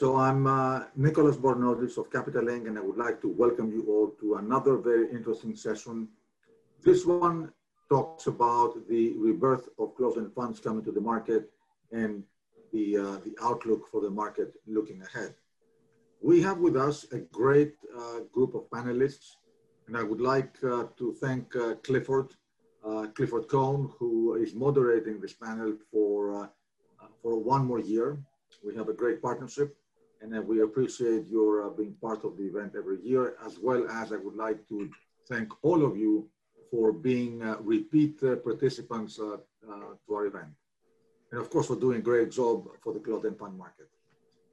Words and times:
So 0.00 0.16
I'm 0.16 0.46
uh, 0.46 0.84
Nicholas 0.96 1.36
Bornozis 1.36 1.98
of 1.98 2.10
Capital 2.10 2.42
Link, 2.42 2.66
and 2.66 2.78
I 2.78 2.80
would 2.80 2.96
like 2.96 3.20
to 3.20 3.28
welcome 3.28 3.70
you 3.70 3.84
all 3.86 4.08
to 4.20 4.36
another 4.36 4.78
very 4.78 5.10
interesting 5.10 5.54
session. 5.54 6.08
This 6.82 7.04
one 7.04 7.52
talks 7.90 8.26
about 8.26 8.88
the 8.88 9.12
rebirth 9.18 9.68
of 9.78 9.94
closed-end 9.94 10.32
funds 10.32 10.58
coming 10.58 10.82
to 10.84 10.90
the 10.90 11.02
market 11.02 11.50
and 11.92 12.24
the, 12.72 12.96
uh, 12.96 13.16
the 13.26 13.36
outlook 13.42 13.88
for 13.92 14.00
the 14.00 14.08
market 14.08 14.54
looking 14.66 15.02
ahead. 15.02 15.34
We 16.22 16.40
have 16.40 16.56
with 16.56 16.78
us 16.78 17.04
a 17.12 17.18
great 17.18 17.74
uh, 17.94 18.20
group 18.32 18.54
of 18.54 18.70
panelists, 18.70 19.36
and 19.86 19.98
I 19.98 20.02
would 20.02 20.22
like 20.22 20.54
uh, 20.64 20.84
to 20.96 21.12
thank 21.20 21.54
uh, 21.54 21.74
Clifford, 21.84 22.28
uh, 22.82 23.08
Clifford 23.14 23.48
Cohn, 23.48 23.92
who 23.98 24.36
is 24.36 24.54
moderating 24.54 25.20
this 25.20 25.34
panel 25.34 25.74
for, 25.92 26.50
for 27.22 27.38
one 27.38 27.66
more 27.66 27.80
year. 27.80 28.18
We 28.64 28.74
have 28.76 28.88
a 28.88 28.94
great 28.94 29.20
partnership 29.20 29.76
and 30.20 30.36
uh, 30.36 30.40
we 30.40 30.62
appreciate 30.62 31.26
your 31.28 31.66
uh, 31.66 31.70
being 31.70 31.94
part 32.00 32.24
of 32.24 32.36
the 32.36 32.44
event 32.44 32.74
every 32.76 33.00
year, 33.02 33.34
as 33.44 33.58
well 33.58 33.88
as 33.88 34.12
I 34.12 34.16
would 34.16 34.36
like 34.36 34.66
to 34.68 34.90
thank 35.28 35.48
all 35.62 35.84
of 35.84 35.96
you 35.96 36.28
for 36.70 36.92
being 36.92 37.42
uh, 37.42 37.56
repeat 37.60 38.22
uh, 38.22 38.36
participants 38.36 39.18
uh, 39.18 39.34
uh, 39.68 39.94
to 40.06 40.14
our 40.14 40.26
event. 40.26 40.52
And 41.32 41.40
of 41.40 41.50
course, 41.50 41.66
for 41.66 41.76
doing 41.76 41.98
a 41.98 42.02
great 42.02 42.30
job 42.30 42.68
for 42.82 42.92
the 42.92 43.00
closed-end 43.00 43.38
fund 43.38 43.56
market. 43.56 43.88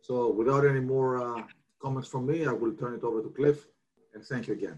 So 0.02 0.32
without 0.32 0.66
any 0.66 0.80
more 0.80 1.46
comments 1.82 2.08
from 2.08 2.26
me, 2.26 2.46
I 2.46 2.52
will 2.52 2.74
turn 2.74 2.94
it 2.96 3.04
over 3.04 3.22
to 3.22 3.30
Cliff, 3.30 3.68
and 4.14 4.24
thank 4.24 4.48
you 4.48 4.54
again. 4.54 4.78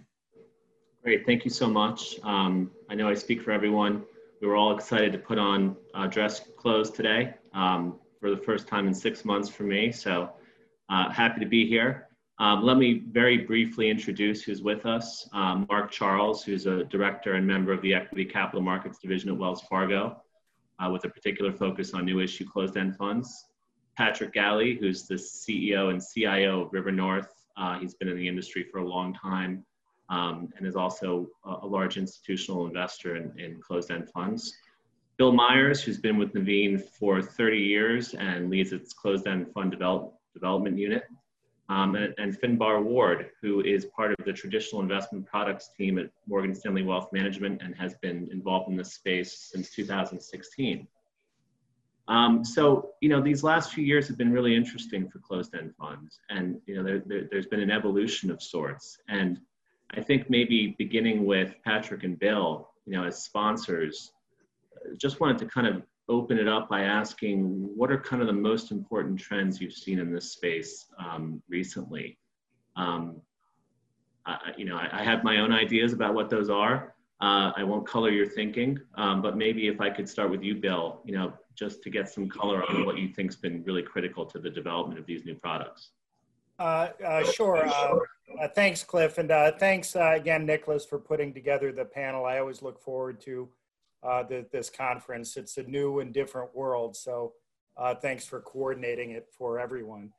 Great, 1.04 1.26
thank 1.26 1.46
you 1.46 1.52
so 1.52 1.68
much. 1.68 2.20
Um, 2.24 2.72
I 2.90 2.96
know 2.96 3.08
I 3.10 3.14
speak 3.14 3.42
for 3.42 3.52
everyone. 3.52 4.04
We 4.42 4.48
were 4.48 4.56
all 4.56 4.76
excited 4.76 5.12
to 5.12 5.20
put 5.20 5.38
on 5.38 5.76
dress 6.10 6.42
clothes 6.58 6.90
today 6.90 7.36
um, 7.54 8.00
for 8.20 8.30
the 8.30 8.38
first 8.38 8.68
time 8.68 8.88
in 8.88 8.94
six 8.94 9.24
months 9.24 9.50
for 9.50 9.64
me. 9.64 9.92
So 9.92 10.32
uh, 10.90 11.10
happy 11.10 11.40
to 11.40 11.46
be 11.46 11.68
here. 11.68 12.08
Um, 12.40 12.64
let 12.64 12.78
me 12.78 13.04
very 13.12 13.40
briefly 13.40 13.90
introduce 13.90 14.42
who's 14.42 14.62
with 14.62 14.86
us. 14.86 15.28
Um, 15.34 15.66
Mark 15.70 15.92
Charles, 15.92 16.42
who's 16.44 16.68
a 16.68 16.86
director 16.86 17.34
and 17.34 17.46
member 17.46 17.74
of 17.74 17.82
the 17.82 17.94
Equity 17.94 18.24
Capital 18.24 18.62
Markets 18.62 18.98
Division 19.00 19.30
at 19.30 19.38
Wells 19.38 19.62
Fargo, 19.64 20.22
uh, 20.80 20.90
with 20.90 21.04
a 21.04 21.10
particular 21.10 21.52
focus 21.52 21.94
on 21.94 22.06
new 22.06 22.22
issue 22.22 22.46
closed-end 22.50 22.96
funds. 22.96 23.46
Patrick 23.98 24.32
Galley, 24.32 24.78
who's 24.80 25.04
the 25.04 25.16
CEO 25.16 25.90
and 25.90 26.02
CIO 26.02 26.62
of 26.62 26.74
River 26.74 26.92
North. 26.92 27.34
Uh, 27.58 27.78
he's 27.78 27.94
been 27.96 28.08
in 28.08 28.16
the 28.16 28.28
industry 28.28 28.66
for 28.72 28.78
a 28.78 28.86
long 28.86 29.14
time 29.14 29.66
um, 30.10 30.48
and 30.56 30.66
is 30.66 30.78
also 30.78 31.28
a, 31.44 31.58
a 31.64 31.68
large 31.68 31.98
institutional 31.98 32.66
investor 32.66 33.18
in, 33.18 33.38
in 33.38 33.60
closed-end 33.60 34.10
funds. 34.10 34.56
Bill 35.18 35.34
Myers, 35.34 35.84
who's 35.84 35.98
been 35.98 36.18
with 36.18 36.34
Nuveen 36.34 36.82
for 36.82 37.22
30 37.22 37.58
years 37.58 38.14
and 38.14 38.50
leads 38.50 38.72
its 38.72 38.94
closed-end 38.94 39.52
fund 39.54 39.72
development 39.72 40.14
development 40.34 40.78
unit, 40.78 41.04
um, 41.70 41.96
and, 41.96 42.14
and 42.18 42.40
Finbar 42.40 42.84
Ward, 42.84 43.30
who 43.42 43.62
is 43.62 43.86
part 43.86 44.12
of 44.12 44.26
the 44.26 44.34
traditional 44.34 44.82
investment 44.82 45.26
products 45.26 45.70
team 45.78 46.00
at 46.00 46.10
Morgan 46.28 46.56
Stanley 46.56 46.84
Wealth 46.84 47.10
Management 47.14 47.62
and 47.62 47.76
has 47.76 47.94
been 48.02 48.28
involved 48.32 48.70
in 48.70 48.76
this 48.76 48.94
space 48.94 49.50
since 49.52 49.70
2016. 49.72 50.88
Um, 52.08 52.44
so, 52.44 52.90
you 53.02 53.10
know, 53.10 53.22
these 53.22 53.44
last 53.44 53.72
few 53.72 53.84
years 53.84 54.08
have 54.08 54.18
been 54.18 54.32
really 54.32 54.56
interesting 54.56 55.08
for 55.08 55.20
closed-end 55.20 55.76
funds, 55.80 56.20
and 56.32 56.60
you 56.66 56.76
know, 56.76 56.84
there, 56.84 57.04
there, 57.06 57.28
there's 57.30 57.46
been 57.46 57.60
an 57.60 57.70
evolution 57.70 58.32
of 58.32 58.42
sorts. 58.42 58.98
And 59.08 59.40
I 59.92 60.02
think 60.02 60.28
maybe 60.28 60.76
beginning 60.80 61.24
with 61.26 61.54
Patrick 61.64 62.04
and 62.04 62.18
Bill, 62.18 62.70
you 62.88 62.94
know, 62.94 63.04
as 63.04 63.24
sponsors, 63.24 64.12
just 64.98 65.20
wanted 65.20 65.38
to 65.38 65.46
kind 65.46 65.68
of 65.68 65.84
open 66.10 66.38
it 66.38 66.48
up 66.48 66.68
by 66.68 66.82
asking 66.82 67.70
what 67.76 67.92
are 67.92 68.00
kind 68.00 68.22
of 68.22 68.28
the 68.28 68.34
most 68.34 68.72
important 68.72 69.20
trends 69.20 69.62
you've 69.62 69.74
seen 69.74 70.00
in 70.00 70.12
this 70.12 70.32
space 70.32 70.88
um, 70.98 71.42
recently? 71.48 72.18
Um, 72.76 73.22
I, 74.26 74.38
you 74.58 74.66
know, 74.66 74.76
I, 74.76 75.00
I, 75.00 75.04
have 75.04 75.24
my 75.24 75.40
own 75.40 75.52
ideas 75.52 75.94
about 75.94 76.14
what 76.14 76.30
those 76.30 76.50
are. 76.50 76.96
Uh, 77.22 77.52
I 77.56 77.64
won't 77.64 77.88
color 77.88 78.10
your 78.10 78.28
thinking, 78.28 78.80
um, 78.96 79.22
but 79.22 79.38
maybe 79.38 79.68
if 79.68 79.82
I 79.82 79.90
could 79.90 80.08
start 80.08 80.30
with 80.30 80.44
you, 80.44 80.56
Bill, 80.56 81.02
you 81.06 81.14
know, 81.14 81.34
just 81.56 81.84
to 81.84 81.90
get 81.90 82.10
some 82.10 82.30
color 82.30 82.64
on 82.70 82.86
what 82.86 82.98
you 82.98 83.10
think's 83.10 83.36
been 83.36 83.64
really 83.64 83.84
critical 83.84 84.26
to 84.26 84.40
the 84.40 84.50
development 84.50 85.00
of 85.00 85.06
these 85.06 85.26
new 85.26 85.36
products. 85.36 85.92
Uh, 86.58 86.90
uh, 87.06 87.24
sure. 87.24 87.68
Uh, 87.68 87.96
uh, 88.42 88.48
thanks, 88.54 88.84
Cliff, 88.84 89.18
and 89.18 89.32
uh, 89.32 89.52
thanks 89.60 89.96
again, 89.96 90.46
Nicholas, 90.46 90.86
for 90.86 91.00
putting 91.00 91.34
together 91.34 91.72
the 91.72 91.86
panel. 91.86 92.26
I 92.26 92.40
always 92.40 92.62
look 92.62 92.80
forward 92.80 93.20
to 93.22 93.50
uh, 94.04 94.24
the, 94.24 94.46
this 94.52 94.70
conference. 94.70 95.38
It's 95.38 95.58
a 95.58 95.64
new 95.64 96.00
and 96.00 96.14
different 96.14 96.56
world. 96.56 96.96
So 96.96 97.34
uh, 97.78 97.96
thanks 97.96 98.26
for 98.26 98.42
coordinating 98.42 99.12
it 99.12 99.28
for 99.38 99.60
everyone. 99.60 100.12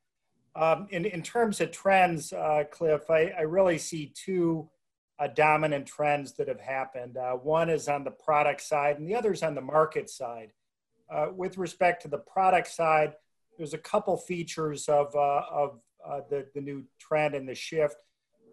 Um, 0.57 0.89
in, 0.91 1.05
in 1.05 1.23
terms 1.23 1.61
of 1.61 1.71
trends, 1.71 2.33
uh, 2.33 2.65
Cliff, 2.71 3.09
I, 3.11 3.33
I 3.39 3.43
really 3.43 3.79
see 3.79 4.13
two 4.15 4.69
uh, 5.19 5.29
dominant 5.29 5.87
trends 5.87 6.33
that 6.33 6.49
have 6.49 6.61
happened. 6.61 7.17
Uh, 7.17 7.33
one 7.33 7.71
is 7.71 7.89
on 7.89 8.05
the 8.05 8.11
product 8.11 8.63
side 8.63 8.99
and 8.99 9.07
the 9.07 9.15
other 9.15 9.33
is 9.33 9.43
on 9.43 9.55
the 9.55 9.61
market 9.61 10.11
side. 10.11 10.53
Uh, 11.13 11.27
with 11.35 11.59
respect 11.59 12.03
to 12.03 12.09
the 12.09 12.19
product 12.19 12.69
side, 12.69 13.15
there's 13.59 13.75
a 13.75 13.79
couple 13.79 14.17
features 14.17 14.89
of, 14.89 15.15
of 15.15 15.81
the, 16.31 16.47
the 16.55 16.61
new 16.61 16.85
trend 16.99 17.35
and 17.35 17.49
the 17.49 17.55
shift. 17.55 18.03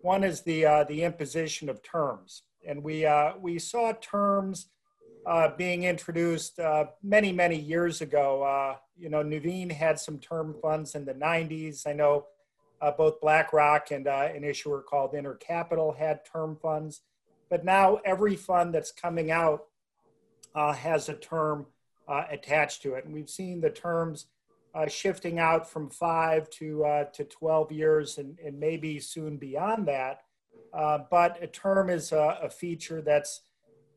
One 0.01 0.23
is 0.23 0.41
the, 0.41 0.85
the 0.89 1.03
imposition 1.03 1.69
of 1.69 1.81
terms. 1.81 2.43
And 2.67 2.83
we, 2.83 3.07
we 3.39 3.59
saw 3.59 3.93
terms 3.93 4.67
uh, 5.27 5.49
being 5.57 5.83
introduced 5.83 6.57
uh, 6.57 6.85
many, 7.03 7.33
many 7.33 7.59
years 7.59 7.99
ago. 7.99 8.43
Uh, 8.43 8.77
you 8.97 9.09
know, 9.09 9.21
Nuveen 9.21 9.69
had 9.69 9.99
some 9.99 10.19
term 10.19 10.55
funds 10.61 10.95
in 10.95 11.03
the 11.03 11.13
90s. 11.13 11.85
I 11.85 11.91
know 11.91 12.27
uh, 12.81 12.91
both 12.91 13.19
BlackRock 13.19 13.91
and 13.91 14.07
uh, 14.07 14.29
an 14.33 14.45
issuer 14.45 14.81
called 14.81 15.13
Intercapital 15.13 15.97
had 15.97 16.21
term 16.23 16.55
funds. 16.55 17.01
But 17.49 17.65
now 17.65 17.99
every 18.05 18.37
fund 18.37 18.73
that's 18.73 18.91
coming 18.91 19.29
out 19.29 19.65
uh, 20.55 20.71
has 20.71 21.09
a 21.09 21.13
term 21.13 21.65
attached 22.07 22.81
to 22.83 22.93
it. 22.93 23.03
And 23.03 23.13
we've 23.13 23.29
seen 23.29 23.59
the 23.59 23.69
terms 23.69 24.27
shifting 24.87 25.39
out 25.39 25.69
from 25.69 25.89
five 25.89 26.49
to, 26.51 27.05
to 27.13 27.23
12 27.25 27.71
years 27.73 28.17
and, 28.17 28.37
and 28.45 28.57
maybe 28.57 28.99
soon 29.01 29.35
beyond 29.35 29.89
that. 29.89 30.21
but 30.71 31.37
a 31.41 31.47
term 31.47 31.89
is 31.89 32.13
a, 32.13 32.39
a 32.43 32.49
feature 32.49 33.01
that's 33.01 33.41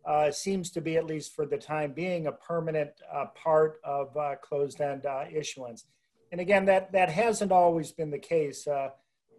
uh, 0.04 0.30
seems 0.30 0.70
to 0.70 0.80
be, 0.80 0.96
at 0.96 1.06
least 1.06 1.34
for 1.34 1.46
the 1.46 1.58
time 1.58 1.92
being, 1.92 2.26
a 2.26 2.32
permanent 2.32 2.90
uh, 3.12 3.26
part 3.34 3.80
of 3.84 4.16
uh, 4.16 4.36
closed-end 4.42 5.06
uh, 5.06 5.24
issuance. 5.32 5.84
And 6.32 6.40
again, 6.40 6.64
that, 6.66 6.92
that 6.92 7.10
hasn't 7.10 7.52
always 7.52 7.92
been 7.92 8.10
the 8.10 8.18
case. 8.18 8.66
Uh, 8.66 8.90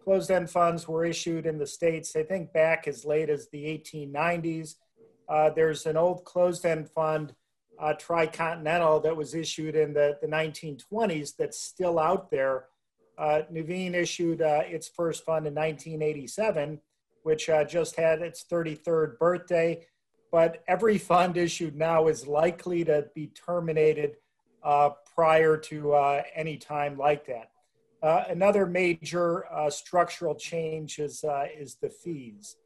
closed-end 0.04 0.50
funds 0.50 0.86
were 0.86 1.04
issued 1.04 1.46
in 1.46 1.58
the 1.58 1.66
States, 1.66 2.14
I 2.14 2.22
think 2.22 2.52
back 2.52 2.86
as 2.86 3.04
late 3.04 3.28
as 3.28 3.48
the 3.48 3.64
1890s. 3.64 4.76
Uh, 5.28 5.50
there's 5.50 5.86
an 5.86 5.96
old 5.96 6.24
closed-end 6.24 6.88
fund, 6.90 7.34
Tricontinental, 7.80 9.02
that 9.02 9.16
was 9.16 9.34
issued 9.34 9.74
in 9.74 9.92
the, 9.92 10.16
the 10.22 10.28
1920s 10.28 11.32
that's 11.36 11.60
still 11.60 11.98
out 11.98 12.30
there. 12.30 12.66
Nuveen 13.18 13.94
issued 13.94 14.40
its 14.40 14.88
first 14.88 15.24
fund 15.24 15.48
in 15.48 15.54
1987, 15.54 16.80
which 17.24 17.50
just 17.68 17.96
had 17.96 18.22
its 18.22 18.44
33rd 18.44 19.18
birthday 19.18 19.84
but 20.32 20.64
every 20.66 20.96
fund 20.96 21.36
issued 21.36 21.76
now 21.76 22.08
is 22.08 22.26
likely 22.26 22.82
to 22.84 23.06
be 23.14 23.26
terminated 23.28 24.16
uh, 24.64 24.90
prior 25.14 25.58
to 25.58 25.92
uh, 25.92 26.22
any 26.34 26.56
time 26.56 26.96
like 26.96 27.26
that. 27.26 27.50
Uh, 28.02 28.24
another 28.30 28.66
major 28.66 29.44
uh, 29.52 29.68
structural 29.70 30.34
change 30.34 30.98
is, 30.98 31.22
uh, 31.22 31.44
is 31.56 31.76
the 31.76 31.90
fees. 31.90 32.56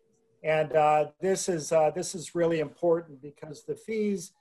And 0.45 0.73
uh, 0.75 1.07
this, 1.21 1.49
is, 1.49 1.71
this 1.95 2.15
is 2.15 2.35
really 2.35 2.61
important 2.61 3.21
because 3.21 3.65
the 3.65 3.75
fees 3.75 4.33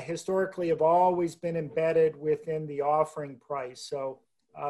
historically 0.00 0.68
have 0.68 0.80
always 0.80 1.34
been 1.34 1.58
embedded 1.58 2.16
within 2.16 2.66
the 2.66 2.80
offering 2.80 3.36
price. 3.46 3.82
So 3.82 4.20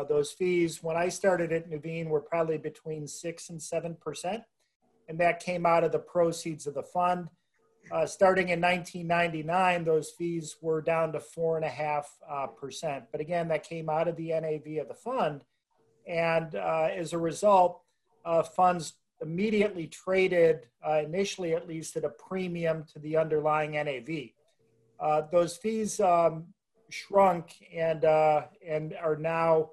those 0.08 0.32
fees, 0.32 0.82
when 0.82 0.96
I 0.96 1.08
started 1.08 1.52
at 1.52 1.70
Nuveen, 1.70 2.08
were 2.08 2.20
probably 2.20 2.58
between 2.58 3.06
6 3.06 3.50
and 3.50 3.60
7%. 3.60 4.42
And 5.08 5.20
that 5.20 5.38
came 5.38 5.64
out 5.64 5.84
of 5.84 5.92
the 5.92 6.00
proceeds 6.00 6.66
of 6.66 6.74
the 6.74 6.82
fund. 6.82 7.28
Uh, 7.92 8.06
starting 8.06 8.48
in 8.48 8.60
1999, 8.60 9.84
those 9.84 10.10
fees 10.10 10.56
were 10.62 10.80
down 10.80 11.12
to 11.12 11.20
four 11.20 11.56
and 11.56 11.64
a 11.64 11.68
half 11.68 12.10
uh, 12.28 12.46
percent. 12.46 13.04
But 13.12 13.20
again, 13.20 13.48
that 13.48 13.68
came 13.68 13.90
out 13.90 14.08
of 14.08 14.16
the 14.16 14.28
NAV 14.28 14.80
of 14.80 14.88
the 14.88 14.94
fund. 14.94 15.44
And 16.06 16.54
uh, 16.54 16.88
as 16.94 17.12
a 17.12 17.18
result, 17.18 17.82
uh, 18.24 18.42
funds 18.42 18.94
immediately 19.20 19.86
traded, 19.86 20.66
uh, 20.86 21.02
initially 21.04 21.54
at 21.54 21.68
least, 21.68 21.96
at 21.96 22.04
a 22.04 22.08
premium 22.08 22.84
to 22.92 22.98
the 22.98 23.16
underlying 23.16 23.72
NAV. 23.72 24.30
Uh, 24.98 25.22
those 25.30 25.56
fees 25.56 26.00
um, 26.00 26.46
shrunk 26.90 27.54
and, 27.74 28.04
and 28.66 28.94
are 29.02 29.16
now 29.16 29.70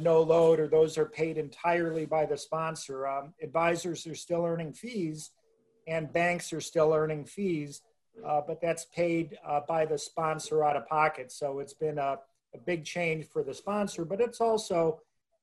no 0.00 0.22
load, 0.22 0.58
or 0.58 0.68
those 0.68 0.96
are 0.96 1.06
paid 1.06 1.36
entirely 1.36 2.06
by 2.06 2.24
the 2.24 2.36
sponsor. 2.36 3.06
Um, 3.06 3.34
advisors 3.42 4.06
are 4.06 4.14
still 4.14 4.44
earning 4.44 4.72
fees 4.72 5.32
and 5.86 6.12
banks 6.12 6.52
are 6.52 6.60
still 6.60 6.92
earning 6.92 7.24
fees, 7.24 7.82
uh, 8.26 8.40
but 8.46 8.60
that's 8.60 8.86
paid 8.86 9.38
uh, 9.46 9.60
by 9.68 9.84
the 9.84 9.98
sponsor 9.98 10.64
out 10.64 10.76
of 10.76 10.86
pocket. 10.88 11.30
So 11.30 11.58
it's 11.58 11.74
been 11.74 11.98
a, 11.98 12.18
a, 12.54 12.58
big 12.64 12.84
change 12.84 13.26
for 13.26 13.42
the 13.42 13.54
sponsor, 13.54 14.04
but 14.04 14.20
it's 14.20 14.40
also 14.40 15.00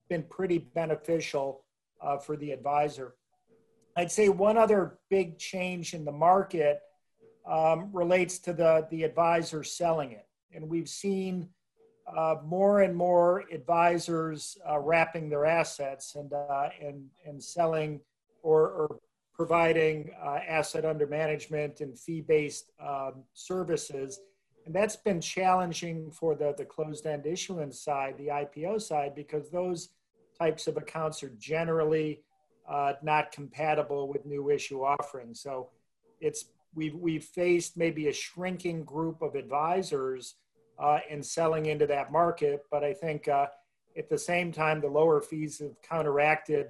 been 0.09 0.23
pretty 0.23 0.57
beneficial 0.57 1.63
uh, 2.01 2.17
for 2.17 2.35
the 2.35 2.51
advisor. 2.51 3.15
I'd 3.95 4.11
say 4.11 4.29
one 4.29 4.57
other 4.57 4.97
big 5.09 5.37
change 5.37 5.93
in 5.93 6.03
the 6.03 6.11
market 6.11 6.81
um, 7.45 7.89
relates 7.93 8.39
to 8.39 8.53
the, 8.53 8.87
the 8.89 9.03
advisor 9.03 9.63
selling 9.63 10.11
it. 10.11 10.27
And 10.53 10.67
we've 10.67 10.89
seen 10.89 11.49
uh, 12.07 12.35
more 12.43 12.81
and 12.81 12.95
more 12.95 13.43
advisors 13.51 14.57
uh, 14.69 14.79
wrapping 14.79 15.29
their 15.29 15.45
assets 15.45 16.15
and, 16.15 16.33
uh, 16.33 16.69
and, 16.81 17.05
and 17.25 17.41
selling 17.41 18.01
or, 18.41 18.69
or 18.69 18.99
providing 19.33 20.11
uh, 20.23 20.39
asset 20.47 20.85
under 20.85 21.07
management 21.07 21.81
and 21.81 21.97
fee-based 21.97 22.71
um, 22.79 23.23
services. 23.33 24.19
And 24.65 24.73
that's 24.73 24.95
been 24.95 25.19
challenging 25.19 26.11
for 26.11 26.35
the, 26.35 26.53
the 26.57 26.65
closed-end 26.65 27.25
issuance 27.25 27.81
side, 27.81 28.15
the 28.17 28.27
IPO 28.27 28.81
side, 28.81 29.15
because 29.15 29.49
those 29.49 29.89
types 30.39 30.67
of 30.67 30.77
accounts 30.77 31.23
are 31.23 31.33
generally 31.39 32.21
uh, 32.69 32.93
not 33.01 33.31
compatible 33.31 34.07
with 34.07 34.25
new 34.25 34.49
issue 34.49 34.83
offerings. 34.83 35.41
So 35.41 35.69
it's 36.21 36.45
we've 36.75 36.95
we've 36.95 37.23
faced 37.23 37.77
maybe 37.77 38.07
a 38.07 38.13
shrinking 38.13 38.83
group 38.83 39.21
of 39.21 39.35
advisors 39.35 40.35
uh, 40.79 40.99
in 41.09 41.21
selling 41.21 41.65
into 41.65 41.85
that 41.87 42.11
market, 42.11 42.63
but 42.71 42.83
I 42.83 42.93
think 42.93 43.27
uh, 43.27 43.47
at 43.97 44.09
the 44.09 44.17
same 44.17 44.51
time 44.51 44.81
the 44.81 44.87
lower 44.87 45.21
fees 45.21 45.59
have 45.59 45.81
counteracted 45.81 46.69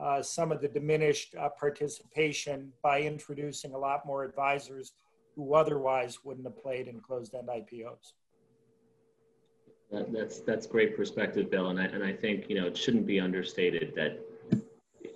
uh, 0.00 0.22
some 0.22 0.52
of 0.52 0.60
the 0.60 0.68
diminished 0.68 1.34
uh, 1.34 1.48
participation 1.48 2.72
by 2.82 3.02
introducing 3.02 3.74
a 3.74 3.78
lot 3.78 4.06
more 4.06 4.24
advisors 4.24 4.92
who 5.34 5.54
otherwise 5.54 6.24
wouldn't 6.24 6.46
have 6.46 6.60
played 6.60 6.88
in 6.88 7.00
closed-end 7.00 7.48
IPOs. 7.48 8.12
That, 9.90 10.12
that's 10.12 10.40
that's 10.40 10.66
great 10.66 10.96
perspective, 10.96 11.50
Bill, 11.50 11.68
and 11.68 11.78
I 11.78 11.84
and 11.84 12.02
I 12.02 12.14
think 12.14 12.48
you 12.48 12.58
know 12.58 12.66
it 12.66 12.76
shouldn't 12.76 13.06
be 13.06 13.20
understated 13.20 13.92
that 13.94 14.18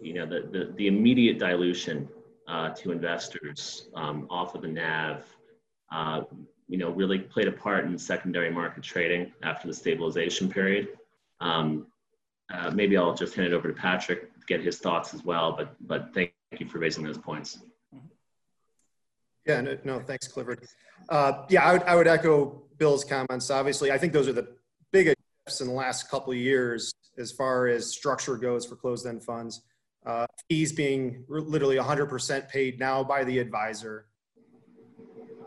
you 0.02 0.12
know 0.12 0.26
the 0.26 0.48
the, 0.52 0.72
the 0.76 0.86
immediate 0.86 1.38
dilution 1.38 2.08
uh, 2.46 2.70
to 2.70 2.92
investors 2.92 3.88
um, 3.94 4.26
off 4.30 4.54
of 4.54 4.62
the 4.62 4.68
NAV, 4.68 5.24
uh, 5.92 6.22
you 6.68 6.78
know, 6.78 6.90
really 6.90 7.18
played 7.18 7.48
a 7.48 7.52
part 7.52 7.84
in 7.84 7.98
secondary 7.98 8.50
market 8.50 8.82
trading 8.82 9.32
after 9.42 9.66
the 9.66 9.74
stabilization 9.74 10.48
period. 10.48 10.88
Um, 11.40 11.86
uh, 12.52 12.70
maybe 12.70 12.96
I'll 12.96 13.14
just 13.14 13.34
hand 13.34 13.48
it 13.48 13.52
over 13.52 13.68
to 13.68 13.74
Patrick 13.74 14.30
get 14.46 14.62
his 14.62 14.78
thoughts 14.78 15.12
as 15.14 15.24
well. 15.24 15.52
But 15.56 15.74
but 15.86 16.14
thank 16.14 16.32
you 16.58 16.66
for 16.66 16.78
raising 16.78 17.04
those 17.04 17.18
points. 17.18 17.58
Yeah, 19.46 19.60
no, 19.60 19.78
no 19.84 20.00
thanks, 20.00 20.26
Clifford. 20.26 20.66
Uh, 21.08 21.44
yeah, 21.48 21.64
I 21.64 21.72
would, 21.72 21.82
I 21.84 21.94
would 21.94 22.08
echo 22.08 22.62
Bill's 22.78 23.04
comments. 23.04 23.50
Obviously, 23.50 23.92
I 23.92 23.98
think 23.98 24.12
those 24.12 24.26
are 24.26 24.32
the 24.32 24.48
biggest 24.92 25.16
shifts 25.44 25.60
in 25.60 25.68
the 25.68 25.72
last 25.72 26.10
couple 26.10 26.32
of 26.32 26.38
years 26.38 26.92
as 27.16 27.30
far 27.30 27.68
as 27.68 27.86
structure 27.86 28.36
goes 28.36 28.66
for 28.66 28.74
closed-end 28.74 29.22
funds. 29.22 29.62
Uh, 30.04 30.26
fees 30.48 30.72
being 30.72 31.24
literally 31.28 31.76
100% 31.76 32.48
paid 32.48 32.80
now 32.80 33.04
by 33.04 33.22
the 33.22 33.38
advisor. 33.38 34.06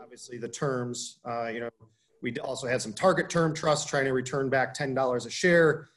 Obviously, 0.02 0.38
the 0.38 0.48
terms, 0.48 1.18
uh, 1.26 1.48
you 1.48 1.60
know, 1.60 1.68
we 2.22 2.34
also 2.38 2.66
had 2.66 2.80
some 2.80 2.94
target 2.94 3.28
term 3.28 3.54
trusts 3.54 3.88
trying 3.88 4.06
to 4.06 4.12
return 4.12 4.48
back 4.48 4.74
$10 4.74 5.26
a 5.26 5.30
share. 5.30 5.88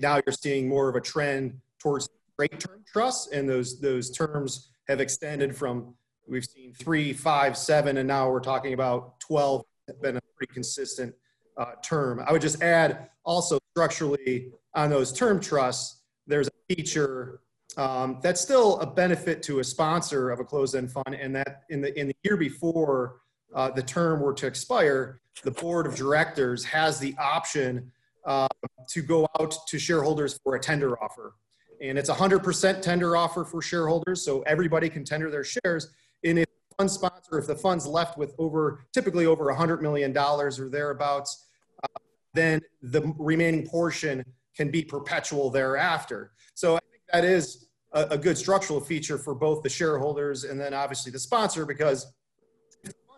Now 0.00 0.20
you're 0.24 0.32
seeing 0.32 0.68
more 0.68 0.88
of 0.88 0.96
a 0.96 1.00
trend 1.00 1.60
towards 1.78 2.08
straight 2.32 2.58
term 2.60 2.84
trusts, 2.92 3.32
and 3.32 3.48
those 3.48 3.80
those 3.80 4.10
terms 4.10 4.70
have 4.88 5.00
extended 5.00 5.56
from 5.56 5.94
we've 6.26 6.44
seen 6.44 6.72
three, 6.72 7.12
five, 7.12 7.56
seven, 7.56 7.98
and 7.98 8.08
now 8.08 8.30
we're 8.30 8.40
talking 8.40 8.74
about 8.74 9.20
12. 9.20 9.64
Been 10.00 10.16
a 10.16 10.20
pretty 10.34 10.52
consistent 10.52 11.14
uh, 11.58 11.72
term. 11.82 12.22
I 12.26 12.32
would 12.32 12.40
just 12.40 12.62
add 12.62 13.10
also 13.24 13.58
structurally 13.72 14.50
on 14.74 14.90
those 14.90 15.12
term 15.12 15.40
trusts, 15.40 16.00
there's 16.26 16.48
a 16.48 16.74
feature 16.74 17.40
um, 17.76 18.18
that's 18.22 18.40
still 18.40 18.78
a 18.80 18.86
benefit 18.86 19.42
to 19.44 19.58
a 19.58 19.64
sponsor 19.64 20.30
of 20.30 20.40
a 20.40 20.44
closed-end 20.44 20.92
fund, 20.92 21.14
and 21.14 21.34
that 21.34 21.62
in 21.70 21.80
the 21.80 21.98
in 21.98 22.08
the 22.08 22.16
year 22.22 22.36
before 22.36 23.20
uh, 23.54 23.70
the 23.70 23.82
term 23.82 24.20
were 24.20 24.34
to 24.34 24.46
expire, 24.46 25.20
the 25.42 25.50
board 25.50 25.86
of 25.86 25.96
directors 25.96 26.64
has 26.64 26.98
the 26.98 27.14
option 27.18 27.90
uh, 28.26 28.48
to 28.88 29.02
go 29.02 29.26
out 29.38 29.54
to 29.68 29.78
shareholders 29.78 30.38
for 30.42 30.56
a 30.56 30.60
tender 30.60 31.02
offer, 31.02 31.34
and 31.80 31.98
it's 31.98 32.08
a 32.08 32.14
hundred 32.14 32.40
percent 32.40 32.82
tender 32.82 33.16
offer 33.16 33.44
for 33.44 33.60
shareholders, 33.62 34.24
so 34.24 34.42
everybody 34.42 34.88
can 34.88 35.04
tender 35.04 35.30
their 35.30 35.44
shares. 35.44 35.88
And 36.24 36.38
if 36.38 36.46
the 36.46 36.76
fund 36.78 36.90
sponsor, 36.90 37.38
if 37.38 37.46
the 37.46 37.56
fund's 37.56 37.86
left 37.86 38.16
with 38.16 38.34
over 38.38 38.80
typically 38.92 39.26
over 39.26 39.52
hundred 39.52 39.82
million 39.82 40.12
dollars 40.12 40.58
or 40.58 40.68
thereabouts, 40.68 41.46
uh, 41.82 42.00
then 42.32 42.60
the 42.82 43.14
remaining 43.18 43.66
portion 43.66 44.24
can 44.56 44.70
be 44.70 44.82
perpetual 44.82 45.50
thereafter. 45.50 46.32
So 46.54 46.76
I 46.76 46.80
think 46.90 47.02
that 47.12 47.24
is 47.24 47.68
a, 47.92 48.04
a 48.10 48.18
good 48.18 48.36
structural 48.36 48.80
feature 48.80 49.18
for 49.18 49.34
both 49.34 49.62
the 49.62 49.68
shareholders 49.68 50.44
and 50.44 50.60
then 50.60 50.74
obviously 50.74 51.10
the 51.10 51.18
sponsor 51.18 51.64
because 51.64 52.12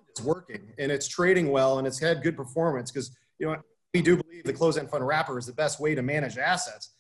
it's 0.09 0.21
working 0.23 0.73
and 0.79 0.93
it's 0.93 1.09
trading 1.09 1.51
well 1.51 1.79
and 1.79 1.87
it's 1.87 1.99
had 1.99 2.23
good 2.23 2.37
performance 2.37 2.91
because 2.91 3.17
you 3.39 3.47
know 3.47 3.57
we 3.95 4.03
do 4.03 4.17
believe 4.17 4.45
the 4.45 4.53
closed-end 4.53 4.91
fund 4.91 5.07
wrapper 5.07 5.39
is 5.39 5.47
the 5.47 5.53
best 5.53 5.81
way 5.81 5.95
to 5.95 6.03
manage 6.03 6.39
assets. 6.39 6.91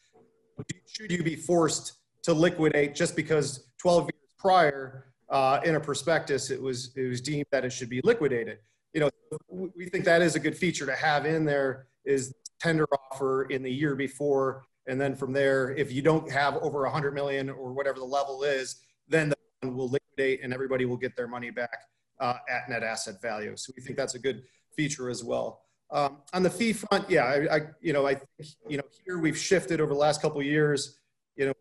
Should 0.86 1.12
you 1.12 1.22
be 1.22 1.36
forced 1.36 1.94
to 2.22 2.32
liquidate 2.32 2.94
just 2.94 3.14
because 3.14 3.68
12 3.78 4.04
years 4.04 4.32
prior 4.38 5.12
uh, 5.28 5.60
in 5.64 5.74
a 5.74 5.80
prospectus 5.80 6.50
it 6.50 6.60
was 6.60 6.92
it 6.96 7.08
was 7.08 7.20
deemed 7.20 7.46
that 7.50 7.64
it 7.64 7.70
should 7.70 7.90
be 7.90 8.00
liquidated? 8.04 8.58
You 8.94 9.00
know, 9.00 9.10
we 9.50 9.86
think 9.86 10.04
that 10.06 10.22
is 10.22 10.36
a 10.36 10.40
good 10.40 10.56
feature 10.56 10.86
to 10.86 10.94
have 10.94 11.26
in 11.26 11.44
there 11.44 11.88
is 12.04 12.34
tender 12.58 12.86
offer 13.12 13.44
in 13.44 13.62
the 13.62 13.70
year 13.70 13.94
before 13.94 14.64
and 14.86 15.00
then 15.00 15.14
from 15.14 15.32
there, 15.32 15.72
if 15.72 15.92
you 15.92 16.02
don't 16.02 16.30
have 16.30 16.56
over 16.56 16.82
100 16.82 17.12
million 17.12 17.50
or 17.50 17.72
whatever 17.72 17.98
the 17.98 18.04
level 18.04 18.44
is, 18.44 18.76
then 19.08 19.28
the 19.28 19.36
fund 19.60 19.74
will 19.74 19.88
liquidate 19.88 20.40
and 20.42 20.52
everybody 20.52 20.84
will 20.84 20.96
get 20.96 21.16
their 21.16 21.26
money 21.26 21.50
back 21.50 21.78
uh, 22.20 22.34
at 22.48 22.68
net 22.68 22.82
asset 22.82 23.20
value. 23.20 23.56
So 23.56 23.72
we 23.76 23.82
think 23.82 23.96
that's 23.96 24.14
a 24.14 24.18
good 24.18 24.44
feature 24.76 25.10
as 25.10 25.24
well. 25.24 25.62
Um, 25.90 26.18
on 26.32 26.42
the 26.42 26.50
fee 26.50 26.72
front, 26.72 27.08
yeah, 27.08 27.24
I, 27.24 27.56
I, 27.56 27.60
you 27.80 27.92
know, 27.92 28.06
I 28.06 28.14
think, 28.14 28.50
you 28.68 28.76
know, 28.76 28.82
here 29.04 29.18
we've 29.18 29.38
shifted 29.38 29.80
over 29.80 29.92
the 29.92 29.98
last 29.98 30.20
couple 30.20 30.40
of 30.40 30.46
years. 30.46 30.98
You 31.36 31.46
know, 31.46 31.52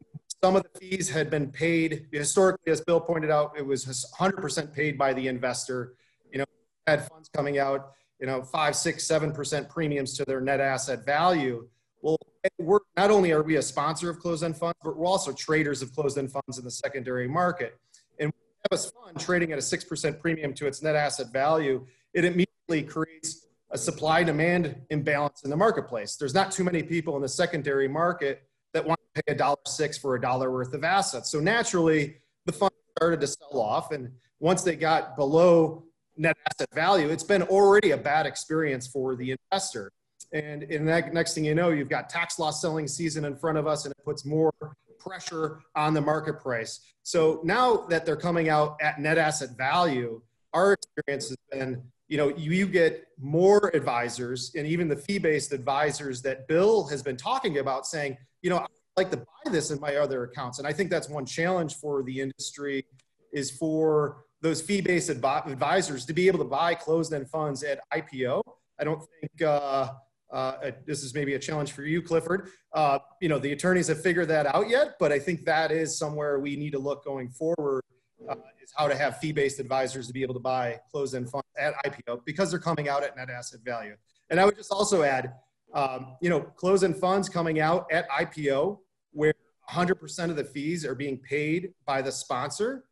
some 0.44 0.56
of 0.56 0.64
the 0.64 0.80
fees 0.80 1.10
had 1.10 1.30
been 1.30 1.52
paid 1.52 2.08
historically, 2.12 2.72
as 2.72 2.82
Bill 2.82 3.00
pointed 3.00 3.30
out, 3.30 3.54
it 3.58 3.66
was 3.66 3.86
100% 4.18 4.74
paid 4.74 4.98
by 4.98 5.14
the 5.14 5.28
investor. 5.28 5.96
You 6.32 6.40
know, 6.40 6.46
had 6.88 7.08
funds 7.08 7.30
coming 7.30 7.60
out, 7.60 7.92
you 8.20 8.28
know, 8.28 8.42
five, 8.42 8.76
six, 8.76 9.06
seven 9.06 9.32
percent 9.32 9.70
premiums 9.70 10.14
to 10.18 10.26
their 10.26 10.42
net 10.42 10.60
asset 10.60 11.06
value. 11.06 11.68
Well, 12.02 12.18
we're 12.60 12.80
not 12.96 13.12
only 13.12 13.32
are 13.32 13.42
we 13.42 13.56
a 13.56 13.62
sponsor 13.62 14.10
of 14.10 14.20
closed-end 14.20 14.58
funds, 14.58 14.78
but 14.84 14.98
we're 14.98 15.08
also 15.08 15.32
traders 15.32 15.82
of 15.82 15.94
closed-end 15.94 16.32
funds 16.32 16.58
in 16.58 16.64
the 16.64 16.72
secondary 16.72 17.28
market. 17.28 17.80
And 18.20 18.32
we 18.32 18.78
have 18.78 18.80
a 18.80 18.92
fund 18.92 19.20
trading 19.20 19.52
at 19.52 19.58
a 19.58 19.62
six 19.62 19.84
percent 19.84 20.20
premium 20.20 20.54
to 20.56 20.68
its 20.68 20.82
net 20.82 20.96
asset 20.96 21.34
value. 21.34 21.86
It 22.14 22.26
immediately 22.26 22.84
creates 22.84 23.48
a 23.72 23.78
supply-demand 23.78 24.76
imbalance 24.90 25.44
in 25.44 25.50
the 25.50 25.58
marketplace. 25.58 26.16
There's 26.16 26.34
not 26.34 26.52
too 26.52 26.64
many 26.64 26.84
people 26.84 27.16
in 27.16 27.22
the 27.22 27.30
secondary 27.30 27.88
market 27.88 28.44
that 28.74 28.86
want 28.86 29.00
to 29.16 29.24
pay 29.24 29.34
a 29.34 29.36
dollar 29.36 29.58
six 29.66 29.98
for 29.98 30.16
a 30.16 30.22
dollar 30.22 30.52
worth 30.52 30.74
of 30.74 30.84
assets. 30.84 31.30
So 31.30 31.40
naturally, 31.40 32.18
the 32.46 32.52
fund 32.52 32.72
started 32.98 33.22
to 33.22 33.28
sell 33.28 33.60
off, 33.60 33.92
and 33.92 34.12
once 34.40 34.64
they 34.64 34.76
got 34.76 35.16
below 35.16 35.84
net 36.18 36.38
asset 36.50 36.70
value, 36.74 37.10
it's 37.10 37.24
been 37.24 37.44
already 37.44 37.92
a 37.92 37.98
bad 37.98 38.26
experience 38.26 38.88
for 38.88 39.16
the 39.16 39.36
investor. 39.52 39.92
And 40.32 40.64
in 40.64 40.86
that 40.86 41.14
next 41.14 41.34
thing 41.34 41.46
you 41.46 41.56
know, 41.56 41.70
you've 41.70 41.90
got 41.90 42.10
tax 42.10 42.40
loss 42.40 42.62
selling 42.62 42.88
season 42.88 43.26
in 43.26 43.36
front 43.36 43.58
of 43.58 43.68
us, 43.68 43.86
and 43.86 43.92
it 43.92 44.04
puts 44.04 44.26
more 44.26 44.54
pressure 45.00 45.60
on 45.76 45.94
the 45.94 46.02
market 46.02 46.40
price. 46.40 46.80
So 47.04 47.42
now 47.44 47.86
that 47.90 48.06
they're 48.06 48.16
coming 48.16 48.50
out 48.50 48.78
at 48.82 49.00
net 49.00 49.18
asset 49.18 49.52
value, 49.58 50.22
our 50.54 50.74
experience 50.74 51.30
has 51.30 51.38
been, 51.52 51.84
you 52.08 52.18
know, 52.18 52.30
you, 52.38 52.68
get 52.68 53.08
more 53.20 53.72
advisors 53.76 54.52
and 54.56 54.68
even 54.68 54.88
the 54.88 54.96
fee-based 54.96 55.52
advisors 55.52 56.22
that 56.22 56.48
Bill 56.48 56.86
has 56.88 57.02
been 57.02 57.18
talking 57.18 57.60
about 57.60 57.86
saying, 57.88 58.18
you 58.42 58.50
know, 58.50 58.58
I'd 58.58 58.68
like 58.98 59.12
to 59.12 59.18
buy 59.18 59.52
this 59.52 59.72
in 59.72 59.80
my 59.80 59.96
other 59.96 60.24
accounts. 60.24 60.60
And 60.60 60.68
I 60.68 60.74
think 60.74 60.90
that's 60.90 61.10
one 61.10 61.26
challenge 61.26 61.76
for 61.76 62.04
the 62.04 62.22
industry 62.22 62.86
is 63.34 63.52
for 63.52 64.26
those 64.42 64.62
fee-based 64.62 65.10
advisors 65.10 66.06
to 66.06 66.14
be 66.14 66.28
able 66.28 66.40
to 66.40 66.46
buy 66.46 66.76
closed-end 66.76 67.30
funds 67.30 67.64
at 67.64 67.80
IPO. 67.94 68.42
I 68.80 68.84
don't 68.84 69.02
think 69.20 69.42
uh, 69.42 69.90
uh, 70.32 70.72
this 70.86 71.04
is 71.04 71.14
maybe 71.14 71.34
a 71.34 71.40
challenge 71.40 71.72
for 71.72 71.84
you, 71.84 72.02
Clifford. 72.02 72.50
Uh, 72.74 73.00
you 73.22 73.30
know, 73.30 73.40
the 73.40 73.52
attorneys 73.52 73.88
have 73.88 74.02
figured 74.02 74.28
that 74.28 74.46
out 74.48 74.70
yet, 74.70 74.96
but 75.00 75.12
I 75.12 75.20
think 75.20 75.46
that 75.46 75.72
is 75.72 75.98
somewhere 75.98 76.40
we 76.40 76.56
need 76.56 76.72
to 76.72 76.80
look 76.80 77.04
going 77.04 77.30
forward 77.30 77.84
uh, 78.30 78.36
is 78.62 78.72
how 78.76 78.88
to 78.88 78.96
have 78.96 79.18
fee-based 79.20 79.60
advisors 79.60 80.08
to 80.08 80.14
be 80.14 80.22
able 80.22 80.34
to 80.34 80.40
buy 80.40 80.80
closed-end 80.92 81.30
funds 81.30 81.48
at 81.58 81.74
IPO 81.86 82.26
because 82.26 82.50
they're 82.50 82.60
coming 82.60 82.90
out 82.90 83.04
at 83.04 83.16
net 83.16 83.30
asset 83.30 83.60
value. 83.64 83.96
And 84.30 84.40
I 84.40 84.46
would 84.46 84.56
just 84.56 84.72
also 84.72 85.04
add, 85.04 85.34
um, 85.74 86.18
you 86.22 86.30
know, 86.30 86.42
closed-end 86.42 86.98
funds 86.98 87.30
coming 87.30 87.60
out 87.60 87.88
at 87.92 88.10
IPO 88.10 88.80
where 89.12 89.34
100% 89.70 90.30
of 90.30 90.36
the 90.36 90.44
fees 90.44 90.86
are 90.86 90.96
being 90.96 91.18
paid 91.18 91.74
by 91.86 92.02
the 92.02 92.12
sponsor 92.12 92.86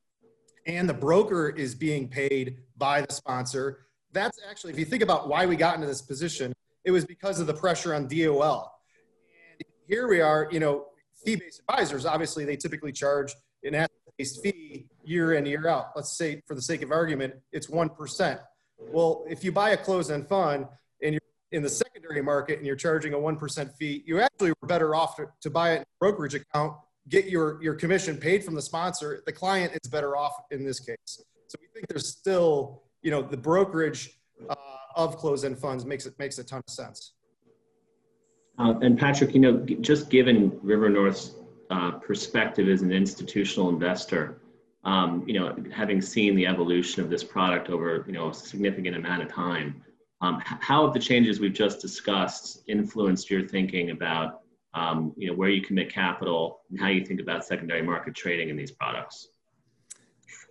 and 0.66 0.88
the 0.88 0.94
broker 0.94 1.50
is 1.50 1.75
being 1.75 2.08
paid 2.08 2.60
by 2.78 3.02
the 3.02 3.13
sponsor. 3.13 3.86
That's 4.12 4.40
actually, 4.50 4.74
if 4.74 4.80
you 4.80 4.86
think 4.86 5.04
about 5.04 5.28
why 5.28 5.46
we 5.46 5.56
got 5.56 5.75
into 5.75 5.88
this 5.88 6.02
position, 6.02 6.54
it 6.86 6.92
was 6.92 7.06
because 7.06 7.40
of 7.40 7.48
the 7.48 7.54
pressure 7.54 7.94
on 7.94 8.08
DOL. 8.08 8.72
And 9.60 9.68
here 9.88 10.08
we 10.08 10.22
are, 10.22 10.48
you 10.52 10.60
know, 10.60 10.86
fee-based 11.25 11.62
advisors, 11.68 12.06
obviously 12.06 12.46
they 12.46 12.56
typically 12.56 12.92
charge 12.92 13.34
an 13.63 13.75
asset-based 13.75 14.43
fee 14.43 14.88
year 15.03 15.34
in, 15.34 15.46
year 15.46 15.67
out. 15.67 15.91
Let's 15.96 16.17
say 16.17 16.41
for 16.48 16.55
the 16.55 16.62
sake 16.62 16.82
of 16.82 16.91
argument, 16.91 17.36
it's 17.51 17.67
1%. 17.67 18.39
Well, 18.91 19.25
if 19.29 19.43
you 19.43 19.51
buy 19.51 19.72
a 19.72 19.77
closed-end 19.77 20.27
fund 20.27 20.65
and 21.01 21.13
you're 21.13 21.22
in 21.51 21.63
the 21.63 21.70
secondary 21.70 22.22
market 22.22 22.58
and 22.58 22.67
you're 22.67 22.75
charging 22.75 23.13
a 23.13 23.17
1% 23.17 23.75
fee, 23.75 24.03
you 24.05 24.20
actually 24.20 24.51
were 24.62 24.67
better 24.67 24.96
off 24.96 25.15
to, 25.17 25.27
to 25.41 25.50
buy 25.50 25.74
it 25.74 25.75
in 25.77 25.82
a 25.82 25.86
brokerage 26.00 26.36
account, 26.36 26.74
get 27.10 27.25
your, 27.25 27.62
your 27.62 27.75
commission 27.75 28.17
paid 28.17 28.43
from 28.43 28.55
the 28.55 28.62
sponsor. 28.62 29.22
The 29.25 29.32
client 29.32 29.74
is 29.84 29.89
better 29.89 30.17
off 30.17 30.34
in 30.51 30.63
this 30.65 30.79
case. 30.79 30.98
So 31.05 31.58
we 31.62 31.67
think 31.74 31.88
there's 31.88 32.08
still, 32.08 32.84
you 33.01 33.12
know, 33.12 33.22
the 33.22 33.38
brokerage 33.38 34.17
uh, 34.50 34.55
of 34.96 35.17
closed-end 35.17 35.60
funds 35.60 35.86
makes 35.86 36.05
it 36.05 36.17
makes 36.20 36.38
a 36.39 36.43
ton 36.43 36.62
of 36.65 36.74
sense. 36.74 37.13
Uh, 38.60 38.75
and 38.82 39.00
Patrick, 39.00 39.34
you 39.34 39.39
know, 39.39 39.65
just 39.82 40.10
given 40.10 40.60
River 40.62 40.89
North's 40.89 41.32
uh, 41.74 41.92
perspective 41.92 42.68
as 42.70 42.84
an 42.84 42.92
institutional 42.92 43.70
investor, 43.70 44.38
um, 44.84 45.24
you 45.25 45.39
know, 45.39 45.56
having 45.74 46.01
seen 46.01 46.36
the 46.36 46.46
evolution 46.46 47.01
of 47.01 47.10
this 47.10 47.24
product 47.24 47.68
over, 47.70 48.03
you 48.06 48.13
know, 48.13 48.30
a 48.30 48.34
significant 48.34 48.96
amount 48.96 49.24
of 49.24 49.27
time, 49.27 49.84
um, 50.22 50.39
how 50.46 50.86
have 50.86 50.94
the 50.94 51.00
changes 51.00 51.39
we've 51.39 51.53
just 51.65 51.82
discussed 51.82 52.62
influenced 52.68 53.32
your 53.32 53.48
thinking 53.48 53.89
about, 53.89 54.42
um, 54.75 55.13
you 55.18 55.27
know, 55.27 55.34
where 55.34 55.50
you 55.50 55.63
commit 55.63 55.92
capital 55.92 56.62
and 56.70 56.80
how 56.80 56.89
you 56.89 57.03
think 57.03 57.20
about 57.20 57.44
secondary 57.44 57.82
market 57.82 58.13
trading 58.13 58.50
in 58.50 58.56
these 58.56 58.72
products? 58.72 59.30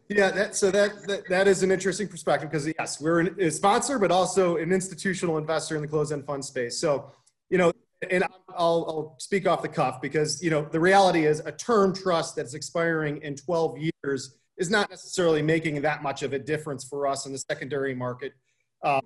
Yeah, 0.08 0.32
that, 0.32 0.56
so 0.56 0.72
that, 0.72 1.06
that, 1.06 1.28
that 1.28 1.46
is 1.46 1.62
an 1.62 1.70
interesting 1.70 2.08
perspective 2.08 2.50
because 2.50 2.66
yes, 2.66 3.00
we're 3.00 3.20
a 3.38 3.50
sponsor, 3.50 4.00
but 4.00 4.10
also 4.10 4.56
an 4.56 4.72
institutional 4.72 5.38
investor 5.38 5.76
in 5.76 5.82
the 5.82 5.88
closed-end 5.88 6.26
fund 6.26 6.44
space. 6.44 6.78
So, 6.78 7.12
you 7.48 7.58
know, 7.58 7.72
and 8.10 8.24
I'll, 8.24 8.84
I'll 8.88 9.14
speak 9.18 9.46
off 9.46 9.62
the 9.62 9.68
cuff 9.68 10.00
because 10.00 10.42
you 10.42 10.50
know 10.50 10.62
the 10.62 10.80
reality 10.80 11.26
is 11.26 11.40
a 11.40 11.52
term 11.52 11.94
trust 11.94 12.36
that's 12.36 12.54
expiring 12.54 13.22
in 13.22 13.36
12 13.36 13.78
years 13.78 14.36
is 14.58 14.70
not 14.70 14.90
necessarily 14.90 15.42
making 15.42 15.80
that 15.82 16.02
much 16.02 16.22
of 16.22 16.32
a 16.32 16.38
difference 16.38 16.84
for 16.84 17.06
us 17.06 17.26
in 17.26 17.32
the 17.32 17.38
secondary 17.38 17.94
market. 17.94 18.32
Um, 18.84 19.00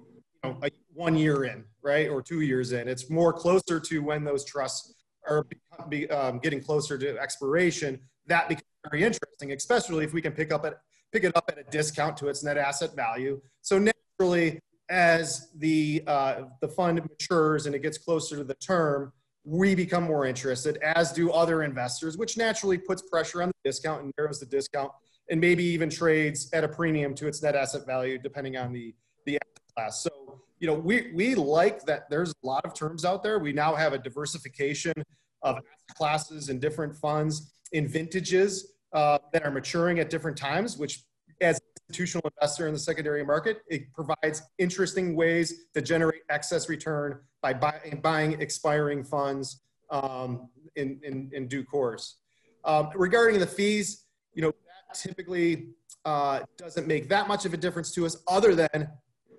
you 0.44 0.50
know, 0.50 0.60
one 0.92 1.16
year 1.16 1.44
in, 1.44 1.64
right, 1.82 2.08
or 2.08 2.22
two 2.22 2.40
years 2.40 2.72
in. 2.72 2.88
It's 2.88 3.10
more 3.10 3.32
closer 3.32 3.78
to 3.78 3.98
when 4.00 4.24
those 4.24 4.44
trusts 4.44 4.94
are 5.28 5.46
be, 5.88 6.08
um, 6.10 6.38
getting 6.38 6.60
closer 6.60 6.96
to 6.98 7.18
expiration. 7.18 8.00
That 8.26 8.48
becomes 8.48 8.64
very 8.90 9.02
interesting, 9.02 9.52
especially 9.52 10.04
if 10.04 10.12
we 10.12 10.22
can 10.22 10.32
pick 10.32 10.52
up 10.52 10.64
at 10.64 10.78
pick 11.12 11.24
it 11.24 11.36
up 11.36 11.44
at 11.48 11.58
a 11.58 11.64
discount 11.70 12.16
to 12.18 12.28
its 12.28 12.42
net 12.42 12.58
asset 12.58 12.94
value. 12.96 13.40
So 13.62 13.78
naturally, 13.78 14.60
as 14.88 15.49
the 15.57 16.02
uh, 16.07 16.43
the 16.61 16.69
fund 16.69 17.00
matures 17.02 17.66
and 17.66 17.75
it 17.75 17.83
gets 17.83 17.99
closer 17.99 18.37
to 18.37 18.45
the 18.45 18.55
term, 18.55 19.12
we 19.45 19.75
become 19.75 20.05
more 20.05 20.26
interested, 20.26 20.76
as 20.78 21.12
do 21.12 21.31
other 21.31 21.62
investors, 21.62 22.16
which 22.16 22.37
naturally 22.37 22.78
puts 22.78 23.02
pressure 23.02 23.43
on 23.43 23.49
the 23.49 23.71
discount 23.71 24.02
and 24.02 24.12
narrows 24.19 24.40
the 24.40 24.47
discount, 24.47 24.90
and 25.31 25.40
maybe 25.40 25.64
even 25.64 25.88
trades 25.88 26.49
at 26.52 26.64
a 26.64 26.69
premium 26.69 27.14
to 27.14 27.26
its 27.26 27.43
net 27.43 27.55
asset 27.55 27.87
value, 27.87 28.19
depending 28.19 28.57
on 28.57 28.73
the 28.73 28.95
the 29.25 29.38
class. 29.75 30.02
So 30.02 30.43
you 30.59 30.66
know, 30.66 30.75
we 30.75 31.12
we 31.14 31.35
like 31.35 31.85
that. 31.85 32.09
There's 32.11 32.31
a 32.31 32.47
lot 32.47 32.64
of 32.64 32.75
terms 32.75 33.05
out 33.05 33.23
there. 33.23 33.38
We 33.38 33.52
now 33.52 33.75
have 33.75 33.93
a 33.93 33.99
diversification 33.99 34.95
of 35.43 35.59
classes 35.97 36.49
and 36.49 36.61
different 36.61 36.97
funds 36.97 37.52
in 37.73 37.87
vintages 37.87 38.75
uh, 38.93 39.19
that 39.33 39.45
are 39.45 39.50
maturing 39.50 39.99
at 39.99 40.11
different 40.11 40.37
times, 40.37 40.76
which 40.76 41.05
as 41.40 41.61
institutional 41.88 42.28
investor 42.40 42.66
in 42.66 42.75
the 42.75 42.81
secondary 42.81 43.25
market, 43.25 43.62
it 43.69 43.93
provides 43.93 44.43
interesting 44.59 45.14
ways 45.14 45.66
to 45.75 45.81
generate 45.81 46.23
excess 46.31 46.69
return 46.69 47.21
by 47.43 47.52
buy, 47.52 47.78
buying 48.02 48.40
expiring 48.40 49.05
funds 49.05 49.62
um, 49.90 50.49
in, 50.75 50.99
in, 51.02 51.31
in, 51.33 51.47
due 51.47 51.64
course. 51.64 52.16
Um, 52.64 52.90
regarding 52.95 53.38
the 53.38 53.47
fees, 53.47 54.05
you 54.35 54.43
know, 54.43 54.49
that 54.49 54.99
typically 54.99 55.69
uh, 56.05 56.40
doesn't 56.57 56.88
make 56.88 57.09
that 57.09 57.28
much 57.28 57.45
of 57.45 57.55
a 57.55 57.57
difference 57.57 57.93
to 57.93 58.05
us 58.05 58.16
other 58.26 58.55
than 58.55 58.88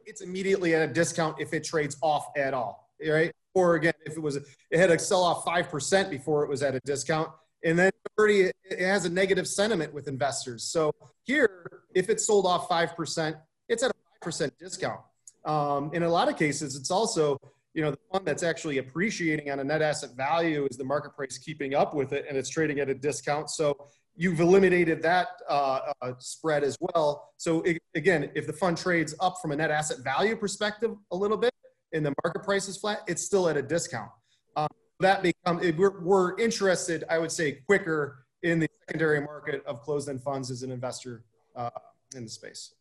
it's 0.06 0.22
immediately 0.22 0.74
at 0.74 0.90
a 0.90 0.94
discount 0.94 1.36
if 1.40 1.54
it 1.54 1.66
trades 1.66 1.98
off 2.02 2.28
at 2.38 2.54
all, 2.54 2.90
right? 3.06 3.34
Or 3.54 3.76
again, 3.76 3.94
if 4.06 4.16
it 4.16 4.22
was, 4.22 4.38
it 4.38 4.80
had 4.80 4.88
to 4.88 5.00
sell 5.00 5.24
off 5.24 5.44
5% 5.44 6.10
before 6.10 6.46
it 6.46 6.50
was 6.50 6.64
at 6.64 6.76
a 6.76 6.80
discount. 6.86 7.30
And 7.68 7.78
then 7.78 7.92
already 8.18 8.50
it 8.64 8.80
has 8.80 9.04
a 9.04 9.10
negative 9.10 9.46
sentiment 9.46 9.94
with 9.94 10.08
investors. 10.08 10.64
So 10.64 10.96
here, 11.26 11.84
if 11.94 12.10
it's 12.10 12.26
sold 12.26 12.46
off 12.46 12.70
5%, 12.70 13.36
it's 13.68 13.84
at 13.84 13.92
a 13.92 14.26
5% 14.26 14.52
discount. 14.58 15.02
Um, 15.44 15.92
in 15.94 16.04
a 16.04 16.10
lot 16.10 16.30
of 16.30 16.38
cases, 16.38 16.78
it's 16.78 16.92
also, 16.92 17.38
you 17.74 17.82
know, 17.82 17.92
the 17.92 18.00
fund 18.10 18.26
that's 18.26 18.42
actually 18.42 18.78
appreciating 18.78 19.52
on 19.52 19.60
a 19.60 19.66
net 19.66 19.82
asset 19.82 20.12
value 20.16 20.66
is 20.72 20.78
the 20.78 20.86
market 20.86 21.14
price 21.14 21.38
keeping 21.38 21.76
up 21.76 21.94
with 21.94 22.14
it 22.14 22.26
and 22.30 22.38
it's 22.38 22.48
trading 22.48 22.80
at 22.80 22.88
a 22.88 22.96
discount. 22.96 23.50
So 23.50 23.76
you've 24.16 24.40
eliminated 24.40 25.02
that 25.02 25.28
uh, 25.50 25.92
uh, 26.02 26.14
spread 26.20 26.64
as 26.64 26.78
well. 26.80 27.34
So 27.36 27.64
it, 27.64 27.82
again, 27.96 28.32
if 28.34 28.48
the 28.48 28.54
fund 28.54 28.78
trades 28.78 29.14
up 29.20 29.40
from 29.42 29.52
a 29.52 29.58
net 29.58 29.72
asset 29.72 30.06
value 30.06 30.38
perspective 30.38 30.96
a 31.12 31.16
little 31.18 31.38
bit 31.38 31.54
and 31.92 32.06
the 32.06 32.14
market 32.24 32.44
price 32.44 32.70
is 32.70 32.78
flat, 32.78 33.02
it's 33.08 33.24
still 33.24 33.50
at 33.50 33.58
a 33.58 33.62
discount. 33.62 34.10
Um, 34.56 34.70
that 35.00 35.22
becomes 35.22 35.62
we're, 35.78 36.00
we're 36.00 36.38
interested, 36.38 37.04
I 37.10 37.20
would 37.20 37.32
say, 37.32 37.54
quicker 37.66 38.26
in 38.44 38.60
the 38.60 38.70
secondary 38.86 39.22
market 39.22 39.64
of 39.66 39.82
closed-end 39.82 40.22
funds 40.22 40.52
as 40.52 40.64
an 40.64 40.72
investor 40.72 41.24
uh, 41.56 41.70
in 42.16 42.24
the 42.24 42.30
space. 42.30 42.74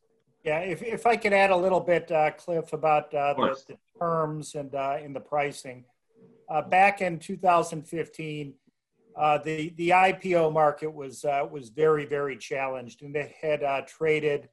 Yeah, 0.45 0.61
if, 0.61 0.83
if 0.83 1.07
I 1.07 1.17
could 1.17 1.33
add 1.33 1.51
a 1.51 1.57
little 1.57 1.81
bit, 1.81 2.11
uh, 2.13 2.31
Cliff, 2.33 2.73
about 2.73 3.13
uh, 3.13 3.35
the, 3.35 3.57
the, 3.69 3.77
terms 3.99 4.55
and 4.55 4.75
uh, 4.75 4.99
in 5.03 5.13
the 5.13 5.21
pricing. 5.21 5.85
Uh, 6.49 6.63
back 6.63 7.01
in 7.01 7.19
2015, 7.19 8.55
uh, 9.17 9.39
the 9.39 9.71
the 9.77 9.89
IPO 9.89 10.53
market 10.53 10.93
was 10.93 11.25
was 11.51 11.71
very 11.71 12.05
very 12.05 12.37
challenged, 12.37 13.03
and 13.03 13.17
it 13.17 13.33
had 13.41 13.89
traded 13.89 14.51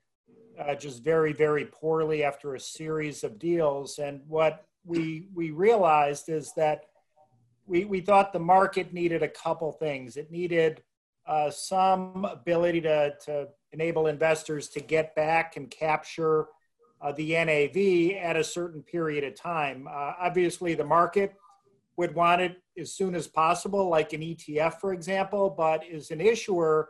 just 0.80 1.04
very 1.04 1.34
very 1.34 1.66
poorly 1.66 2.24
after 2.24 2.56
a 2.56 2.60
series 2.60 3.24
of 3.26 3.38
deals. 3.38 4.00
And 4.00 4.22
what 4.26 4.66
we 4.86 5.28
we 5.34 5.52
realized 5.52 6.30
is 6.30 6.54
that 6.54 6.86
we, 7.66 7.86
we 7.86 8.02
thought 8.02 8.34
the 8.34 8.40
market 8.40 8.94
needed 8.94 9.24
a 9.24 9.28
couple 9.28 9.72
things. 9.72 10.18
It 10.18 10.32
needed 10.32 10.84
uh, 11.26 11.50
some 11.50 12.26
ability 12.26 12.82
to, 12.82 13.14
to 13.26 13.48
enable 13.72 14.08
investors 14.08 14.68
to 14.70 14.82
get 14.82 15.16
back 15.16 15.56
and 15.56 15.70
capture 15.70 16.48
uh, 17.02 17.12
the 17.14 17.34
NAV 17.34 18.18
at 18.24 18.36
a 18.36 18.44
certain 18.44 18.82
period 18.82 19.24
of 19.24 19.36
time. 19.36 19.88
Uh, 19.88 20.14
obviously, 20.20 20.74
the 20.74 20.84
market 20.84 21.36
would 21.98 22.16
want 22.16 22.42
it 22.42 22.62
as 22.78 22.92
soon 22.92 23.14
as 23.16 23.28
possible, 23.28 23.90
like 23.90 24.14
an 24.14 24.22
ETF, 24.22 24.80
for 24.80 24.94
example, 24.94 25.50
but 25.50 25.84
as 25.88 26.12
an 26.12 26.22
issuer, 26.22 26.90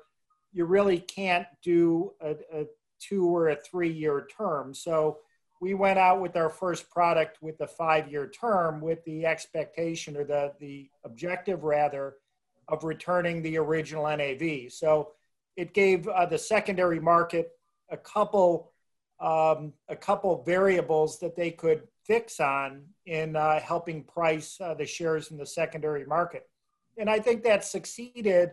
you 0.53 0.65
really 0.65 0.99
can't 0.99 1.47
do 1.61 2.13
a, 2.21 2.35
a 2.53 2.65
two 2.99 3.25
or 3.25 3.49
a 3.49 3.55
three 3.55 3.91
year 3.91 4.27
term. 4.37 4.73
So 4.73 5.17
we 5.63 5.73
went 5.73 5.97
out 5.97 6.19
with 6.19 6.35
our 6.35 6.49
first 6.49 6.89
product 6.89 7.41
with 7.41 7.57
the 7.57 7.65
five 7.65 8.11
year 8.11 8.27
term 8.27 8.81
with 8.81 9.01
the 9.05 9.25
expectation 9.25 10.17
or 10.17 10.25
the, 10.25 10.51
the 10.59 10.89
objective 11.05 11.63
rather 11.63 12.15
of 12.67 12.83
returning 12.83 13.41
the 13.41 13.57
original 13.57 14.03
NAV. 14.05 14.73
So 14.73 15.11
it 15.55 15.73
gave 15.73 16.05
uh, 16.09 16.25
the 16.25 16.37
secondary 16.37 16.99
market 16.99 17.53
a 17.89 17.95
couple 17.95 18.73
um, 19.21 19.71
a 19.87 19.95
couple 19.95 20.43
variables 20.43 21.17
that 21.19 21.37
they 21.37 21.51
could 21.51 21.83
fix 22.03 22.41
on 22.41 22.83
in 23.05 23.37
uh, 23.37 23.61
helping 23.61 24.03
price 24.03 24.59
uh, 24.59 24.73
the 24.73 24.85
shares 24.85 25.31
in 25.31 25.37
the 25.37 25.45
secondary 25.45 26.05
market. 26.05 26.49
And 26.97 27.09
I 27.09 27.19
think 27.19 27.41
that 27.43 27.63
succeeded 27.63 28.51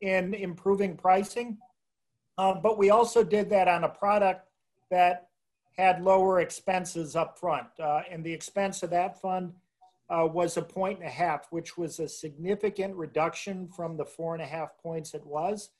in 0.00 0.32
improving 0.32 0.96
pricing. 0.96 1.58
Um, 2.38 2.60
but 2.62 2.78
we 2.78 2.90
also 2.90 3.24
did 3.24 3.50
that 3.50 3.66
on 3.66 3.82
a 3.82 3.88
product 3.88 4.46
that 4.92 5.26
had 5.78 6.02
lower 6.02 6.40
expenses 6.40 7.14
up 7.14 7.38
front. 7.38 7.68
Uh, 7.78 8.02
and 8.10 8.24
the 8.24 8.32
expense 8.32 8.82
of 8.82 8.90
that 8.90 9.20
fund 9.20 9.52
uh, 10.08 10.26
was 10.30 10.56
a 10.56 10.62
point 10.62 10.98
and 10.98 11.06
a 11.06 11.10
half, 11.10 11.46
which 11.50 11.76
was 11.76 11.98
a 11.98 12.08
significant 12.08 12.94
reduction 12.94 13.68
from 13.68 13.96
the 13.96 14.04
four 14.04 14.34
and 14.34 14.42
a 14.42 14.46
half 14.46 14.76
points 14.78 15.14
it 15.14 15.26
was. 15.26 15.70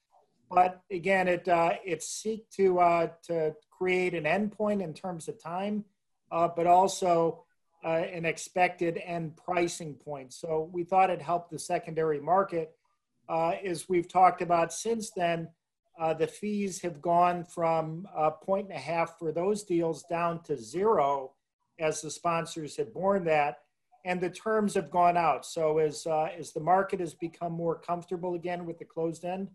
But 0.50 0.82
again, 0.90 1.26
it 1.28 1.48
uh, 1.48 1.74
it 1.84 2.02
seek 2.02 2.48
to 2.50 2.78
uh, 2.78 3.08
to 3.24 3.54
create 3.70 4.14
an 4.14 4.24
endpoint 4.24 4.82
in 4.82 4.94
terms 4.94 5.28
of 5.28 5.42
time, 5.42 5.84
uh, 6.30 6.48
but 6.54 6.66
also 6.66 7.44
uh, 7.84 7.88
an 7.88 8.24
expected 8.24 9.00
end 9.04 9.36
pricing 9.36 9.94
point. 9.94 10.32
So 10.32 10.70
we 10.72 10.84
thought 10.84 11.10
it 11.10 11.20
helped 11.20 11.50
the 11.50 11.58
secondary 11.58 12.20
market. 12.20 12.76
as 13.28 13.88
we've 13.88 14.08
talked 14.08 14.40
about 14.40 14.72
since 14.72 15.10
then, 15.10 15.48
uh, 15.98 16.14
the 16.14 16.26
fees 16.26 16.80
have 16.82 17.00
gone 17.00 17.44
from 17.44 18.06
a 18.14 18.30
point 18.30 18.68
and 18.68 18.76
a 18.76 18.80
half 18.80 19.18
for 19.18 19.32
those 19.32 19.62
deals 19.62 20.02
down 20.04 20.42
to 20.42 20.56
zero 20.56 21.32
as 21.78 22.00
the 22.00 22.10
sponsors 22.10 22.76
had 22.76 22.92
borne 22.92 23.24
that 23.24 23.58
and 24.04 24.20
the 24.20 24.30
terms 24.30 24.74
have 24.74 24.90
gone 24.90 25.16
out. 25.16 25.44
So 25.44 25.78
as 25.78 26.06
uh, 26.06 26.28
as 26.38 26.52
the 26.52 26.60
market 26.60 27.00
has 27.00 27.14
become 27.14 27.52
more 27.52 27.74
comfortable 27.74 28.34
again 28.34 28.64
with 28.64 28.78
the 28.78 28.84
closed 28.84 29.24
end 29.24 29.48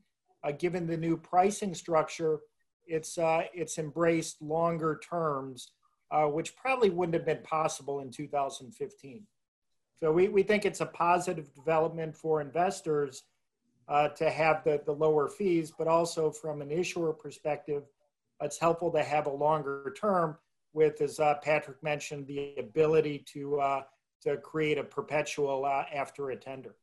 uh, 0.44 0.52
given 0.52 0.88
the 0.88 0.98
new 0.98 1.18
pricing 1.18 1.74
structure 1.74 2.40
it's 2.88 3.18
uh, 3.18 3.44
it's 3.54 3.78
embraced 3.78 4.42
longer 4.42 5.00
terms 5.08 5.72
uh, 6.12 6.26
which 6.26 6.56
probably 6.56 6.90
wouldn't 6.90 7.14
have 7.14 7.26
been 7.26 7.44
possible 7.44 8.02
in 8.02 8.12
2015 8.12 9.26
So 10.00 10.12
we, 10.12 10.28
we 10.28 10.44
think 10.44 10.66
it's 10.66 10.82
a 10.82 10.86
positive 10.86 11.54
development 11.54 12.16
for 12.16 12.42
investors 12.42 13.24
uh, 13.92 14.08
to 14.08 14.30
have 14.30 14.64
the, 14.64 14.82
the 14.86 14.92
lower 14.92 15.28
fees, 15.28 15.74
but 15.78 15.86
also 15.86 16.32
from 16.32 16.62
an 16.62 16.72
issuer 16.72 17.12
perspective, 17.12 17.84
it's 18.42 18.58
helpful 18.58 18.90
to 18.90 19.04
have 19.04 19.28
a 19.28 19.30
longer 19.30 19.94
term 20.00 20.38
with, 20.74 21.02
as 21.02 21.20
uh, 21.20 21.36
Patrick 21.44 21.84
mentioned, 21.84 22.26
the 22.26 22.56
ability 22.58 23.26
to, 23.34 23.60
uh, 23.60 23.82
to 24.22 24.38
create 24.38 24.78
a 24.78 24.84
perpetual 24.84 25.66
uh, 25.66 25.84
after 25.94 26.30
a 26.30 26.38
tender. 26.38 26.76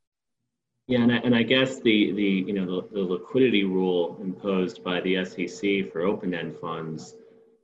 Yeah, 0.85 1.01
and 1.01 1.11
I, 1.11 1.15
and 1.17 1.35
I 1.35 1.41
guess 1.41 1.77
the, 1.77 2.11
the, 2.13 2.23
you 2.47 2.53
know, 2.53 2.65
the, 2.65 2.87
the 2.93 3.01
liquidity 3.01 3.63
rule 3.63 4.19
imposed 4.21 4.83
by 4.83 5.01
the 5.01 5.25
SEC 5.25 5.91
for 5.91 6.01
open-end 6.01 6.57
funds, 6.59 7.15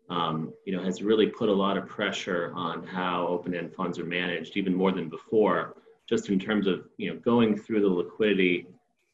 um, 0.10 0.54
you 0.66 0.76
know, 0.76 0.84
has 0.84 1.04
really 1.04 1.28
put 1.28 1.50
a 1.50 1.54
lot 1.54 1.78
of 1.78 1.88
pressure 1.88 2.52
on 2.56 2.84
how 2.86 3.28
open-end 3.28 3.76
funds 3.76 4.00
are 4.00 4.06
managed, 4.06 4.58
even 4.58 4.74
more 4.74 4.92
than 4.92 5.08
before, 5.08 5.76
just 6.10 6.30
in 6.30 6.40
terms 6.40 6.66
of, 6.66 6.88
you 6.98 7.14
know, 7.14 7.20
going 7.20 7.56
through 7.56 7.82
the 7.82 7.88
liquidity, 7.88 8.68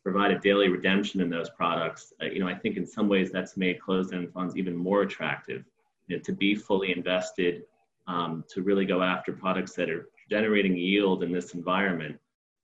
provide 0.04 0.32
a 0.32 0.40
daily 0.40 0.70
redemption 0.70 1.22
in 1.22 1.30
those 1.30 1.50
products. 1.50 2.14
Uh, 2.22 2.26
you 2.26 2.40
know, 2.40 2.48
I 2.48 2.56
think 2.56 2.78
in 2.78 2.86
some 2.86 3.08
ways 3.08 3.32
that's 3.32 3.56
made 3.58 3.80
closed-end 3.80 4.32
funds 4.34 4.58
even 4.58 4.76
more 4.76 5.02
attractive, 5.04 5.64
you 6.08 6.18
know, 6.18 6.22
to 6.24 6.34
be 6.34 6.56
fully 6.56 6.92
invested, 6.92 7.64
um, 8.08 8.44
to 8.50 8.62
really 8.62 8.86
go 8.86 9.02
after 9.02 9.32
products 9.32 9.74
that 9.74 9.90
are 9.90 10.10
generating 10.30 10.76
yield 10.76 11.24
in 11.24 11.32
this 11.32 11.54
environment 11.54 12.20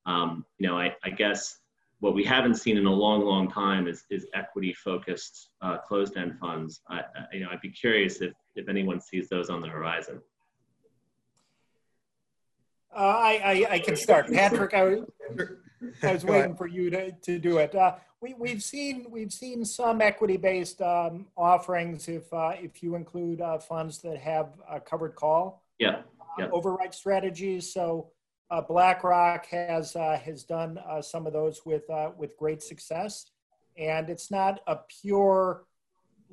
um, 0.08 0.46
you 0.58 0.68
know, 0.68 0.80
I, 0.80 0.96
I, 1.04 1.10
guess 1.10 1.60
what 2.00 2.16
we 2.16 2.24
haven't 2.24 2.56
seen 2.56 2.78
in 2.78 2.86
a 2.86 2.92
long, 2.92 3.26
long 3.26 3.52
time 3.52 3.88
is, 3.88 4.06
is 4.10 4.26
equity-focused 4.34 5.50
uh, 5.62 5.78
closed-end 5.80 6.40
funds. 6.40 6.82
I, 6.90 7.00
I, 7.00 7.04
you 7.34 7.42
know, 7.42 7.50
I'd 7.52 7.62
be 7.62 7.70
curious 7.70 8.22
if, 8.22 8.34
if 8.56 8.70
anyone 8.70 9.02
sees 9.02 9.28
those 9.28 9.50
on 9.50 9.62
the 9.62 9.68
horizon. 9.68 10.22
Uh, 12.96 13.00
I, 13.00 13.42
I, 13.44 13.74
I, 13.74 13.80
can 13.80 13.98
start. 13.98 14.32
Patrick, 14.32 14.74
I 14.74 14.84
was, 14.84 15.00
I 16.04 16.14
was 16.14 16.26
waiting 16.26 16.56
for 16.56 16.68
you 16.68 16.90
to, 16.90 17.12
to 17.12 17.40
do 17.40 17.58
it. 17.58 17.76
Uh, 17.76 17.96
we, 18.22 18.34
we've 18.34 18.64
seen 18.64 19.06
we've 19.10 19.32
seen 19.32 19.64
some 19.64 20.02
equity-based 20.02 20.82
um, 20.82 21.28
offerings 21.38 22.08
if 22.08 22.32
uh, 22.34 22.54
if 22.60 22.82
you 22.82 22.96
include 22.96 23.42
uh, 23.42 23.60
funds 23.60 24.00
that 24.00 24.18
have 24.18 24.50
a 24.70 24.80
covered 24.80 25.16
call. 25.16 25.64
Yeah. 25.80 26.02
yeah. 26.40 26.50
override 26.52 26.96
strategies. 26.96 27.72
So 27.72 28.10
uh, 28.50 28.62
BlackRock 28.62 29.46
has 29.48 29.96
uh, 29.96 30.20
has 30.24 30.44
done 30.44 30.80
uh, 30.88 31.02
some 31.02 31.28
of 31.28 31.34
those 31.34 31.66
with 31.66 31.90
uh, 31.90 32.12
with 32.18 32.38
great 32.38 32.64
success, 32.64 33.26
and 33.78 34.10
it's 34.10 34.32
not 34.32 34.62
a 34.68 34.80
pure 35.02 35.66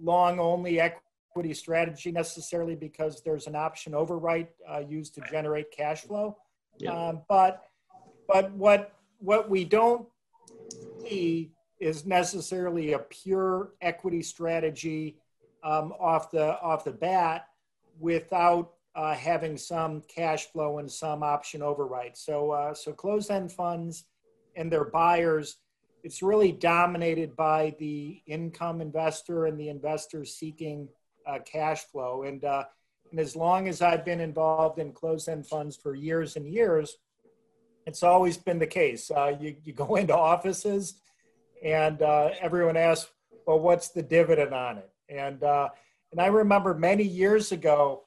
long 0.01 0.39
only 0.39 0.81
equity 0.81 1.55
strategy 1.55 2.13
necessarily 2.13 2.77
because 2.77 3.23
there's 3.23 3.47
an 3.47 3.57
option 3.57 3.95
override 3.95 4.49
uh, 4.69 4.79
used 4.79 5.15
to 5.17 5.23
generate 5.31 5.71
cash 5.71 6.03
flow. 6.03 6.37
Yeah. 6.79 6.93
Um, 6.93 7.23
but 7.29 7.65
but 8.29 8.53
what 8.53 8.93
what 9.25 9.49
we 9.49 9.65
don't 9.65 10.07
see 11.03 11.51
is 11.81 12.05
necessarily 12.07 12.93
a 12.93 12.99
pure 12.99 13.73
equity 13.81 14.23
strategy 14.23 15.17
um, 15.63 15.93
off 15.99 16.31
the 16.31 16.61
off 16.61 16.85
the 16.85 16.93
bat 16.93 17.47
without 17.99 18.73
uh, 18.95 19.15
having 19.15 19.57
some 19.57 20.03
cash 20.03 20.47
flow 20.53 20.79
and 20.79 20.91
some 20.91 21.23
option 21.23 21.63
override. 21.63 22.17
So, 22.17 22.51
uh, 22.53 22.75
so 22.75 22.93
closed-end 22.93 23.51
funds 23.51 24.05
and 24.57 24.71
their 24.71 24.85
buyers, 24.85 25.57
it's 26.05 26.23
really 26.23 26.53
dominated 26.53 27.35
by 27.35 27.75
the 27.79 28.23
income 28.27 28.81
investor 28.81 29.47
and 29.47 29.59
the 29.59 29.69
investor 29.69 30.25
seeking 30.25 30.89
uh, 31.27 31.39
cash 31.45 31.83
flow. 31.85 32.23
And, 32.23 32.45
uh, 32.45 32.65
and 33.11 33.19
as 33.19 33.35
long 33.35 33.69
as 33.69 33.83
I've 33.83 34.05
been 34.05 34.21
involved 34.21 34.79
in 34.79 34.93
closed-end 34.93 35.47
funds 35.47 35.77
for 35.77 35.95
years 35.95 36.37
and 36.37 36.47
years, 36.47 36.97
it's 37.87 38.03
always 38.03 38.37
been 38.37 38.59
the 38.59 38.67
case. 38.67 39.11
Uh, 39.11 39.37
you, 39.41 39.57
you 39.65 39.73
go 39.73 39.95
into 39.97 40.17
offices 40.17 40.95
and 41.65 42.03
uh, 42.03 42.31
everyone 42.41 42.77
asks, 42.77 43.11
well, 43.47 43.61
what's 43.61 43.89
the 43.89 44.03
dividend 44.03 44.55
on 44.55 44.79
it? 44.79 44.91
And, 45.09 45.43
and 45.43 46.21
I 46.21 46.27
remember 46.27 46.75
many 46.75 47.03
years 47.03 47.53
ago, 47.53 48.05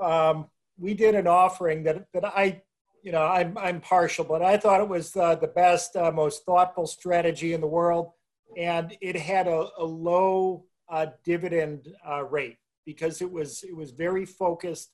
um, 0.00 0.46
we 0.78 0.94
did 0.94 1.14
an 1.14 1.26
offering 1.26 1.82
that, 1.84 2.06
that 2.12 2.24
I, 2.24 2.62
you 3.02 3.12
know, 3.12 3.22
I'm, 3.22 3.56
I'm 3.58 3.80
partial, 3.80 4.24
but 4.24 4.42
I 4.42 4.56
thought 4.56 4.80
it 4.80 4.88
was 4.88 5.14
uh, 5.14 5.34
the 5.34 5.48
best, 5.48 5.94
uh, 5.94 6.10
most 6.10 6.44
thoughtful 6.44 6.86
strategy 6.86 7.52
in 7.52 7.60
the 7.60 7.66
world. 7.66 8.12
And 8.56 8.96
it 9.00 9.16
had 9.16 9.46
a, 9.46 9.68
a 9.78 9.84
low 9.84 10.64
uh, 10.88 11.06
dividend 11.24 11.88
uh, 12.08 12.24
rate 12.24 12.56
because 12.86 13.20
it 13.20 13.30
was, 13.30 13.62
it 13.62 13.76
was 13.76 13.90
very 13.90 14.24
focused 14.24 14.90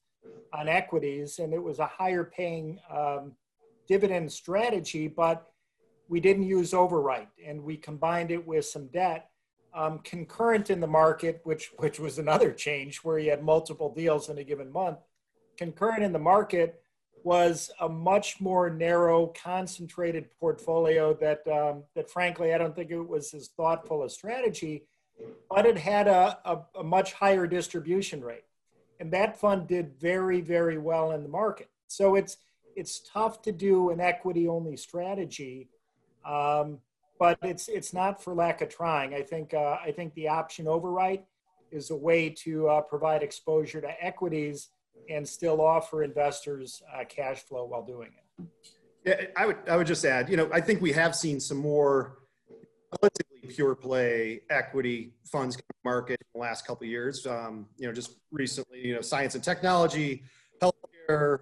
on 0.53 0.68
equities 0.68 1.38
and 1.38 1.55
it 1.55 1.62
was 1.62 1.79
a 1.79 1.87
higher 1.87 2.25
paying 2.25 2.79
um, 2.90 3.33
dividend 3.90 4.31
strategy, 4.31 5.09
but 5.09 5.50
we 6.09 6.20
didn't 6.20 6.44
use 6.44 6.70
overwrite 6.70 7.35
and 7.44 7.61
we 7.62 7.76
combined 7.76 8.31
it 8.31 8.46
with 8.46 8.64
some 8.64 8.87
debt 8.88 9.31
um, 9.74 9.98
concurrent 10.00 10.70
in 10.70 10.81
the 10.81 10.87
market, 10.87 11.40
which 11.44 11.70
which 11.79 11.98
was 12.00 12.18
another 12.18 12.53
change 12.53 12.98
where 12.98 13.18
you 13.18 13.31
had 13.31 13.42
multiple 13.42 13.92
deals 13.92 14.29
in 14.29 14.38
a 14.38 14.44
given 14.44 14.70
month. 14.72 14.98
Concurrent 15.57 16.03
in 16.03 16.12
the 16.12 16.18
market 16.18 16.83
was 17.22 17.70
a 17.81 17.88
much 17.88 18.40
more 18.40 18.70
narrow, 18.70 19.26
concentrated 19.29 20.26
portfolio 20.40 21.14
that 21.14 21.46
um, 21.48 21.85
that 21.94 22.11
frankly 22.11 22.55
I 22.55 22.59
don't 22.59 22.74
think 22.74 22.90
it 22.90 23.09
was 23.16 23.35
as 23.35 23.48
thoughtful 23.57 24.05
a 24.05 24.11
strategy, 24.11 24.87
but 25.48 25.66
it 25.66 25.79
had 25.79 26.09
a, 26.09 26.38
a, 26.44 26.59
a 26.81 26.85
much 26.85 27.12
higher 27.12 27.46
distribution 27.46 28.22
rate, 28.22 28.46
and 28.98 29.12
that 29.12 29.38
fund 29.38 29.68
did 29.68 30.00
very 30.00 30.40
very 30.40 30.79
well 30.79 31.12
in 31.12 31.22
the 31.22 31.29
market. 31.29 31.68
So 31.87 32.14
it's 32.16 32.37
it's 32.81 33.01
tough 33.01 33.43
to 33.43 33.53
do 33.53 33.90
an 33.90 34.01
equity 34.01 34.49
only 34.49 34.77
strategy. 34.77 35.69
Um, 36.25 36.79
but 37.19 37.38
it's 37.43 37.69
it's 37.69 37.93
not 37.93 38.25
for 38.25 38.35
lack 38.35 38.62
of 38.62 38.71
trying. 38.71 39.12
I 39.14 39.21
think 39.21 39.53
uh, 39.53 39.77
I 39.87 39.93
think 39.95 40.14
the 40.14 40.29
option 40.29 40.66
override 40.66 41.23
is 41.71 41.90
a 41.90 41.97
way 41.97 42.31
to 42.31 42.69
uh, 42.69 42.81
provide 42.81 43.23
exposure 43.23 43.81
to 43.83 44.05
equities 44.05 44.71
and 45.11 45.29
still 45.29 45.61
offer 45.61 46.03
investors 46.03 46.83
uh, 46.95 47.05
cash 47.05 47.40
flow 47.43 47.66
while 47.66 47.85
doing 47.85 48.11
it. 48.19 48.47
Yeah, 49.05 49.27
I 49.37 49.47
would 49.47 49.59
I 49.69 49.77
would 49.77 49.87
just 49.87 50.05
add, 50.05 50.31
you 50.31 50.38
know, 50.38 50.49
I 50.51 50.62
think 50.62 50.81
we 50.81 50.93
have 50.93 51.14
seen 51.14 51.38
some 51.40 51.59
more 51.59 52.19
relatively 53.03 53.55
pure 53.55 53.75
play 53.75 54.40
equity 54.49 55.12
funds 55.25 55.57
come 55.57 55.64
market 55.85 56.19
in 56.21 56.40
the 56.40 56.40
last 56.40 56.66
couple 56.66 56.87
years. 56.87 57.27
Um, 57.27 57.66
you 57.77 57.87
know, 57.87 57.93
just 57.93 58.16
recently, 58.33 58.87
you 58.87 58.95
know, 58.95 59.03
science 59.03 59.35
and 59.35 59.45
technology, 59.45 60.23
healthcare, 60.62 60.89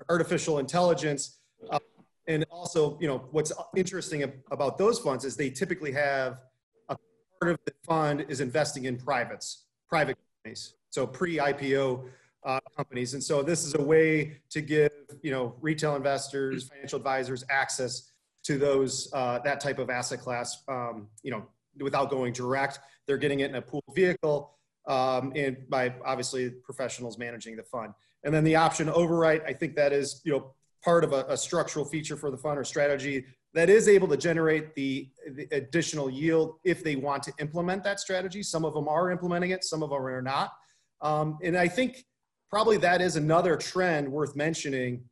artificial 0.09 0.59
intelligence. 0.59 1.39
Uh, 1.71 1.79
and 2.27 2.45
also, 2.51 2.99
you 3.01 3.09
know, 3.09 3.27
what's 3.31 3.53
interesting 3.75 4.31
about 4.51 4.77
those 4.79 4.99
funds 4.99 5.25
is 5.25 5.37
they 5.37 5.51
typically 5.51 5.93
have 5.93 6.41
a 6.89 6.97
part 7.41 7.53
of 7.53 7.59
the 7.65 7.73
fund 7.87 8.27
is 8.29 8.41
investing 8.41 8.85
in 8.85 8.97
privates, 8.97 9.65
private 9.89 10.17
companies, 10.37 10.75
so 10.91 11.07
pre-IPO 11.07 12.05
uh, 12.45 12.61
companies. 12.77 13.15
And 13.15 13.23
so 13.23 13.43
this 13.43 13.65
is 13.65 13.75
a 13.75 13.83
way 13.83 14.41
to 14.51 14.61
give, 14.61 14.91
you 15.23 15.31
know, 15.31 15.55
retail 15.61 15.97
investors, 15.97 16.69
financial 16.69 16.99
advisors 16.99 17.45
access 17.51 18.13
to 18.45 18.59
those 18.59 19.11
uh, 19.13 19.39
that 19.41 19.61
type 19.61 19.79
of 19.79 19.91
asset 19.91 20.21
class, 20.21 20.63
um, 20.69 21.09
you 21.23 21.31
know, 21.31 21.47
without 21.81 22.11
going 22.11 22.33
direct. 22.33 22.79
They're 23.07 23.19
getting 23.19 23.41
it 23.41 23.51
in 23.51 23.57
a 23.57 23.63
pool 23.63 23.85
vehicle 23.95 24.55
um, 24.87 25.33
and 25.37 25.69
by 25.69 25.95
obviously 26.05 26.51
professionals 26.51 27.19
managing 27.19 27.57
the 27.57 27.63
fund. 27.63 27.93
And 28.25 28.35
then 28.35 28.45
the 28.45 28.57
option 28.57 28.89
override, 28.89 29.43
I 29.47 29.53
think 29.53 29.77
that 29.77 29.93
is, 29.93 30.21
you 30.25 30.33
know, 30.33 30.55
part 30.83 31.05
of 31.05 31.13
a, 31.13 31.25
a, 31.29 31.37
structural 31.37 31.85
feature 31.85 32.17
for 32.17 32.31
the 32.31 32.37
fund 32.37 32.59
or 32.59 32.65
strategy 32.65 33.25
that 33.55 33.69
is 33.69 33.89
able 33.89 34.07
to 34.09 34.17
generate 34.17 34.75
the, 34.75 35.09
the, 35.33 35.49
additional 35.53 36.09
yield 36.09 36.57
if 36.65 36.85
they 36.85 36.97
want 36.97 37.23
to 37.25 37.33
implement 37.41 37.83
that 37.85 37.99
strategy. 37.99 38.43
Some 38.43 38.65
of 38.65 38.75
them 38.75 38.89
are 38.89 39.11
implementing 39.11 39.51
it, 39.51 39.65
some 39.65 39.83
of 39.83 39.91
them 39.91 40.05
are 40.05 40.23
not. 40.23 40.53
Um, 41.01 41.39
and 41.43 41.57
I 41.57 41.69
think 41.69 42.05
probably 42.51 42.77
that 42.79 43.01
is 43.01 43.17
another 43.17 43.57
trend 43.57 44.11
worth 44.11 44.37
mentioning 44.37 45.03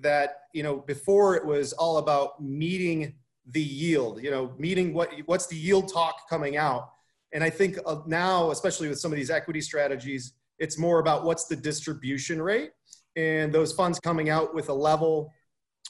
that, 0.00 0.42
you 0.54 0.62
know, 0.62 0.78
before 0.78 1.36
it 1.36 1.44
was 1.44 1.72
all 1.74 1.98
about 1.98 2.42
meeting 2.42 3.14
the 3.50 3.62
yield, 3.62 4.22
you 4.22 4.30
know, 4.30 4.54
meeting 4.58 4.94
what, 4.94 5.10
what's 5.26 5.46
the 5.46 5.56
yield 5.56 5.92
talk 5.92 6.28
coming 6.28 6.56
out. 6.56 6.90
And 7.32 7.44
I 7.44 7.50
think 7.50 7.78
now, 8.06 8.50
especially 8.50 8.88
with 8.88 8.98
some 8.98 9.12
of 9.12 9.16
these 9.16 9.30
equity 9.30 9.60
strategies, 9.60 10.34
it's 10.60 10.78
more 10.78 11.00
about 11.00 11.24
what's 11.24 11.46
the 11.46 11.56
distribution 11.56 12.40
rate 12.40 12.70
and 13.16 13.52
those 13.52 13.72
funds 13.72 13.98
coming 13.98 14.28
out 14.28 14.54
with 14.54 14.68
a 14.68 14.72
level 14.72 15.32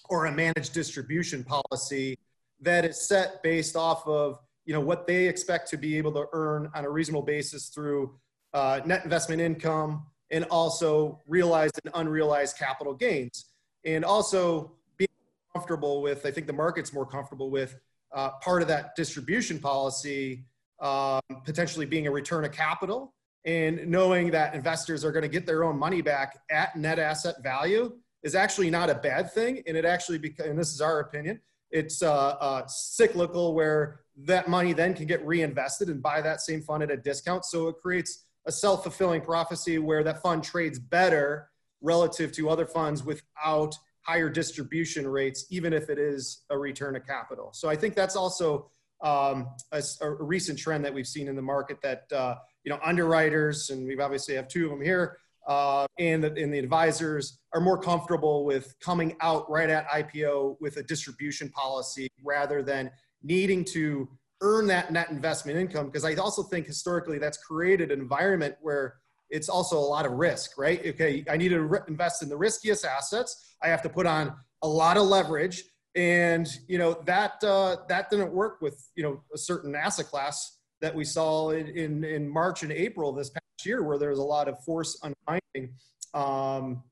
or 0.08 0.26
a 0.26 0.32
managed 0.32 0.72
distribution 0.72 1.44
policy 1.44 2.16
that 2.60 2.84
is 2.84 3.06
set 3.06 3.42
based 3.42 3.76
off 3.76 4.06
of 4.06 4.38
you 4.64 4.72
know 4.72 4.80
what 4.80 5.06
they 5.06 5.26
expect 5.26 5.68
to 5.68 5.76
be 5.76 5.98
able 5.98 6.12
to 6.12 6.26
earn 6.32 6.70
on 6.74 6.84
a 6.84 6.90
reasonable 6.90 7.22
basis 7.22 7.68
through 7.68 8.14
uh, 8.54 8.80
net 8.86 9.04
investment 9.04 9.40
income 9.40 10.06
and 10.30 10.44
also 10.44 11.20
realized 11.26 11.78
and 11.84 11.92
unrealized 11.94 12.56
capital 12.56 12.94
gains. 12.94 13.46
And 13.84 14.04
also 14.04 14.72
being 14.96 15.08
comfortable 15.52 16.02
with 16.02 16.24
i 16.26 16.30
think 16.30 16.46
the 16.46 16.52
market's 16.52 16.92
more 16.92 17.06
comfortable 17.06 17.50
with 17.50 17.76
uh, 18.12 18.30
part 18.42 18.62
of 18.62 18.68
that 18.68 18.94
distribution 18.94 19.58
policy 19.58 20.44
um, 20.80 21.20
potentially 21.44 21.86
being 21.86 22.06
a 22.06 22.10
return 22.10 22.44
of 22.44 22.52
capital 22.52 23.14
and 23.44 23.86
knowing 23.86 24.30
that 24.30 24.54
investors 24.54 25.04
are 25.04 25.12
going 25.12 25.22
to 25.22 25.28
get 25.28 25.46
their 25.46 25.64
own 25.64 25.78
money 25.78 26.02
back 26.02 26.40
at 26.50 26.76
net 26.76 26.98
asset 26.98 27.36
value 27.42 27.92
is 28.22 28.34
actually 28.34 28.70
not 28.70 28.90
a 28.90 28.94
bad 28.94 29.32
thing. 29.32 29.62
And 29.66 29.76
it 29.76 29.84
actually, 29.84 30.34
and 30.44 30.58
this 30.58 30.74
is 30.74 30.80
our 30.80 31.00
opinion, 31.00 31.40
it's 31.70 32.02
uh, 32.02 32.12
uh, 32.12 32.66
cyclical 32.66 33.54
where 33.54 34.00
that 34.24 34.48
money 34.48 34.72
then 34.72 34.92
can 34.92 35.06
get 35.06 35.24
reinvested 35.26 35.88
and 35.88 36.02
buy 36.02 36.20
that 36.20 36.40
same 36.40 36.62
fund 36.62 36.82
at 36.82 36.90
a 36.90 36.96
discount. 36.96 37.44
So 37.44 37.68
it 37.68 37.76
creates 37.80 38.24
a 38.46 38.52
self 38.52 38.82
fulfilling 38.82 39.22
prophecy 39.22 39.78
where 39.78 40.02
that 40.04 40.20
fund 40.22 40.42
trades 40.42 40.78
better 40.78 41.48
relative 41.80 42.32
to 42.32 42.50
other 42.50 42.66
funds 42.66 43.04
without 43.04 43.74
higher 44.02 44.28
distribution 44.28 45.06
rates, 45.06 45.46
even 45.50 45.72
if 45.72 45.88
it 45.88 45.98
is 45.98 46.42
a 46.50 46.58
return 46.58 46.96
of 46.96 47.06
capital. 47.06 47.50
So 47.52 47.68
I 47.68 47.76
think 47.76 47.94
that's 47.94 48.16
also 48.16 48.70
um, 49.02 49.48
a, 49.72 49.82
a, 50.02 50.10
recent 50.10 50.58
trend 50.58 50.84
that 50.84 50.92
we've 50.92 51.06
seen 51.06 51.28
in 51.28 51.36
the 51.36 51.42
market 51.42 51.80
that 51.82 52.04
uh, 52.12 52.36
you 52.64 52.70
know 52.70 52.78
underwriters 52.84 53.70
and 53.70 53.86
we've 53.86 54.00
obviously 54.00 54.34
have 54.34 54.48
two 54.48 54.64
of 54.64 54.70
them 54.70 54.82
here 54.82 55.18
uh, 55.46 55.86
and, 55.98 56.22
the, 56.22 56.28
and 56.34 56.52
the 56.52 56.58
advisors 56.58 57.38
are 57.54 57.60
more 57.60 57.78
comfortable 57.78 58.44
with 58.44 58.74
coming 58.80 59.16
out 59.20 59.50
right 59.50 59.70
at 59.70 59.88
IPO 59.88 60.56
with 60.60 60.76
a 60.76 60.82
distribution 60.82 61.48
policy 61.48 62.08
rather 62.22 62.62
than 62.62 62.90
needing 63.22 63.64
to 63.64 64.08
earn 64.42 64.66
that 64.66 64.92
net 64.92 65.10
investment 65.10 65.58
income 65.58 65.86
because 65.86 66.04
I 66.04 66.14
also 66.14 66.42
think 66.42 66.66
historically 66.66 67.18
that's 67.18 67.38
created 67.38 67.90
an 67.90 68.00
environment 68.00 68.56
where 68.60 68.96
it's 69.30 69.48
also 69.48 69.78
a 69.78 69.80
lot 69.80 70.06
of 70.06 70.12
risk, 70.12 70.58
right? 70.58 70.84
Okay, 70.84 71.24
I 71.30 71.36
need 71.36 71.50
to 71.50 71.62
re- 71.62 71.80
invest 71.88 72.22
in 72.22 72.28
the 72.28 72.36
riskiest 72.36 72.84
assets. 72.84 73.54
I 73.62 73.68
have 73.68 73.82
to 73.82 73.88
put 73.88 74.06
on 74.06 74.34
a 74.62 74.68
lot 74.68 74.96
of 74.96 75.04
leverage, 75.04 75.64
and 75.94 76.48
you 76.68 76.78
know 76.78 77.00
that 77.06 77.42
uh, 77.44 77.76
that 77.88 78.10
didn't 78.10 78.32
work 78.32 78.60
with 78.60 78.88
you 78.96 79.02
know 79.02 79.22
a 79.32 79.38
certain 79.38 79.74
asset 79.74 80.06
class 80.06 80.59
that 80.80 80.94
we 80.94 81.04
saw 81.04 81.50
in, 81.50 81.68
in, 81.68 82.04
in 82.04 82.28
March 82.28 82.62
and 82.62 82.72
April 82.72 83.12
this 83.12 83.30
past 83.30 83.66
year, 83.66 83.82
where 83.82 83.98
there 83.98 84.10
was 84.10 84.18
a 84.18 84.24
lot 84.24 84.48
of 84.48 84.62
force 84.64 84.98
unwinding 85.02 85.74
um, 86.14 86.82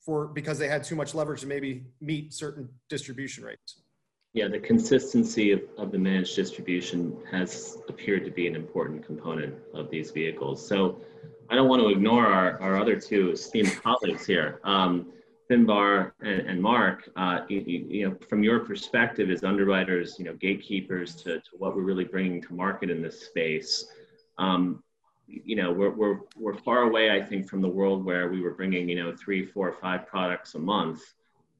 for 0.00 0.28
because 0.28 0.58
they 0.58 0.68
had 0.68 0.84
too 0.84 0.96
much 0.96 1.14
leverage 1.14 1.40
to 1.40 1.46
maybe 1.46 1.84
meet 2.00 2.32
certain 2.32 2.68
distribution 2.88 3.44
rates. 3.44 3.82
Yeah, 4.34 4.48
the 4.48 4.58
consistency 4.58 5.52
of, 5.52 5.60
of 5.76 5.92
the 5.92 5.98
managed 5.98 6.36
distribution 6.36 7.16
has 7.30 7.78
appeared 7.88 8.24
to 8.24 8.30
be 8.30 8.46
an 8.46 8.56
important 8.56 9.04
component 9.04 9.54
of 9.74 9.90
these 9.90 10.10
vehicles. 10.10 10.66
So 10.66 11.00
I 11.50 11.54
don't 11.54 11.68
want 11.68 11.82
to 11.82 11.88
ignore 11.90 12.26
our, 12.26 12.58
our 12.62 12.80
other 12.80 12.98
two 12.98 13.32
esteemed 13.32 13.78
colleagues 13.82 14.24
here. 14.24 14.60
Um, 14.64 15.12
Finbar 15.50 16.12
and, 16.20 16.40
and 16.42 16.62
Mark, 16.62 17.10
uh, 17.16 17.40
you, 17.48 17.60
you, 17.60 18.08
know, 18.08 18.16
from 18.28 18.42
your 18.42 18.60
perspective 18.60 19.30
as 19.30 19.44
underwriters, 19.44 20.16
you 20.18 20.24
know, 20.24 20.34
gatekeepers 20.34 21.14
to, 21.16 21.38
to 21.40 21.50
what 21.58 21.74
we're 21.76 21.82
really 21.82 22.04
bringing 22.04 22.40
to 22.42 22.54
market 22.54 22.90
in 22.90 23.02
this 23.02 23.26
space, 23.26 23.86
um, 24.38 24.82
you 25.26 25.56
know, 25.56 25.72
we're, 25.72 25.90
we're, 25.90 26.18
we're 26.36 26.56
far 26.58 26.82
away, 26.82 27.10
I 27.10 27.22
think, 27.22 27.48
from 27.48 27.62
the 27.62 27.68
world 27.68 28.04
where 28.04 28.28
we 28.28 28.40
were 28.40 28.54
bringing, 28.54 28.88
you 28.88 28.96
know, 28.96 29.14
three, 29.16 29.46
four, 29.46 29.76
five 29.80 30.06
products 30.06 30.54
a 30.54 30.58
month. 30.58 31.02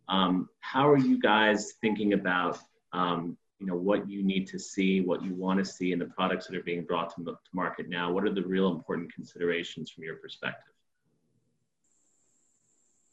Um, 0.09 0.49
how 0.61 0.89
are 0.89 0.99
you 0.99 1.19
guys 1.19 1.75
thinking 1.81 2.13
about, 2.13 2.59
um, 2.93 3.37
you 3.59 3.67
know, 3.67 3.77
what 3.77 4.09
you 4.11 4.23
need 4.23 4.47
to 4.49 4.59
see, 4.59 5.01
what 5.01 5.23
you 5.23 5.35
want 5.35 5.59
to 5.59 5.65
see 5.65 5.93
in 5.93 5.99
the 5.99 6.07
products 6.07 6.47
that 6.49 6.57
are 6.57 6.63
being 6.63 6.85
brought 6.85 7.15
to, 7.17 7.25
to 7.25 7.37
market 7.53 7.89
now? 7.89 8.13
What 8.13 8.25
are 8.25 8.35
the 8.35 8.43
real 8.43 8.69
important 8.73 9.13
considerations 9.15 9.91
from 9.91 10.05
your 10.05 10.17
perspective? 10.17 10.72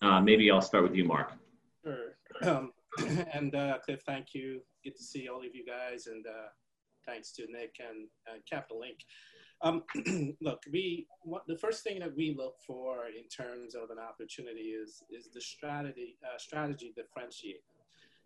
Uh, 0.02 0.22
maybe 0.22 0.50
I'll 0.50 0.62
start 0.62 0.84
with 0.84 0.96
you, 0.96 1.06
Mark. 1.06 1.34
Sure. 1.84 2.16
Um, 2.42 2.72
and 3.34 3.54
uh, 3.54 3.80
Cliff, 3.84 4.02
thank 4.06 4.34
you. 4.34 4.62
Good 4.84 4.96
to 4.96 5.04
see 5.04 5.28
all 5.28 5.40
of 5.40 5.54
you 5.54 5.66
guys, 5.66 6.08
and 6.08 6.26
uh, 6.26 6.50
thanks 7.06 7.32
to 7.34 7.46
Nick 7.50 7.76
and 7.86 8.08
Capital 8.50 8.80
Link. 8.80 9.00
Um, 9.62 9.84
look, 10.42 10.62
we 10.72 11.08
what, 11.24 11.44
the 11.48 11.58
first 11.58 11.84
thing 11.84 12.00
that 12.00 12.16
we 12.16 12.34
look 12.38 12.56
for 12.66 13.08
in 13.08 13.28
terms 13.28 13.76
of 13.76 13.90
an 13.90 13.98
opportunity 14.00 14.70
is 14.70 15.04
is 15.10 15.30
the 15.34 15.42
strategy 15.42 16.18
uh, 16.24 16.38
strategy 16.38 16.94
differentiate. 16.96 17.62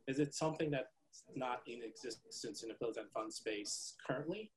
Is 0.08 0.20
it 0.20 0.36
something 0.36 0.70
that's 0.70 1.24
not 1.36 1.62
in 1.66 1.82
existence 1.82 2.62
in 2.62 2.70
the 2.70 2.76
closed-end 2.76 3.08
fund 3.14 3.34
space 3.34 3.96
currently? 4.06 4.52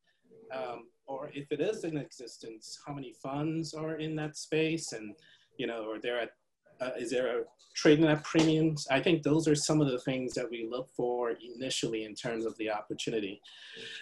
Um, 0.55 0.89
or 1.07 1.31
if 1.33 1.51
it 1.51 1.61
is 1.61 1.85
in 1.85 1.97
existence, 1.97 2.79
how 2.85 2.93
many 2.93 3.15
funds 3.23 3.75
are 3.75 3.95
in 3.95 4.17
that 4.17 4.37
space, 4.37 4.93
and 4.93 5.15
you 5.57 5.67
know, 5.67 5.87
or 5.89 5.99
they're 5.99 6.21
at 6.21 6.33
uh, 6.81 6.91
is 6.99 7.11
there 7.11 7.41
a 7.41 7.45
trading 7.75 8.07
at 8.07 8.25
premiums? 8.25 8.87
I 8.91 9.01
think 9.01 9.23
those 9.23 9.47
are 9.47 9.55
some 9.55 9.81
of 9.81 9.91
the 9.91 9.99
things 10.01 10.35
that 10.35 10.51
we 10.51 10.67
look 10.69 10.89
for 10.97 11.33
initially 11.55 12.05
in 12.05 12.15
terms 12.15 12.47
of 12.47 12.57
the 12.57 12.71
opportunity. 12.71 13.41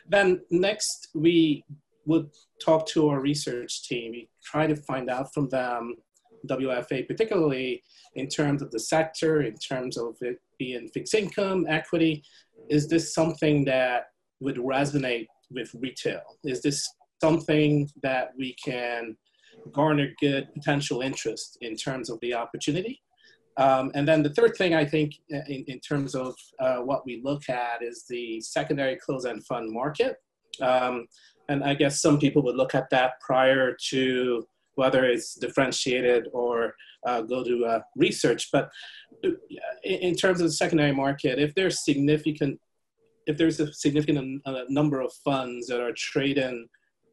Then 0.09 0.41
next, 0.51 1.09
we 1.15 1.65
would 2.07 2.31
talk 2.65 2.87
to 2.89 3.09
our 3.09 3.21
research 3.21 3.83
team. 3.89 4.13
We 4.13 4.29
try 4.45 4.67
to 4.67 4.77
find 4.77 5.11
out 5.11 5.33
from 5.33 5.49
them, 5.49 5.97
WFA, 6.47 7.07
particularly 7.09 7.83
in 8.15 8.29
terms 8.29 8.63
of 8.63 8.71
the 8.71 8.81
sector, 8.81 9.43
in 9.43 9.57
terms 9.57 9.97
of 9.97 10.17
it 10.21 10.41
being 10.59 10.89
fixed 10.89 11.15
income, 11.15 11.67
equity. 11.69 12.23
Is 12.69 12.87
this 12.87 13.15
something 13.15 13.65
that 13.65 14.09
would 14.41 14.57
resonate 14.57 15.27
with 15.51 15.75
retail? 15.75 16.23
Is 16.45 16.63
this 16.63 16.89
something 17.21 17.89
that 18.03 18.33
we 18.37 18.55
can 18.63 19.17
garner 19.73 20.09
good 20.21 20.49
potential 20.55 21.01
interest 21.01 21.59
in 21.61 21.77
terms 21.77 22.11
of 22.11 22.19
the 22.21 22.35
opportunity? 22.35 23.01
Um, 23.57 23.93
and 23.95 24.07
then 24.07 24.23
the 24.23 24.35
third 24.35 24.57
thing 24.57 24.75
I 24.75 24.85
think 24.85 25.15
uh, 25.33 25.39
in, 25.49 25.65
in 25.69 25.81
terms 25.81 26.15
of 26.15 26.35
uh, 26.59 26.79
what 26.79 27.07
we 27.07 27.21
look 27.23 27.49
at 27.49 27.83
is 27.83 28.05
the 28.09 28.41
secondary 28.41 28.97
closed-end 28.97 29.47
fund 29.47 29.71
market. 29.71 30.17
Um, 30.61 31.07
and 31.49 31.63
I 31.63 31.75
guess 31.75 32.01
some 32.01 32.19
people 32.19 32.43
would 32.45 32.57
look 32.57 32.75
at 32.75 32.91
that 32.91 33.21
prior 33.21 33.77
to 33.91 34.47
whether 34.77 35.05
it's 35.05 35.35
differentiated 35.35 36.29
or 36.33 36.75
uh, 37.07 37.21
go 37.23 37.45
to 37.45 37.65
uh, 37.65 37.81
research. 37.97 38.49
But 38.53 38.71
uh, 39.25 39.31
in, 39.85 39.99
in, 40.01 40.17
terms 40.17 40.41
of 40.41 40.47
the 40.47 40.53
secondary 40.53 40.93
market, 40.93 41.39
if 41.39 41.55
there's 41.55 41.85
significant, 41.85 42.59
if 43.27 43.37
there's 43.37 43.61
a 43.61 43.73
significant 43.73 44.43
uh, 44.47 44.63
number 44.69 45.01
of 45.01 45.13
funds 45.25 45.69
that 45.69 45.81
are 45.81 45.93
trading 45.97 46.67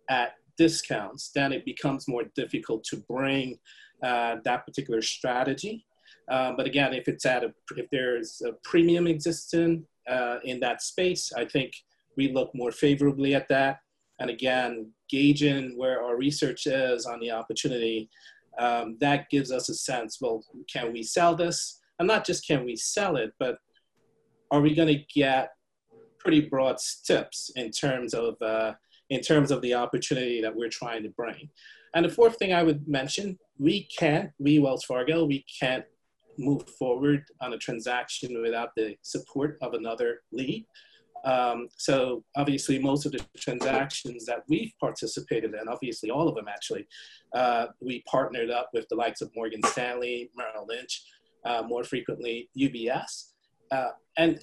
at 0.09 0.33
discounts, 0.57 1.31
then 1.33 1.51
it 1.51 1.65
becomes 1.65 2.07
more 2.07 2.23
difficult 2.35 2.83
to 2.85 2.97
bring 2.97 3.57
uh, 4.03 4.37
that 4.43 4.65
particular 4.65 5.01
strategy. 5.01 5.85
Uh, 6.29 6.53
but 6.55 6.65
again, 6.65 6.93
if 6.93 7.07
it's 7.07 7.25
at 7.25 7.43
a, 7.43 7.53
if 7.75 7.89
there's 7.91 8.41
a 8.45 8.53
premium 8.63 9.07
existing 9.07 9.85
uh, 10.09 10.37
in 10.43 10.59
that 10.59 10.81
space, 10.81 11.31
I 11.35 11.45
think 11.45 11.73
we 12.17 12.31
look 12.31 12.51
more 12.53 12.71
favorably 12.71 13.35
at 13.35 13.47
that. 13.49 13.79
And 14.19 14.29
again, 14.29 14.91
gauging 15.09 15.77
where 15.77 16.03
our 16.03 16.15
research 16.15 16.67
is 16.67 17.05
on 17.05 17.19
the 17.19 17.31
opportunity, 17.31 18.09
um, 18.59 18.97
that 18.99 19.29
gives 19.29 19.51
us 19.51 19.69
a 19.69 19.73
sense, 19.73 20.19
well, 20.21 20.43
can 20.71 20.93
we 20.93 21.03
sell 21.03 21.35
this? 21.35 21.79
And 21.99 22.07
not 22.07 22.25
just 22.25 22.47
can 22.47 22.65
we 22.65 22.75
sell 22.75 23.15
it, 23.15 23.33
but 23.39 23.57
are 24.51 24.61
we 24.61 24.75
going 24.75 24.89
to 24.89 25.03
get 25.13 25.51
pretty 26.19 26.41
broad 26.41 26.79
steps 26.79 27.51
in 27.55 27.71
terms 27.71 28.13
of 28.13 28.39
uh, 28.41 28.73
in 29.11 29.21
terms 29.21 29.51
of 29.51 29.61
the 29.61 29.73
opportunity 29.73 30.41
that 30.41 30.55
we're 30.55 30.69
trying 30.69 31.03
to 31.03 31.09
bring. 31.09 31.49
And 31.93 32.05
the 32.05 32.09
fourth 32.09 32.37
thing 32.37 32.53
I 32.53 32.63
would 32.63 32.87
mention, 32.87 33.37
we 33.59 33.87
can't, 33.99 34.31
we 34.39 34.57
Wells 34.57 34.85
Fargo, 34.85 35.25
we 35.25 35.45
can't 35.59 35.83
move 36.39 36.67
forward 36.79 37.23
on 37.41 37.53
a 37.53 37.57
transaction 37.57 38.41
without 38.41 38.69
the 38.77 38.95
support 39.01 39.57
of 39.61 39.73
another 39.73 40.21
lead. 40.31 40.65
Um, 41.25 41.67
so 41.77 42.23
obviously 42.37 42.79
most 42.79 43.05
of 43.05 43.11
the 43.11 43.23
transactions 43.37 44.25
that 44.25 44.43
we've 44.47 44.71
participated 44.79 45.53
in, 45.53 45.67
obviously 45.67 46.09
all 46.09 46.29
of 46.29 46.35
them 46.35 46.47
actually, 46.47 46.87
uh, 47.35 47.67
we 47.81 48.03
partnered 48.09 48.49
up 48.49 48.69
with 48.73 48.87
the 48.89 48.95
likes 48.95 49.21
of 49.21 49.29
Morgan 49.35 49.61
Stanley, 49.63 50.31
Merrill 50.35 50.65
Lynch, 50.67 51.03
uh, 51.45 51.63
more 51.67 51.83
frequently 51.83 52.49
UBS. 52.57 53.33
Uh, 53.71 53.89
and 54.17 54.39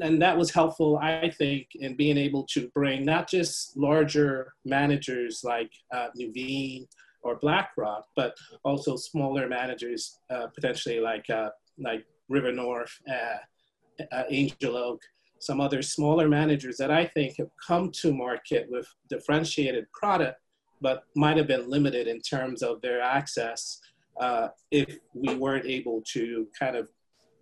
and 0.00 0.20
that 0.20 0.36
was 0.36 0.50
helpful, 0.50 0.98
I 0.98 1.30
think, 1.30 1.68
in 1.74 1.96
being 1.96 2.18
able 2.18 2.44
to 2.52 2.68
bring 2.74 3.04
not 3.04 3.28
just 3.28 3.76
larger 3.76 4.54
managers 4.64 5.42
like 5.44 5.70
uh, 5.94 6.08
Nuveen 6.18 6.86
or 7.22 7.36
BlackRock, 7.36 8.06
but 8.16 8.36
also 8.64 8.96
smaller 8.96 9.48
managers, 9.48 10.18
uh, 10.30 10.48
potentially 10.54 11.00
like 11.00 11.28
uh, 11.30 11.50
like 11.78 12.04
River 12.28 12.52
North, 12.52 12.92
uh, 13.08 14.04
uh, 14.10 14.24
Angel 14.28 14.76
Oak, 14.76 15.00
some 15.38 15.60
other 15.60 15.82
smaller 15.82 16.28
managers 16.28 16.76
that 16.76 16.90
I 16.90 17.06
think 17.06 17.36
have 17.38 17.50
come 17.64 17.90
to 18.02 18.12
market 18.12 18.66
with 18.70 18.86
differentiated 19.08 19.86
product, 19.92 20.40
but 20.80 21.04
might 21.14 21.36
have 21.36 21.46
been 21.46 21.68
limited 21.68 22.06
in 22.08 22.20
terms 22.20 22.62
of 22.62 22.80
their 22.80 23.00
access 23.00 23.80
uh, 24.20 24.48
if 24.70 24.98
we 25.14 25.34
weren't 25.34 25.66
able 25.66 26.02
to 26.12 26.46
kind 26.58 26.76
of 26.76 26.88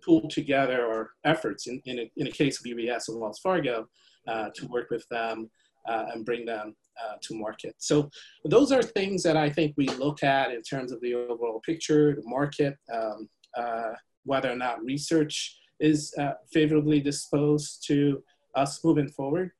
pool 0.03 0.27
together 0.29 0.85
our 0.85 1.11
efforts 1.23 1.67
in, 1.67 1.81
in, 1.85 1.99
a, 1.99 2.11
in 2.17 2.27
a 2.27 2.31
case 2.31 2.59
of 2.59 2.65
UBS 2.65 3.09
and 3.09 3.19
Wells 3.19 3.39
Fargo 3.39 3.87
uh, 4.27 4.49
to 4.55 4.67
work 4.67 4.89
with 4.89 5.07
them 5.09 5.49
uh, 5.87 6.05
and 6.13 6.25
bring 6.25 6.45
them 6.45 6.75
uh, 7.03 7.15
to 7.21 7.35
market. 7.35 7.75
So 7.77 8.09
those 8.45 8.71
are 8.71 8.83
things 8.83 9.23
that 9.23 9.37
I 9.37 9.49
think 9.49 9.73
we 9.77 9.87
look 9.87 10.23
at 10.23 10.51
in 10.51 10.61
terms 10.61 10.91
of 10.91 11.01
the 11.01 11.15
overall 11.15 11.61
picture, 11.61 12.15
the 12.15 12.27
market, 12.27 12.77
um, 12.93 13.29
uh, 13.57 13.93
whether 14.25 14.51
or 14.51 14.55
not 14.55 14.83
research 14.83 15.57
is 15.79 16.13
uh, 16.19 16.33
favorably 16.51 16.99
disposed 16.99 17.83
to 17.87 18.23
us 18.55 18.83
moving 18.83 19.07
forward. 19.09 19.51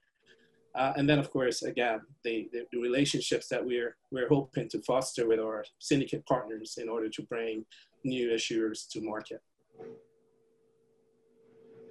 Uh, 0.76 0.94
and 0.96 1.10
then, 1.10 1.20
of 1.20 1.30
course, 1.32 1.64
again, 1.64 2.00
the, 2.24 2.48
the, 2.54 2.66
the, 2.72 2.80
relationships 2.80 3.50
that 3.50 3.66
we're, 3.66 3.98
we're 4.10 4.30
hoping 4.30 4.70
to 4.70 4.82
foster 4.84 5.28
with 5.28 5.40
our 5.40 5.66
syndicate 5.80 6.26
partners 6.26 6.78
in 6.82 6.88
order 6.88 7.10
to 7.10 7.22
bring 7.24 7.66
new 8.06 8.30
issuers 8.30 8.88
to 8.90 9.02
market. 9.02 9.42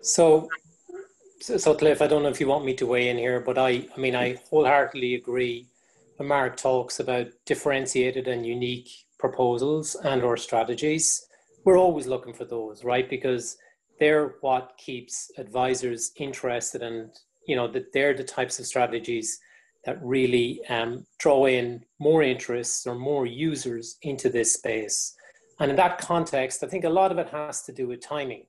So, 0.03 0.49
so, 1.41 1.59
so, 1.59 1.75
Cliff, 1.75 2.01
I 2.01 2.07
don't 2.07 2.23
know 2.23 2.31
if 2.31 2.41
you 2.41 2.49
want 2.49 2.65
me 2.65 2.75
to 2.75 2.87
weigh 2.87 3.11
in 3.11 3.19
here, 3.19 3.41
but 3.41 3.59
I, 3.59 3.87
I 3.95 4.01
mean, 4.01 4.17
I 4.17 4.39
wholeheartedly 4.49 5.15
agree 5.15 5.67
when 6.17 6.29
Mark 6.29 6.57
talks 6.57 7.01
about 7.01 7.27
differentiated 7.45 8.27
and 8.27 8.47
unique 8.47 8.89
proposals 9.19 9.97
and 9.97 10.23
or 10.23 10.37
strategies. 10.37 11.27
We're 11.65 11.79
always 11.79 12.07
looking 12.07 12.33
for 12.33 12.47
those, 12.47 12.83
right? 12.83 13.09
Because 13.09 13.59
they're 13.99 14.37
what 14.41 14.73
keeps 14.79 15.31
advisors 15.37 16.13
interested 16.17 16.83
and, 16.83 17.11
you 17.47 17.55
know, 17.55 17.69
that 17.69 17.93
they're 17.93 18.15
the 18.15 18.25
types 18.25 18.59
of 18.59 18.67
strategies 18.67 19.39
that 19.85 20.03
really 20.03 20.61
um, 20.71 21.07
draw 21.19 21.45
in 21.45 21.85
more 21.99 22.23
interests 22.23 22.87
or 22.87 22.95
more 22.95 23.27
users 23.27 23.97
into 24.03 24.31
this 24.31 24.55
space. 24.55 25.15
And 25.59 25.71
in 25.71 25.77
that 25.77 25.99
context, 25.99 26.65
I 26.65 26.69
think 26.69 26.85
a 26.85 26.89
lot 26.91 27.13
of 27.13 27.19
it 27.19 27.29
has 27.29 27.63
to 27.65 27.73
do 27.73 27.87
with 27.87 28.01
timing. 28.01 28.47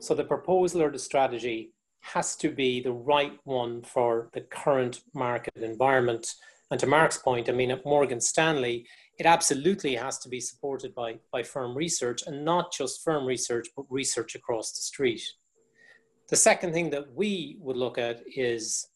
So 0.00 0.14
the 0.14 0.24
proposal 0.24 0.82
or 0.82 0.90
the 0.90 0.98
strategy 0.98 1.72
has 2.00 2.36
to 2.36 2.50
be 2.50 2.82
the 2.82 2.92
right 2.92 3.38
one 3.44 3.82
for 3.82 4.28
the 4.34 4.42
current 4.42 5.00
market 5.14 5.56
environment. 5.56 6.34
And 6.70 6.78
to 6.80 6.86
Mark's 6.86 7.18
point, 7.18 7.48
I 7.48 7.52
mean, 7.52 7.70
at 7.70 7.84
Morgan 7.84 8.20
Stanley, 8.20 8.86
it 9.18 9.26
absolutely 9.26 9.94
has 9.94 10.18
to 10.18 10.28
be 10.28 10.40
supported 10.40 10.94
by, 10.94 11.18
by 11.32 11.42
firm 11.42 11.76
research 11.76 12.22
and 12.26 12.44
not 12.44 12.72
just 12.72 13.02
firm 13.02 13.24
research, 13.24 13.68
but 13.76 13.86
research 13.88 14.34
across 14.34 14.72
the 14.72 14.82
street. 14.82 15.22
The 16.28 16.36
second 16.36 16.72
thing 16.72 16.90
that 16.90 17.14
we 17.14 17.58
would 17.60 17.76
look 17.76 17.96
at 17.96 18.22
is 18.34 18.88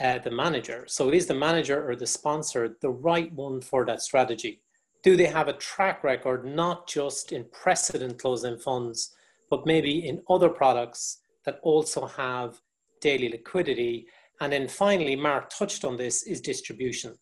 uh, 0.00 0.18
the 0.18 0.30
manager. 0.30 0.84
So 0.86 1.10
is 1.10 1.26
the 1.26 1.34
manager 1.34 1.88
or 1.88 1.96
the 1.96 2.06
sponsor 2.06 2.76
the 2.80 2.90
right 2.90 3.32
one 3.32 3.60
for 3.60 3.84
that 3.86 4.02
strategy? 4.02 4.60
Do 5.02 5.16
they 5.16 5.26
have 5.26 5.48
a 5.48 5.54
track 5.54 6.02
record, 6.04 6.44
not 6.44 6.86
just 6.86 7.32
in 7.32 7.44
precedent 7.52 8.18
closed-end 8.18 8.62
funds, 8.62 9.14
but 9.50 9.66
maybe 9.66 10.08
in 10.08 10.22
other 10.28 10.48
products 10.48 11.20
that 11.44 11.60
also 11.62 12.06
have 12.06 12.60
daily 13.00 13.28
liquidity? 13.28 14.06
And 14.40 14.52
then 14.52 14.68
finally, 14.68 15.16
Mark 15.16 15.50
touched 15.50 15.84
on 15.84 15.96
this, 15.96 16.24
is 16.24 16.40
distribution. 16.40 17.14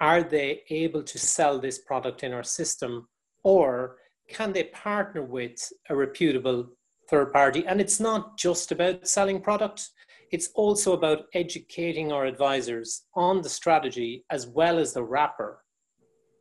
Are 0.00 0.22
they 0.22 0.62
able 0.70 1.02
to 1.02 1.18
sell 1.18 1.58
this 1.58 1.78
product 1.78 2.22
in 2.24 2.32
our 2.32 2.42
system 2.42 3.08
or 3.44 3.96
can 4.28 4.52
they 4.52 4.64
partner 4.64 5.22
with 5.22 5.56
a 5.90 5.96
reputable 5.96 6.68
third 7.08 7.32
party? 7.32 7.66
And 7.66 7.80
it's 7.80 8.00
not 8.00 8.38
just 8.38 8.72
about 8.72 9.06
selling 9.06 9.40
product. 9.40 9.88
It's 10.32 10.50
also 10.54 10.94
about 10.94 11.26
educating 11.34 12.10
our 12.10 12.24
advisors 12.24 13.06
on 13.14 13.42
the 13.42 13.48
strategy 13.48 14.24
as 14.30 14.46
well 14.46 14.78
as 14.78 14.92
the 14.92 15.04
wrapper. 15.04 15.62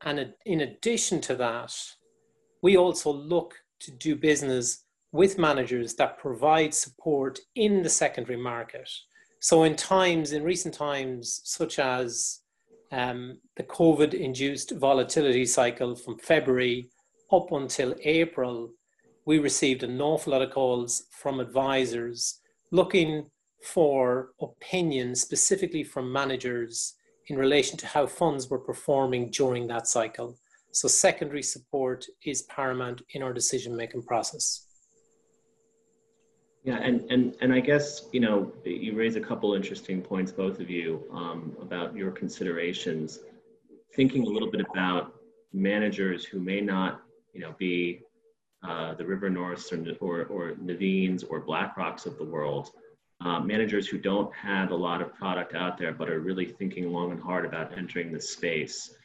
And 0.04 0.34
in 0.46 0.62
addition 0.62 1.22
to 1.22 1.36
that, 1.36 1.74
we 2.62 2.78
also 2.78 3.12
look 3.12 3.56
to 3.82 3.92
do 3.92 4.16
business 4.16 4.86
with 5.14 5.38
managers 5.38 5.94
that 5.94 6.18
provide 6.18 6.74
support 6.74 7.40
in 7.56 7.84
the 7.84 7.90
secondary 7.90 8.36
market. 8.38 8.90
So, 9.40 9.64
in 9.64 9.76
times, 9.76 10.34
in 10.34 10.44
recent 10.44 10.74
times, 10.74 11.40
such 11.46 11.80
as 11.80 12.42
um, 12.92 13.38
the 13.56 13.64
COVID 13.64 14.14
induced 14.14 14.72
volatility 14.72 15.46
cycle 15.46 15.96
from 15.96 16.18
February 16.18 16.90
up 17.32 17.52
until 17.52 17.96
April, 18.04 18.72
we 19.26 19.40
received 19.40 19.84
an 19.84 20.02
awful 20.02 20.34
lot 20.34 20.42
of 20.42 20.52
calls 20.52 21.04
from 21.12 21.40
advisors 21.40 22.40
looking 22.72 23.30
for 23.64 24.32
opinions 24.42 25.22
specifically 25.22 25.84
from 25.84 26.12
managers 26.12 26.96
in 27.28 27.38
relation 27.38 27.78
to 27.78 27.88
how 27.88 28.06
funds 28.06 28.50
were 28.50 28.60
performing 28.60 29.30
during 29.30 29.68
that 29.68 29.88
cycle. 29.88 30.38
So 30.72 30.88
secondary 30.88 31.44
support 31.44 32.06
is 32.26 32.42
paramount 32.44 33.04
in 33.12 33.22
our 33.22 33.32
decision 33.32 33.78
making 33.78 34.04
process. 34.04 34.63
Yeah, 36.64 36.78
and, 36.78 37.12
and, 37.12 37.36
and 37.42 37.52
I 37.54 37.60
guess, 37.60 38.08
you 38.14 38.22
know, 38.22 38.54
you 38.64 38.96
raise 38.96 39.18
a 39.18 39.20
couple 39.20 39.54
interesting 39.54 40.02
points, 40.02 40.32
both 40.32 40.62
of 40.62 40.70
you, 40.70 41.04
um, 41.12 41.58
about 41.62 41.94
your 41.94 42.12
considerations. 42.12 43.20
Thinking 43.96 44.24
a 44.24 44.30
little 44.30 44.50
bit 44.50 44.62
about 44.72 45.14
managers 45.52 46.24
who 46.24 46.40
may 46.40 46.62
not, 46.62 47.02
you 47.34 47.42
know, 47.42 47.54
be 47.58 48.02
uh, 48.66 48.94
the 48.94 49.06
River 49.06 49.30
Norths 49.30 49.74
or, 49.74 49.84
or, 50.00 50.24
or 50.28 50.52
Nuveen's 50.54 51.24
or 51.26 51.42
BlackRocks 51.46 52.06
of 52.06 52.18
the 52.18 52.24
world, 52.24 52.70
uh, 53.20 53.42
managers 53.42 53.88
who 53.88 53.98
don't 53.98 54.34
have 54.34 54.72
a 54.72 54.76
lot 54.76 55.02
of 55.02 55.14
product 55.14 55.54
out 55.56 55.78
there 55.78 55.92
but 55.92 56.10
are 56.10 56.22
really 56.22 56.46
thinking 56.46 56.92
long 56.92 57.12
and 57.12 57.22
hard 57.22 57.46
about 57.46 57.78
entering 57.78 58.14
the 58.14 58.22
space. 58.22 58.96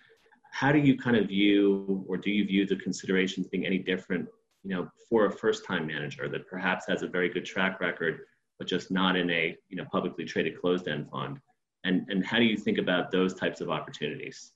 How 0.52 0.70
do 0.70 0.78
you 0.78 0.96
kind 0.96 1.16
of 1.16 1.26
view, 1.26 2.04
or 2.08 2.16
do 2.16 2.30
you 2.30 2.44
view 2.44 2.66
the 2.66 2.76
considerations 2.76 3.48
being 3.48 3.66
any 3.66 3.78
different, 3.78 4.28
you 4.62 4.74
know, 4.74 4.88
for 5.08 5.26
a 5.26 5.30
first-time 5.30 5.86
manager 5.86 6.28
that 6.28 6.46
perhaps 6.48 6.86
has 6.88 7.02
a 7.02 7.08
very 7.08 7.28
good 7.28 7.44
track 7.44 7.80
record, 7.80 8.20
but 8.58 8.66
just 8.66 8.90
not 8.90 9.16
in 9.16 9.30
a, 9.30 9.56
you 9.68 9.76
know, 9.76 9.84
publicly 9.90 10.24
traded 10.24 10.60
closed-end 10.60 11.08
fund? 11.10 11.40
And 11.84 12.06
and 12.08 12.24
how 12.24 12.38
do 12.38 12.44
you 12.44 12.56
think 12.56 12.78
about 12.78 13.10
those 13.10 13.34
types 13.34 13.60
of 13.60 13.70
opportunities? 13.70 14.52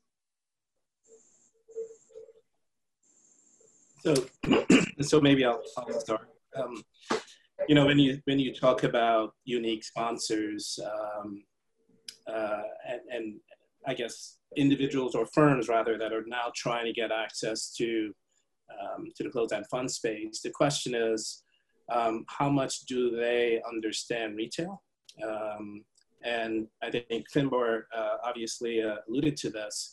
So, 4.05 4.15
so 5.01 5.21
maybe 5.21 5.45
I'll, 5.45 5.63
I'll 5.77 6.01
start. 6.01 6.29
Um, 6.57 6.83
you 7.69 7.75
know, 7.75 7.87
when 7.87 7.99
you 7.99 8.21
when 8.25 8.41
you 8.41 8.53
talk 8.53 8.83
about 8.83 9.35
unique 9.45 9.85
sponsors, 9.85 10.79
um, 10.85 11.45
uh, 12.27 12.63
and, 12.89 13.01
and, 13.11 13.41
I 13.85 13.95
guess 13.95 14.39
individuals 14.57 15.17
or 15.17 15.27
firms 15.27 15.69
rather 15.69 15.99
that 15.99 16.13
are 16.13 16.23
now 16.29 16.53
trying 16.55 16.85
to 16.85 16.93
get 16.93 17.11
access 17.11 17.75
to 17.79 18.15
um, 18.81 19.09
to 19.17 19.23
the 19.23 19.31
closed-end 19.31 19.67
fund 19.71 19.91
space, 19.91 20.41
the 20.43 20.51
question 20.51 20.95
is, 20.95 21.43
um, 21.91 22.25
how 22.29 22.49
much 22.49 22.81
do 22.87 23.15
they 23.15 23.61
understand 23.69 24.37
retail? 24.37 24.83
Um, 25.27 25.85
and 26.25 26.69
I 26.83 26.91
think 26.91 27.27
Finbar 27.35 27.83
uh, 27.97 28.17
obviously 28.25 28.83
uh, 28.83 28.97
alluded 29.09 29.37
to 29.39 29.51
this. 29.51 29.93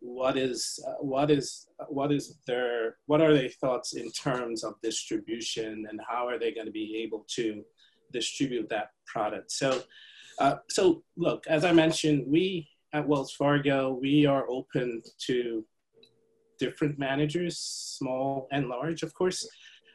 What 0.00 0.36
is 0.36 0.78
uh, 0.86 0.94
what 1.00 1.30
is 1.30 1.66
what 1.88 2.12
is 2.12 2.38
their 2.46 2.96
what 3.06 3.20
are 3.20 3.34
their 3.34 3.48
thoughts 3.48 3.94
in 3.94 4.10
terms 4.12 4.64
of 4.64 4.74
distribution 4.82 5.86
and 5.90 6.00
how 6.08 6.26
are 6.26 6.38
they 6.38 6.52
going 6.52 6.66
to 6.66 6.72
be 6.72 7.02
able 7.02 7.26
to 7.34 7.64
distribute 8.12 8.68
that 8.70 8.90
product? 9.06 9.50
So 9.50 9.82
uh, 10.38 10.56
so 10.68 11.02
look 11.16 11.44
as 11.48 11.64
i 11.64 11.72
mentioned 11.72 12.24
we 12.26 12.68
at 12.92 13.06
wells 13.06 13.32
fargo 13.32 13.98
we 14.00 14.26
are 14.26 14.48
open 14.48 15.02
to 15.18 15.64
different 16.58 16.98
managers 16.98 17.58
small 17.58 18.48
and 18.52 18.68
large 18.68 19.02
of 19.02 19.12
course 19.14 19.48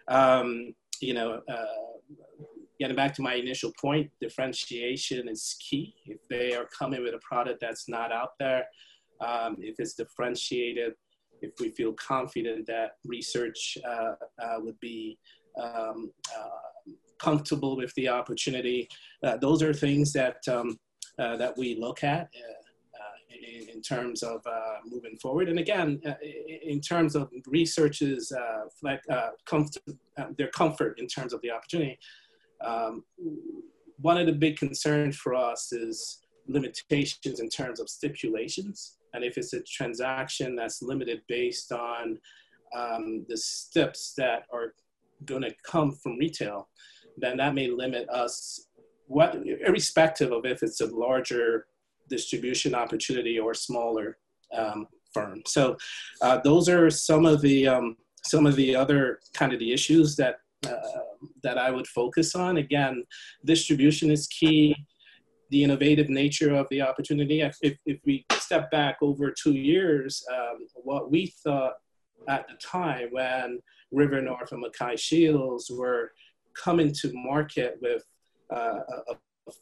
um, 0.07 0.73
you 1.01 1.13
know 1.13 1.41
uh, 1.49 1.65
getting 2.79 2.95
back 2.95 3.13
to 3.13 3.21
my 3.21 3.35
initial 3.35 3.71
point 3.79 4.09
differentiation 4.19 5.27
is 5.27 5.55
key 5.59 5.93
if 6.05 6.19
they 6.29 6.53
are 6.53 6.67
coming 6.77 7.01
with 7.03 7.13
a 7.13 7.19
product 7.19 7.59
that's 7.61 7.87
not 7.87 8.11
out 8.11 8.31
there 8.39 8.65
um, 9.23 9.57
if 9.59 9.79
it's 9.79 9.93
differentiated, 9.93 10.93
if 11.41 11.51
we 11.59 11.69
feel 11.69 11.93
confident 11.93 12.67
that 12.67 12.93
research 13.05 13.77
uh, 13.87 14.13
uh, 14.41 14.55
would 14.59 14.79
be 14.79 15.17
um, 15.61 16.11
uh, 16.35 16.91
comfortable 17.19 17.75
with 17.75 17.93
the 17.95 18.09
opportunity. 18.09 18.87
Uh, 19.23 19.37
those 19.37 19.61
are 19.61 19.73
things 19.73 20.13
that, 20.13 20.37
um, 20.47 20.77
uh, 21.19 21.37
that 21.37 21.57
we 21.57 21.75
look 21.75 22.03
at 22.03 22.29
in, 23.43 23.69
in, 23.69 23.81
terms 23.81 24.23
of 24.23 24.41
uh, 24.45 24.77
moving 24.85 25.17
forward. 25.17 25.49
And 25.49 25.59
again, 25.59 26.01
uh, 26.05 26.13
in 26.63 26.81
terms 26.81 27.15
of 27.15 27.29
researchers, 27.47 28.31
uh, 28.31 28.65
like 28.81 29.01
comfort, 29.45 29.83
their 30.37 30.49
comfort 30.49 30.99
in 30.99 31.07
terms 31.07 31.33
of 31.33 31.41
the 31.41 31.51
opportunity, 31.51 31.97
um, 32.63 33.03
one 33.97 34.17
of 34.17 34.25
the 34.25 34.33
big 34.33 34.57
concerns 34.57 35.15
for 35.15 35.35
us 35.35 35.71
is 35.71 36.21
limitations 36.47 37.39
in 37.39 37.49
terms 37.49 37.79
of 37.79 37.89
stipulations. 37.89 38.97
And 39.13 39.23
if 39.23 39.37
it's 39.37 39.53
a 39.53 39.61
transaction 39.61 40.55
that's 40.55 40.81
limited 40.81 41.21
based 41.27 41.71
on 41.71 42.19
um, 42.75 43.25
the 43.29 43.37
steps 43.37 44.13
that 44.17 44.43
are 44.51 44.73
going 45.25 45.43
to 45.43 45.53
come 45.63 45.91
from 45.91 46.17
retail, 46.17 46.67
then 47.17 47.37
that 47.37 47.53
may 47.53 47.67
limit 47.67 48.09
us, 48.09 48.67
what, 49.07 49.35
irrespective 49.45 50.31
of 50.31 50.45
if 50.45 50.63
it's 50.63 50.81
a 50.81 50.87
larger 50.87 51.67
distribution 52.17 52.71
opportunity 52.83 53.35
or 53.39 53.53
smaller 53.53 54.17
um, 54.59 54.87
firm. 55.13 55.41
So 55.45 55.77
uh, 56.21 56.37
those 56.43 56.65
are 56.69 56.89
some 56.89 57.25
of 57.25 57.41
the 57.41 57.67
um, 57.67 57.97
some 58.33 58.45
of 58.45 58.55
the 58.55 58.75
other 58.75 59.19
kind 59.33 59.51
of 59.53 59.59
the 59.59 59.71
issues 59.77 60.15
that 60.21 60.35
uh, 60.65 61.03
that 61.45 61.57
I 61.57 61.69
would 61.75 61.87
focus 61.87 62.35
on. 62.35 62.57
Again, 62.57 63.03
distribution 63.45 64.11
is 64.11 64.27
key 64.27 64.75
the 65.53 65.63
innovative 65.63 66.09
nature 66.09 66.53
of 66.55 66.65
the 66.71 66.81
opportunity. 66.81 67.41
If, 67.41 67.77
if 67.93 67.99
we 68.05 68.25
step 68.45 68.71
back 68.71 68.95
over 69.01 69.31
two 69.31 69.53
years, 69.53 70.11
um, 70.35 70.57
what 70.89 71.11
we 71.11 71.21
thought 71.43 71.73
at 72.27 72.47
the 72.47 72.55
time 72.55 73.09
when 73.11 73.59
River 73.91 74.19
North 74.21 74.51
and 74.51 74.61
MacKay 74.61 74.95
Shields 74.95 75.69
were 75.69 76.11
coming 76.65 76.91
to 77.01 77.11
market 77.13 77.77
with 77.81 78.03
uh, 78.51 78.79
a, 78.95 79.11
a, 79.11 79.15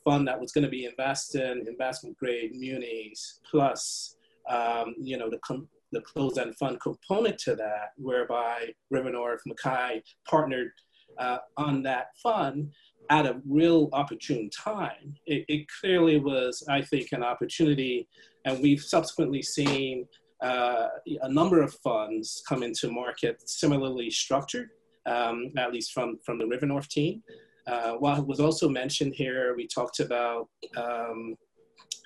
fund 0.04 0.28
that 0.28 0.40
was 0.40 0.52
going 0.52 0.64
to 0.64 0.70
be 0.70 0.86
invested 0.86 1.42
in 1.42 1.68
investment 1.68 2.18
grade 2.18 2.56
munis 2.56 3.40
plus 3.50 4.16
um, 4.50 4.96
you 5.00 5.18
know 5.18 5.30
the 5.30 5.40
com- 5.40 5.68
the 5.92 6.02
closed-end 6.02 6.56
fund 6.58 6.80
component 6.80 7.38
to 7.40 7.56
that, 7.56 7.92
whereby 7.98 8.74
River 8.90 9.12
North 9.12 9.42
MacKay 9.46 10.02
partnered 10.28 10.72
uh, 11.18 11.40
on 11.58 11.84
that 11.84 12.08
fund 12.22 12.72
at 13.10 13.26
a 13.26 13.42
real 13.48 13.90
opportune 13.92 14.50
time. 14.50 15.16
It, 15.26 15.46
it, 15.50 15.68
clearly 15.80 16.18
was, 16.18 16.64
I 16.70 16.82
think, 16.82 17.10
an 17.12 17.24
opportunity, 17.24 18.08
and 18.46 18.62
we've 18.62 18.82
subsequently 18.82 19.42
seen 19.42 20.08
uh, 20.42 20.88
a 21.22 21.32
number 21.32 21.62
of 21.62 21.74
funds 21.84 22.42
come 22.48 22.64
into 22.64 22.90
market 22.90 23.50
similarly 23.50 24.10
structured, 24.10 24.70
um, 25.06 25.52
at 25.58 25.74
least 25.74 25.92
from, 25.92 26.20
from 26.26 26.38
the 26.38 26.48
River 26.48 26.66
North 26.66 26.88
team. 26.88 27.22
Uh, 27.68 27.94
what 27.94 28.26
was 28.28 28.40
also 28.40 28.68
mentioned 28.68 29.14
here, 29.14 29.56
we 29.56 29.68
talked 29.68 30.00
about 30.00 30.50
um, 30.76 31.36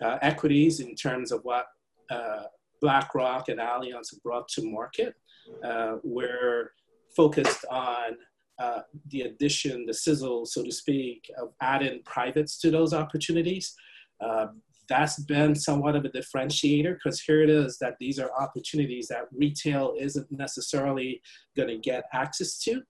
uh, 0.01 0.17
equities 0.21 0.79
in 0.79 0.95
terms 0.95 1.31
of 1.31 1.41
what 1.43 1.65
uh, 2.09 2.43
BlackRock 2.81 3.49
and 3.49 3.59
Allianz 3.59 4.11
have 4.11 4.21
brought 4.23 4.47
to 4.49 4.65
market. 4.65 5.15
Uh, 5.63 5.97
we're 6.03 6.71
focused 7.15 7.65
on 7.69 8.17
uh, 8.59 8.79
the 9.09 9.21
addition, 9.21 9.85
the 9.85 9.93
sizzle, 9.93 10.45
so 10.45 10.63
to 10.63 10.71
speak, 10.71 11.29
of 11.37 11.49
adding 11.61 12.01
privates 12.05 12.57
to 12.59 12.71
those 12.71 12.93
opportunities. 12.93 13.73
Uh, 14.21 14.47
that's 14.87 15.19
been 15.23 15.55
somewhat 15.55 15.95
of 15.95 16.05
a 16.05 16.09
differentiator 16.09 16.93
because 16.93 17.19
here 17.19 17.41
it 17.41 17.49
is 17.49 17.77
that 17.79 17.95
these 17.99 18.19
are 18.19 18.29
opportunities 18.39 19.07
that 19.07 19.27
retail 19.35 19.95
isn't 19.99 20.31
necessarily 20.31 21.21
going 21.57 21.69
to 21.69 21.77
get 21.77 22.05
access 22.13 22.59
to. 22.59 22.81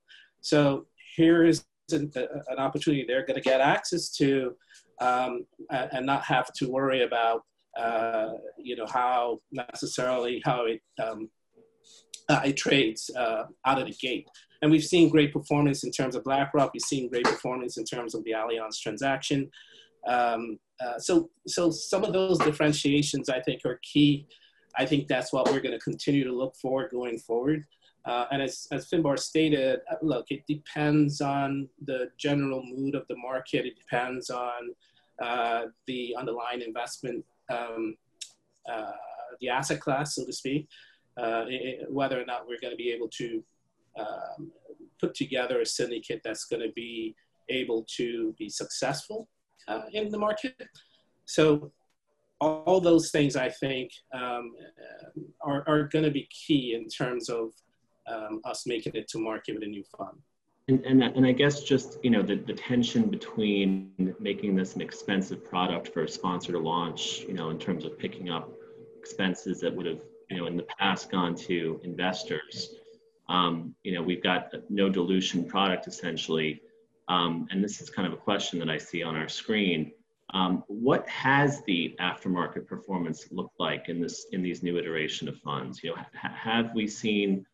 So 0.41 0.86
here 1.15 1.45
is 1.45 1.63
an, 1.91 2.12
an 2.15 2.58
opportunity 2.58 3.06
they're 3.08 3.26
going 3.26 3.36
to 3.36 3.41
get 3.41 3.62
access 3.62 4.10
to 4.10 4.56
um, 5.02 5.45
and 5.69 6.06
not 6.06 6.24
have 6.24 6.52
to 6.54 6.69
worry 6.69 7.04
about, 7.04 7.43
uh, 7.78 8.30
you 8.58 8.76
know, 8.76 8.86
how 8.86 9.39
necessarily 9.52 10.41
how 10.45 10.65
it, 10.65 10.82
um, 11.04 11.30
uh, 12.30 12.41
it 12.45 12.58
trades 12.58 13.12
uh, 13.17 13.43
out 13.65 13.80
of 13.80 13.88
the 13.88 13.93
gate. 13.93 14.28
And 14.62 14.71
we've 14.71 14.84
seen 14.84 15.10
great 15.10 15.34
performance 15.34 15.84
in 15.84 15.91
terms 15.91 16.15
of 16.15 16.24
BlackRock. 16.24 16.74
We've 16.74 16.82
seen 16.82 17.10
great 17.10 17.26
performance 17.26 17.78
in 17.78 17.84
terms 17.84 18.15
of 18.15 18.24
the 18.24 18.32
Allianz 18.32 18.80
transaction. 18.82 19.52
Um, 20.08 20.58
uh, 20.80 20.98
so, 20.98 21.30
so 21.48 21.71
some 21.71 22.04
of 22.04 22.13
those 22.13 22.39
differentiations 22.39 23.30
I 23.30 23.41
think 23.41 23.62
are 23.65 23.80
key. 23.84 24.28
I 24.78 24.86
think 24.86 25.08
that's 25.08 25.32
what 25.32 25.52
we're 25.52 25.62
going 25.62 25.78
to 25.78 25.80
continue 25.80 26.24
to 26.24 26.34
look 26.34 26.56
for 26.62 26.89
going 26.89 27.19
forward. 27.19 27.65
Uh, 28.05 28.25
and 28.31 28.41
as, 28.41 28.67
as 28.71 28.87
Finbar 28.89 29.17
stated, 29.17 29.79
uh, 29.91 29.95
look, 30.01 30.27
it 30.29 30.45
depends 30.47 31.21
on 31.21 31.67
the 31.85 32.09
general 32.17 32.63
mood 32.63 32.93
of 32.93 33.07
the 33.07 33.15
market. 33.17 33.65
It 33.65 33.77
depends 33.77 34.29
on 34.29 34.75
uh, 35.21 35.63
the 35.87 36.15
underlying 36.17 36.61
investment, 36.61 37.25
um, 37.49 37.95
uh, 38.69 38.91
the 39.41 39.49
asset 39.49 39.81
class, 39.81 40.15
so 40.15 40.25
to 40.25 40.33
speak, 40.33 40.67
uh, 41.17 41.45
it, 41.47 41.91
whether 41.91 42.21
or 42.21 42.25
not 42.25 42.47
we're 42.47 42.59
going 42.61 42.71
to 42.71 42.77
be 42.77 42.91
able 42.91 43.07
to 43.07 43.43
um, 43.97 44.51
put 44.99 45.15
together 45.15 45.61
a 45.61 45.65
syndicate 45.65 46.21
that's 46.23 46.45
going 46.45 46.61
to 46.61 46.71
be 46.73 47.15
able 47.49 47.85
to 47.97 48.35
be 48.37 48.49
successful 48.49 49.27
uh, 49.67 49.83
in 49.93 50.09
the 50.09 50.17
market. 50.17 50.55
So 51.25 51.71
all 52.41 52.81
those 52.81 53.11
things 53.11 53.35
I 53.35 53.49
think 53.49 53.91
um, 54.13 54.53
are, 55.41 55.63
are 55.67 55.83
going 55.83 56.05
to 56.05 56.11
be 56.11 56.27
key 56.29 56.75
in 56.75 56.87
terms 56.87 57.29
of 57.29 57.51
um, 58.07 58.41
us 58.45 58.65
making 58.65 58.93
it 58.95 59.07
to 59.09 59.19
market 59.19 59.55
with 59.55 59.63
a 59.63 59.67
new 59.67 59.83
fund. 59.97 60.17
And, 60.67 60.83
and, 60.83 61.03
and 61.03 61.25
I 61.25 61.31
guess 61.31 61.61
just, 61.61 61.99
you 62.03 62.09
know, 62.09 62.23
the, 62.23 62.35
the 62.35 62.53
tension 62.53 63.09
between 63.09 64.15
making 64.19 64.55
this 64.55 64.73
an 64.75 64.81
expensive 64.81 65.45
product 65.45 65.89
for 65.89 66.03
a 66.03 66.09
sponsor 66.09 66.51
to 66.53 66.59
launch, 66.59 67.19
you 67.27 67.33
know, 67.33 67.51
in 67.51 67.59
terms 67.59 67.85
of 67.85 67.99
picking 67.99 68.29
up 68.29 68.49
expenses 68.97 69.59
that 69.59 69.75
would 69.75 69.85
have, 69.85 69.99
you 70.31 70.37
know, 70.37 70.47
in 70.47 70.57
the 70.57 70.65
past 70.79 71.11
gone 71.11 71.35
to 71.35 71.79
investors. 71.83 72.71
Um, 73.29 73.75
you 73.83 73.93
know, 73.93 74.01
we've 74.01 74.23
got 74.23 74.51
no 74.69 74.89
dilution 74.89 75.45
product 75.45 75.87
essentially. 75.87 76.61
Um, 77.07 77.47
and 77.51 77.63
this 77.63 77.81
is 77.81 77.91
kind 77.91 78.07
of 78.07 78.13
a 78.13 78.17
question 78.17 78.57
that 78.59 78.69
I 78.69 78.79
see 78.79 79.03
on 79.03 79.15
our 79.15 79.29
screen. 79.29 79.91
Um, 80.33 80.63
what 80.67 81.07
has 81.07 81.61
the 81.67 81.95
aftermarket 81.99 82.65
performance 82.65 83.27
looked 83.31 83.59
like 83.59 83.89
in 83.89 84.01
this 84.01 84.25
in 84.31 84.41
these 84.41 84.63
new 84.63 84.79
iteration 84.79 85.27
of 85.27 85.37
funds? 85.37 85.83
You 85.83 85.91
know, 85.91 85.97
ha- 86.19 86.33
have 86.35 86.73
we 86.73 86.87
seen 86.87 87.45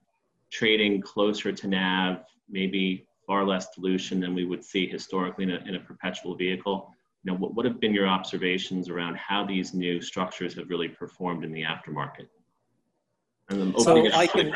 trading 0.52 1.02
closer 1.02 1.52
to 1.52 1.68
NAV, 1.68 2.24
maybe 2.50 3.08
far 3.26 3.46
less 3.46 3.70
dilution 3.74 4.20
than 4.20 4.36
we 4.36 4.46
would 4.46 4.64
see 4.64 4.88
historically 4.88 5.46
in 5.46 5.52
a, 5.52 5.58
in 5.68 5.76
a 5.76 5.80
perpetual 5.80 6.36
vehicle. 6.36 6.94
You 7.24 7.32
know, 7.32 7.38
what, 7.38 7.54
what 7.56 7.66
have 7.66 7.80
been 7.80 7.94
your 7.94 8.08
observations 8.08 8.90
around 8.90 9.16
how 9.18 9.46
these 9.46 9.74
new 9.74 10.02
structures 10.02 10.56
have 10.56 10.70
really 10.70 10.90
performed 10.90 11.46
in 11.46 11.52
the 11.52 11.64
aftermarket? 11.64 12.28
And 13.50 13.80
so 13.80 14.06
I 14.14 14.28
can, 14.28 14.52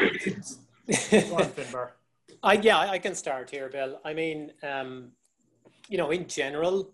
I, 2.44 2.54
yeah, 2.54 2.78
I 2.78 3.00
can 3.00 3.16
start 3.16 3.50
here, 3.50 3.70
Bill. 3.70 4.00
I 4.06 4.14
mean, 4.14 4.52
um, 4.64 5.12
you 5.90 5.98
know, 5.98 6.12
in 6.12 6.28
general, 6.28 6.92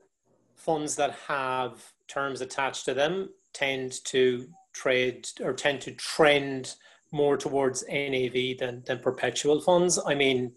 funds 0.55 0.95
that 0.95 1.11
have 1.27 1.91
terms 2.07 2.41
attached 2.41 2.85
to 2.85 2.93
them 2.93 3.29
tend 3.53 4.03
to 4.05 4.47
trade 4.73 5.27
or 5.41 5.53
tend 5.53 5.81
to 5.81 5.91
trend 5.91 6.75
more 7.11 7.37
towards 7.37 7.83
NAV 7.89 8.57
than, 8.59 8.83
than 8.85 8.99
perpetual 8.99 9.61
funds. 9.61 9.99
I 10.05 10.15
mean, 10.15 10.53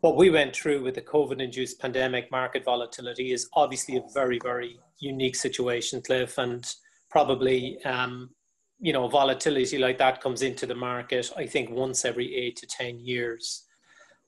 what 0.00 0.16
we 0.16 0.30
went 0.30 0.54
through 0.54 0.82
with 0.82 0.94
the 0.94 1.02
COVID 1.02 1.40
induced 1.40 1.80
pandemic 1.80 2.30
market 2.30 2.64
volatility 2.64 3.32
is 3.32 3.48
obviously 3.54 3.96
a 3.96 4.02
very, 4.14 4.38
very 4.42 4.78
unique 4.98 5.36
situation, 5.36 6.00
Cliff, 6.02 6.38
and 6.38 6.66
probably, 7.10 7.82
um, 7.84 8.30
you 8.78 8.92
know, 8.92 9.08
volatility 9.08 9.78
like 9.78 9.98
that 9.98 10.20
comes 10.20 10.42
into 10.42 10.66
the 10.66 10.74
market, 10.74 11.30
I 11.36 11.46
think, 11.46 11.70
once 11.70 12.04
every 12.04 12.34
eight 12.34 12.56
to 12.56 12.66
10 12.66 13.00
years. 13.00 13.64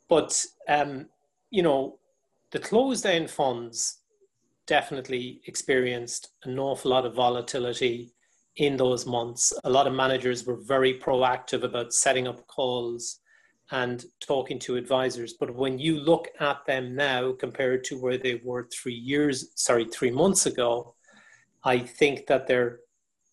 But, 0.09 0.45
um, 0.69 1.07
you 1.51 1.63
know, 1.63 1.99
the 2.51 2.59
closed 2.59 3.05
end 3.05 3.31
funds 3.31 3.99
definitely 4.67 5.41
experienced 5.47 6.31
an 6.45 6.59
awful 6.59 6.91
lot 6.91 7.07
of 7.07 7.15
volatility 7.15 8.13
in 8.59 8.77
those 8.77 9.07
months. 9.07 9.53
A 9.64 9.71
lot 9.71 9.87
of 9.87 9.94
managers 9.94 10.44
were 10.44 10.57
very 10.57 10.99
proactive 10.99 11.62
about 11.62 11.92
setting 11.92 12.27
up 12.27 12.47
calls 12.49 13.21
and 13.71 14.05
talking 14.21 14.59
to 14.59 14.77
advisors. 14.77 15.35
But 15.35 15.55
when 15.55 15.79
you 15.79 16.01
look 16.01 16.29
at 16.40 16.66
them 16.66 16.94
now 16.94 17.33
compared 17.33 17.85
to 17.85 18.01
where 18.01 18.18
they 18.18 18.40
were 18.44 18.68
three 18.73 18.94
years, 18.94 19.53
sorry, 19.55 19.85
three 19.85 20.11
months 20.11 20.47
ago, 20.47 20.94
I 21.64 21.79
think 21.79 22.27
that 22.27 22.47
they're 22.47 22.81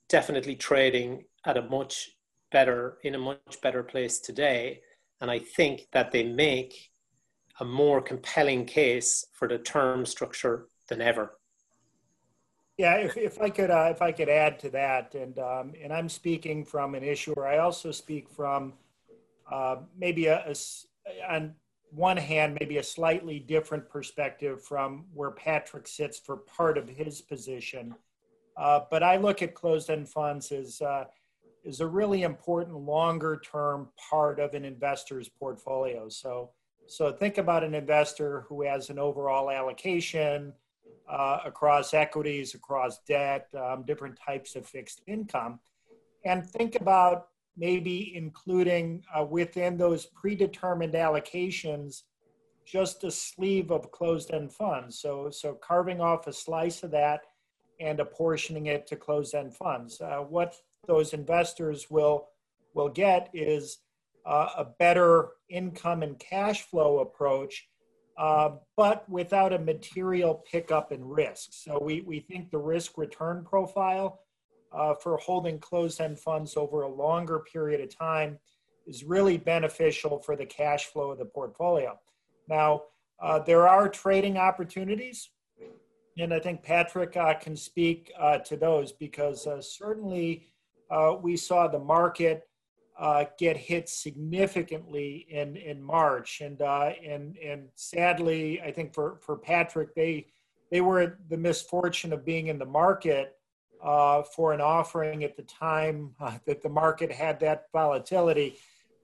definitely 0.09 0.55
trading 0.55 1.25
at 1.45 1.57
a 1.57 1.63
much 1.63 2.11
better, 2.51 2.97
in 3.03 3.15
a 3.15 3.19
much 3.19 3.59
better 3.63 3.81
place 3.81 4.19
today. 4.19 4.81
And 5.21 5.31
I 5.31 5.39
think 5.39 5.88
that 5.93 6.11
they 6.11 6.23
make 6.23 6.91
a 7.59 7.65
more 7.65 8.01
compelling 8.01 8.65
case 8.65 9.25
for 9.33 9.47
the 9.47 9.57
term 9.57 10.05
structure 10.05 10.67
than 10.89 11.01
ever. 11.01 11.38
Yeah, 12.77 12.95
if, 12.95 13.15
if 13.15 13.41
I 13.41 13.49
could, 13.49 13.71
uh, 13.71 13.88
if 13.91 14.01
I 14.01 14.11
could 14.11 14.27
add 14.27 14.59
to 14.59 14.69
that, 14.71 15.15
and 15.15 15.39
um, 15.39 15.73
and 15.81 15.93
I'm 15.93 16.09
speaking 16.09 16.65
from 16.65 16.93
an 16.93 17.03
issuer. 17.03 17.47
I 17.47 17.59
also 17.59 17.91
speak 17.91 18.29
from 18.29 18.73
uh, 19.49 19.77
maybe 19.97 20.25
a, 20.25 20.43
a, 20.45 21.33
on 21.33 21.55
one 21.91 22.17
hand, 22.17 22.57
maybe 22.59 22.77
a 22.77 22.83
slightly 22.83 23.39
different 23.39 23.88
perspective 23.89 24.61
from 24.61 25.05
where 25.13 25.31
Patrick 25.31 25.88
sits 25.88 26.19
for 26.19 26.38
part 26.38 26.77
of 26.77 26.89
his 26.89 27.21
position. 27.21 27.95
Uh, 28.57 28.81
but 28.91 29.03
I 29.03 29.17
look 29.17 29.41
at 29.41 29.53
closed-end 29.53 30.09
funds 30.09 30.51
as 30.51 30.81
uh, 30.81 31.05
is 31.63 31.79
a 31.79 31.88
really 31.88 32.23
important 32.23 32.77
longer-term 32.77 33.88
part 34.09 34.39
of 34.39 34.53
an 34.53 34.65
investor's 34.65 35.29
portfolio. 35.29 36.09
So, 36.09 36.51
so 36.88 37.11
think 37.11 37.38
about 37.38 37.63
an 37.63 37.73
investor 37.73 38.45
who 38.47 38.63
has 38.63 38.89
an 38.89 38.99
overall 38.99 39.49
allocation 39.49 40.53
uh, 41.09 41.39
across 41.45 41.93
equities, 41.93 42.55
across 42.55 42.99
debt, 43.07 43.47
um, 43.57 43.83
different 43.83 44.17
types 44.23 44.55
of 44.55 44.65
fixed 44.65 45.01
income. 45.07 45.59
And 46.25 46.45
think 46.45 46.75
about 46.75 47.27
maybe 47.57 48.15
including 48.15 49.03
uh, 49.17 49.23
within 49.23 49.77
those 49.77 50.05
predetermined 50.07 50.93
allocations 50.93 52.03
just 52.65 53.03
a 53.03 53.12
sleeve 53.12 53.71
of 53.71 53.91
closed-end 53.91 54.51
funds. 54.51 54.99
So, 54.99 55.29
so 55.29 55.53
carving 55.53 56.01
off 56.01 56.27
a 56.27 56.33
slice 56.33 56.81
of 56.83 56.91
that 56.91 57.21
and 57.79 57.99
apportioning 57.99 58.65
it 58.65 58.87
to 58.87 58.95
closed-end 58.95 59.56
funds. 59.56 60.01
Uh, 60.01 60.17
what 60.17 60.56
those 60.87 61.13
investors 61.13 61.87
will 61.89 62.29
will 62.73 62.89
get 62.89 63.29
is 63.33 63.79
uh, 64.25 64.49
a 64.58 64.65
better 64.65 65.29
income 65.49 66.03
and 66.03 66.19
cash 66.19 66.63
flow 66.63 66.99
approach 66.99 67.67
uh, 68.17 68.51
but 68.77 69.07
without 69.09 69.51
a 69.51 69.59
material 69.59 70.43
pickup 70.49 70.91
in 70.91 71.03
risk. 71.03 71.49
So 71.51 71.79
we, 71.81 72.01
we 72.01 72.19
think 72.19 72.49
the 72.49 72.57
risk 72.57 72.97
return 72.97 73.43
profile 73.43 74.21
uh, 74.71 74.93
for 74.93 75.17
holding 75.17 75.59
closed 75.59 75.99
end 75.99 76.19
funds 76.19 76.55
over 76.55 76.83
a 76.83 76.89
longer 76.89 77.39
period 77.39 77.81
of 77.81 77.95
time 77.95 78.39
is 78.87 79.03
really 79.03 79.37
beneficial 79.37 80.19
for 80.19 80.35
the 80.35 80.45
cash 80.45 80.85
flow 80.85 81.11
of 81.11 81.17
the 81.17 81.25
portfolio. 81.25 81.99
Now, 82.47 82.83
uh, 83.21 83.39
there 83.39 83.67
are 83.67 83.89
trading 83.89 84.37
opportunities, 84.37 85.29
and 86.17 86.33
I 86.33 86.39
think 86.39 86.63
Patrick 86.63 87.17
uh, 87.17 87.33
can 87.33 87.55
speak 87.55 88.11
uh, 88.19 88.37
to 88.39 88.55
those 88.55 88.91
because 88.91 89.47
certainly 89.61 90.47
we 91.21 91.35
saw 91.35 91.67
the 91.67 91.79
market 91.79 92.47
uh, 92.98 93.25
get 93.37 93.58
hit 93.58 93.89
significantly 93.89 95.25
in 95.29 95.58
in 95.58 95.81
March, 95.83 96.41
and 96.41 96.62
uh, 96.62 96.91
and 97.06 97.37
and 97.37 97.67
sadly, 97.75 98.62
I 98.62 98.71
think 98.71 98.93
for 98.93 99.17
for 99.21 99.37
Patrick, 99.37 99.93
they 99.96 100.27
they 100.71 100.81
were 100.81 101.19
the 101.29 101.37
misfortune 101.37 102.13
of 102.13 102.25
being 102.25 102.48
in 102.48 102.58
the 102.58 102.65
market 102.65 103.37
uh, 103.83 104.23
for 104.23 104.54
an 104.54 104.62
offering 104.62 105.23
at 105.23 105.35
the 105.35 105.43
time 105.43 106.15
uh, 106.19 106.37
that 106.46 106.62
the 106.62 106.69
market 106.69 107.12
had 107.12 107.39
that 107.41 107.65
volatility. 107.71 108.58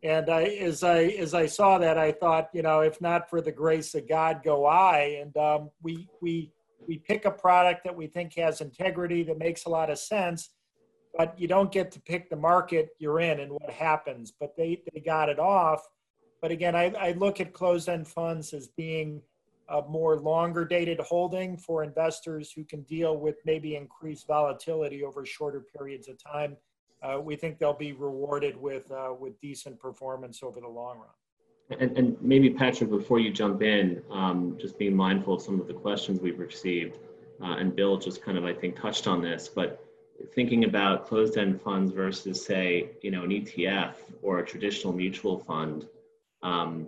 And 0.04 0.30
I, 0.30 0.44
as 0.44 0.84
I 0.84 1.04
as 1.04 1.34
I 1.34 1.46
saw 1.46 1.78
that, 1.78 1.98
I 1.98 2.12
thought, 2.14 2.50
you 2.54 2.62
know, 2.62 2.80
if 2.80 3.02
not 3.02 3.30
for 3.30 3.42
the 3.42 3.52
grace 3.52 3.94
of 3.94 4.08
God, 4.08 4.42
go 4.44 4.66
I. 4.66 5.20
And 5.22 5.36
um, 5.38 5.70
we 5.84 6.08
we 6.22 6.52
we 6.88 6.98
pick 6.98 7.26
a 7.26 7.32
product 7.32 7.84
that 7.84 7.96
we 7.96 8.08
think 8.08 8.36
has 8.36 8.62
integrity 8.62 9.24
that 9.24 9.38
makes 9.38 9.66
a 9.66 9.70
lot 9.70 9.89
of 9.89 10.00
sense 10.00 10.50
but 11.18 11.38
you 11.39 11.47
don't 11.47 11.72
get 11.72 11.91
to 11.91 12.01
pick 12.01 12.30
the 12.30 12.36
market 12.36 12.89
you're 12.99 13.20
in 13.20 13.39
and 13.39 13.51
what 13.51 13.70
happens. 13.70 14.32
But 14.39 14.55
they, 14.55 14.82
they 14.93 14.99
got 14.99 15.30
it 15.30 15.39
off. 15.39 15.88
But 16.41 16.51
again, 16.51 16.76
I, 16.76 16.93
I 16.99 17.12
look 17.12 17.39
at 17.39 17.53
closed 17.53 17.89
end 17.89 18.07
funds 18.07 18.53
as 18.53 18.68
being 18.68 19.22
a 19.70 19.82
more 19.84 20.18
longer 20.18 20.66
dated 20.66 20.99
holding 20.99 21.57
for 21.57 21.84
investors 21.84 22.51
who 22.51 22.64
can 22.64 22.82
deal 22.84 23.18
with 23.18 23.38
maybe 23.45 23.76
increased 23.76 24.28
volatility 24.28 25.03
over 25.03 25.26
shorter 25.26 25.62
periods 25.62 26.07
of 26.07 26.22
time. 26.22 26.57
Uh, 27.03 27.20
we 27.20 27.36
think 27.36 27.57
they'll 27.57 27.74
be 27.74 27.93
rewarded 27.93 28.55
with, 28.55 28.91
uh, 28.91 29.14
with 29.18 29.39
decent 29.39 29.80
performance 29.80 30.43
over 30.43 30.59
the 30.59 30.68
long 30.68 30.97
run. 30.97 31.80
And, 31.80 31.97
and 31.97 32.18
maybe 32.22 32.49
Patrick, 32.49 32.89
before 32.89 33.20
you 33.20 33.32
jump 33.32 33.62
in, 33.62 34.03
um, 34.12 34.57
just 34.59 34.78
being 34.78 34.95
mindful 34.95 35.36
of 35.36 35.41
some 35.41 35.59
of 35.59 35.68
the 35.68 35.74
questions 35.74 36.20
we've 36.20 36.39
received, 36.39 36.99
uh, 37.41 37.55
and 37.55 37.76
Bill 37.76 37.97
just 37.97 38.22
kind 38.22 38.38
of, 38.38 38.43
I 38.43 38.53
think, 38.53 38.80
touched 38.80 39.07
on 39.07 39.22
this, 39.22 39.47
but 39.47 39.84
thinking 40.34 40.66
about 40.66 41.06
closed-end 41.06 41.62
funds 41.62 41.92
versus, 41.92 42.46
say, 42.46 42.92
you 43.02 43.12
know, 43.12 43.24
an 43.24 43.30
ETF 43.30 43.96
or 44.22 44.40
a 44.40 44.46
traditional 44.46 44.94
mutual 44.94 45.40
fund, 45.40 45.88
um, 46.44 46.88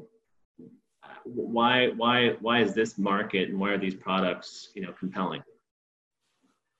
why 1.26 1.90
why 1.90 2.36
why 2.42 2.60
is 2.60 2.74
this 2.74 2.98
market 2.98 3.50
and 3.50 3.60
why 3.60 3.70
are 3.70 3.78
these 3.78 3.96
products, 3.96 4.70
you 4.76 4.82
know, 4.82 4.92
compelling? 4.92 5.42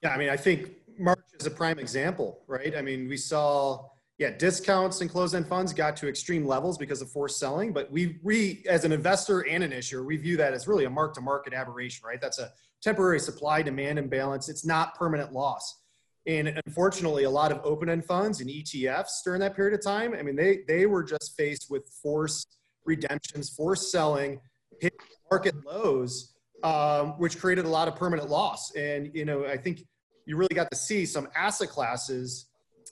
Yeah, 0.02 0.10
I 0.10 0.18
mean, 0.18 0.30
I 0.30 0.38
think 0.38 0.72
March 0.98 1.20
is 1.40 1.46
a 1.46 1.52
prime 1.52 1.80
example, 1.80 2.42
right? 2.48 2.76
I 2.76 2.82
mean, 2.82 3.08
we 3.08 3.18
saw 3.18 3.88
yeah 4.18 4.32
discounts 4.32 5.02
in 5.02 5.08
closed-end 5.08 5.48
funds 5.48 5.74
got 5.74 5.96
to 5.98 6.08
extreme 6.08 6.46
levels 6.46 6.78
because 6.78 7.02
of 7.02 7.10
forced 7.10 7.40
selling, 7.40 7.72
but 7.72 7.92
we 7.92 8.20
we 8.22 8.64
as 8.68 8.84
an 8.84 8.92
investor 8.92 9.42
and 9.48 9.64
an 9.64 9.72
issuer, 9.72 10.04
we 10.04 10.18
view 10.18 10.38
that 10.38 10.54
as 10.54 10.68
really 10.68 10.86
a 10.86 10.90
mark-to-market 10.90 11.54
aberration, 11.54 12.06
right? 12.06 12.20
That's 12.20 12.40
a 12.40 12.52
temporary 12.82 13.20
supply-demand 13.20 13.98
imbalance. 13.98 14.50
It's 14.50 14.66
not 14.66 14.96
permanent 14.96 15.32
loss. 15.32 15.83
And 16.26 16.60
unfortunately, 16.66 17.26
a 17.26 17.30
lot 17.30 17.52
of 17.52 17.60
open-end 17.66 18.06
funds 18.06 18.40
and 18.40 18.50
ETFs 18.50 19.24
during 19.26 19.42
that 19.42 19.56
period 19.56 19.78
of 19.78 19.84
time, 19.84 20.14
I 20.14 20.22
mean, 20.22 20.36
they 20.36 20.60
they 20.68 20.86
were 20.86 21.04
just 21.04 21.36
faced 21.36 21.68
with 21.70 21.88
forced 22.02 22.58
redemptions, 22.86 23.50
forced 23.50 23.92
selling, 23.92 24.40
hit 24.80 24.94
market 25.30 25.56
lows, 25.66 26.34
um, 26.64 27.20
which 27.20 27.40
created 27.40 27.66
a 27.66 27.70
lot 27.70 27.88
of 27.88 27.96
permanent 27.96 28.30
loss. 28.30 28.74
And 28.76 29.12
you 29.14 29.26
know, 29.26 29.46
I 29.46 29.58
think 29.58 29.86
you 30.26 30.38
really 30.38 30.56
got 30.56 30.72
to 30.72 30.78
see 30.78 31.06
some 31.06 31.28
asset 31.36 31.70
classes 31.70 32.48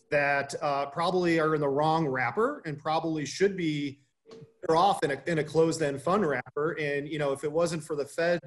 that 0.10 0.54
uh, 0.62 0.88
probably 0.88 1.40
are 1.40 1.56
in 1.56 1.62
the 1.62 1.70
wrong 1.70 2.06
wrapper 2.06 2.62
and 2.66 2.78
probably 2.78 3.26
should 3.26 3.56
be 3.56 4.02
better 4.62 4.76
off 4.76 5.02
in 5.04 5.12
a, 5.12 5.22
in 5.26 5.40
a 5.40 5.44
closed-end 5.44 6.02
fund 6.02 6.26
wrapper. 6.26 6.78
And 6.80 7.08
you 7.08 7.18
know, 7.18 7.32
if 7.32 7.46
it 7.46 7.52
wasn't 7.52 7.84
for 7.84 7.96
the 7.96 8.06
Fed 8.06 8.42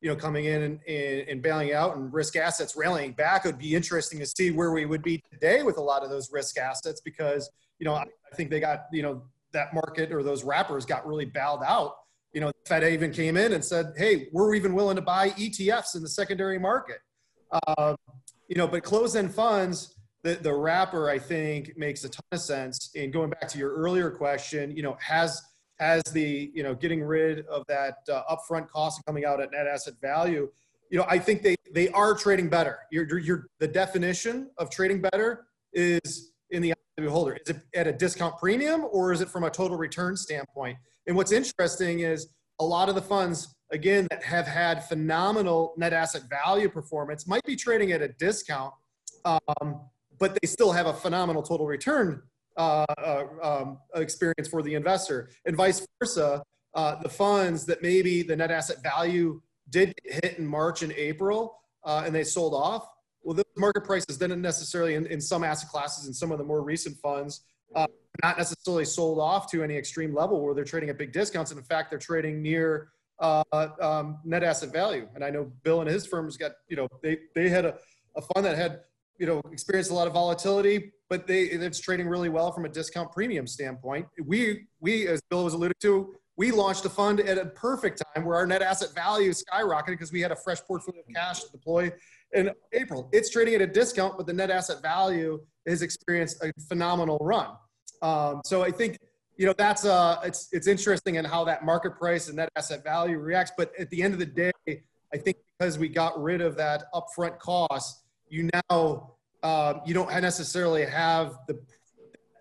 you 0.00 0.08
know, 0.08 0.16
coming 0.16 0.44
in 0.44 0.62
and, 0.62 0.80
and, 0.86 1.28
and, 1.28 1.42
bailing 1.42 1.72
out 1.72 1.96
and 1.96 2.12
risk 2.12 2.36
assets 2.36 2.76
rallying 2.76 3.12
back. 3.12 3.44
It 3.44 3.48
would 3.48 3.58
be 3.58 3.74
interesting 3.74 4.18
to 4.20 4.26
see 4.26 4.50
where 4.50 4.70
we 4.70 4.86
would 4.86 5.02
be 5.02 5.22
today 5.32 5.62
with 5.62 5.76
a 5.76 5.80
lot 5.80 6.04
of 6.04 6.10
those 6.10 6.30
risk 6.32 6.56
assets 6.58 7.00
because, 7.00 7.50
you 7.78 7.84
know, 7.84 7.94
I, 7.94 8.02
I 8.02 8.36
think 8.36 8.50
they 8.50 8.60
got, 8.60 8.84
you 8.92 9.02
know, 9.02 9.22
that 9.52 9.74
market 9.74 10.12
or 10.12 10.22
those 10.22 10.44
wrappers 10.44 10.84
got 10.86 11.06
really 11.06 11.24
bailed 11.24 11.62
out. 11.66 11.94
You 12.32 12.42
know, 12.42 12.52
Fed 12.66 12.84
even 12.84 13.10
came 13.10 13.36
in 13.36 13.54
and 13.54 13.64
said, 13.64 13.94
hey, 13.96 14.28
we're 14.32 14.54
even 14.54 14.74
willing 14.74 14.96
to 14.96 15.02
buy 15.02 15.30
ETFs 15.30 15.96
in 15.96 16.02
the 16.02 16.08
secondary 16.08 16.58
market. 16.58 16.98
Um, 17.76 17.96
you 18.48 18.56
know, 18.56 18.68
but 18.68 18.82
closed-end 18.82 19.34
funds, 19.34 19.96
the, 20.22 20.34
the 20.34 20.52
wrapper, 20.52 21.08
I 21.10 21.18
think, 21.18 21.76
makes 21.76 22.04
a 22.04 22.08
ton 22.08 22.24
of 22.32 22.40
sense. 22.40 22.90
And 22.94 23.12
going 23.12 23.30
back 23.30 23.48
to 23.48 23.58
your 23.58 23.74
earlier 23.74 24.10
question, 24.10 24.76
you 24.76 24.82
know, 24.82 24.96
has– 25.00 25.42
as 25.80 26.02
the 26.12 26.50
you 26.54 26.62
know 26.62 26.74
getting 26.74 27.02
rid 27.02 27.46
of 27.46 27.64
that 27.68 27.98
uh, 28.10 28.22
upfront 28.30 28.68
cost 28.68 28.98
and 28.98 29.06
coming 29.06 29.24
out 29.24 29.40
at 29.40 29.52
net 29.52 29.66
asset 29.66 29.94
value 30.00 30.48
you 30.90 30.98
know 30.98 31.04
i 31.08 31.18
think 31.18 31.42
they 31.42 31.54
they 31.72 31.88
are 31.90 32.14
trading 32.14 32.48
better. 32.48 32.80
You're, 32.90 33.18
you're 33.18 33.46
the 33.58 33.68
definition 33.68 34.50
of 34.58 34.70
trading 34.70 35.00
better 35.00 35.46
is 35.72 36.32
in 36.50 36.62
the 36.62 36.70
eye 36.70 36.72
of 36.72 36.78
the 36.96 37.02
beholder. 37.02 37.34
Is 37.34 37.50
it 37.50 37.56
at 37.74 37.86
a 37.86 37.92
discount 37.92 38.38
premium 38.38 38.86
or 38.90 39.12
is 39.12 39.20
it 39.20 39.28
from 39.28 39.44
a 39.44 39.50
total 39.50 39.76
return 39.76 40.16
standpoint? 40.16 40.78
And 41.06 41.16
what's 41.16 41.32
interesting 41.32 42.00
is 42.00 42.28
a 42.58 42.64
lot 42.64 42.88
of 42.88 42.94
the 42.94 43.02
funds 43.02 43.54
again 43.70 44.06
that 44.10 44.22
have 44.24 44.46
had 44.46 44.84
phenomenal 44.84 45.74
net 45.76 45.92
asset 45.92 46.22
value 46.28 46.68
performance 46.68 47.26
might 47.26 47.44
be 47.44 47.54
trading 47.54 47.92
at 47.92 48.00
a 48.00 48.08
discount 48.08 48.72
um, 49.26 49.80
but 50.18 50.36
they 50.40 50.46
still 50.46 50.72
have 50.72 50.86
a 50.86 50.92
phenomenal 50.94 51.42
total 51.42 51.66
return 51.66 52.22
uh, 52.58 52.84
uh, 52.98 53.24
um, 53.42 53.78
experience 53.94 54.48
for 54.50 54.62
the 54.62 54.74
investor, 54.74 55.30
and 55.46 55.56
vice 55.56 55.86
versa. 55.98 56.42
Uh, 56.74 57.00
the 57.02 57.08
funds 57.08 57.64
that 57.64 57.82
maybe 57.82 58.22
the 58.22 58.36
net 58.36 58.50
asset 58.50 58.76
value 58.82 59.40
did 59.70 59.94
hit 60.04 60.38
in 60.38 60.46
March 60.46 60.82
and 60.82 60.92
April, 60.92 61.58
uh, 61.84 62.02
and 62.04 62.14
they 62.14 62.22
sold 62.22 62.52
off. 62.52 62.86
Well, 63.22 63.34
those 63.34 63.44
market 63.56 63.84
prices 63.84 64.18
didn't 64.18 64.42
necessarily, 64.42 64.94
in, 64.94 65.06
in 65.06 65.20
some 65.20 65.42
asset 65.44 65.70
classes, 65.70 66.06
in 66.06 66.14
some 66.14 66.30
of 66.30 66.38
the 66.38 66.44
more 66.44 66.62
recent 66.62 66.96
funds, 66.98 67.40
uh, 67.74 67.86
not 68.22 68.38
necessarily 68.38 68.84
sold 68.84 69.18
off 69.18 69.50
to 69.50 69.62
any 69.62 69.76
extreme 69.76 70.14
level 70.14 70.44
where 70.44 70.54
they're 70.54 70.64
trading 70.64 70.90
at 70.90 70.98
big 70.98 71.12
discounts. 71.12 71.50
And 71.50 71.58
in 71.58 71.64
fact, 71.64 71.90
they're 71.90 71.98
trading 71.98 72.42
near 72.42 72.90
um, 73.20 74.18
net 74.24 74.44
asset 74.44 74.72
value. 74.72 75.08
And 75.14 75.24
I 75.24 75.30
know 75.30 75.50
Bill 75.62 75.80
and 75.80 75.90
his 75.90 76.06
firm's 76.06 76.36
got, 76.36 76.52
you 76.68 76.76
know, 76.76 76.86
they, 77.02 77.18
they 77.34 77.48
had 77.48 77.64
a, 77.64 77.76
a 78.16 78.22
fund 78.22 78.46
that 78.46 78.56
had, 78.56 78.80
you 79.18 79.26
know, 79.26 79.40
experienced 79.52 79.90
a 79.90 79.94
lot 79.94 80.06
of 80.06 80.12
volatility, 80.12 80.92
but 81.10 81.26
they 81.26 81.42
it's 81.42 81.80
trading 81.80 82.08
really 82.08 82.28
well 82.28 82.52
from 82.52 82.64
a 82.64 82.68
discount 82.68 83.12
premium 83.12 83.46
standpoint. 83.46 84.06
We 84.24 84.66
we 84.80 85.08
as 85.08 85.20
Bill 85.28 85.44
was 85.44 85.54
alluded 85.54 85.76
to, 85.80 86.14
we 86.36 86.52
launched 86.52 86.84
a 86.84 86.88
fund 86.88 87.20
at 87.20 87.36
a 87.36 87.46
perfect 87.46 88.00
time 88.14 88.24
where 88.24 88.36
our 88.36 88.46
net 88.46 88.62
asset 88.62 88.94
value 88.94 89.32
skyrocketed 89.32 89.86
because 89.86 90.12
we 90.12 90.20
had 90.20 90.30
a 90.30 90.36
fresh 90.36 90.60
portfolio 90.60 91.00
of 91.00 91.14
cash 91.14 91.42
to 91.42 91.50
deploy 91.50 91.92
in 92.32 92.50
April. 92.72 93.08
It's 93.12 93.28
trading 93.28 93.54
at 93.54 93.60
a 93.60 93.66
discount, 93.66 94.16
but 94.16 94.26
the 94.26 94.32
net 94.32 94.50
asset 94.50 94.80
value 94.80 95.40
has 95.66 95.82
experienced 95.82 96.42
a 96.42 96.52
phenomenal 96.68 97.18
run. 97.20 97.50
Um, 98.02 98.40
so 98.44 98.62
I 98.62 98.70
think 98.70 98.98
you 99.36 99.46
know 99.46 99.54
that's 99.58 99.84
uh 99.84 100.20
it's 100.24 100.48
it's 100.52 100.68
interesting 100.68 101.16
in 101.16 101.24
how 101.24 101.44
that 101.44 101.64
market 101.64 101.96
price 101.98 102.28
and 102.28 102.36
net 102.36 102.50
asset 102.54 102.84
value 102.84 103.18
reacts. 103.18 103.52
But 103.56 103.72
at 103.78 103.90
the 103.90 104.00
end 104.00 104.14
of 104.14 104.20
the 104.20 104.26
day, 104.26 104.52
I 105.12 105.16
think 105.16 105.38
because 105.58 105.76
we 105.78 105.88
got 105.88 106.20
rid 106.22 106.40
of 106.40 106.56
that 106.56 106.84
upfront 106.94 107.38
cost, 107.38 108.04
you 108.30 108.50
now 108.70 109.14
um, 109.42 109.80
you 109.86 109.94
don't 109.94 110.10
necessarily 110.20 110.84
have 110.84 111.38
the 111.46 111.60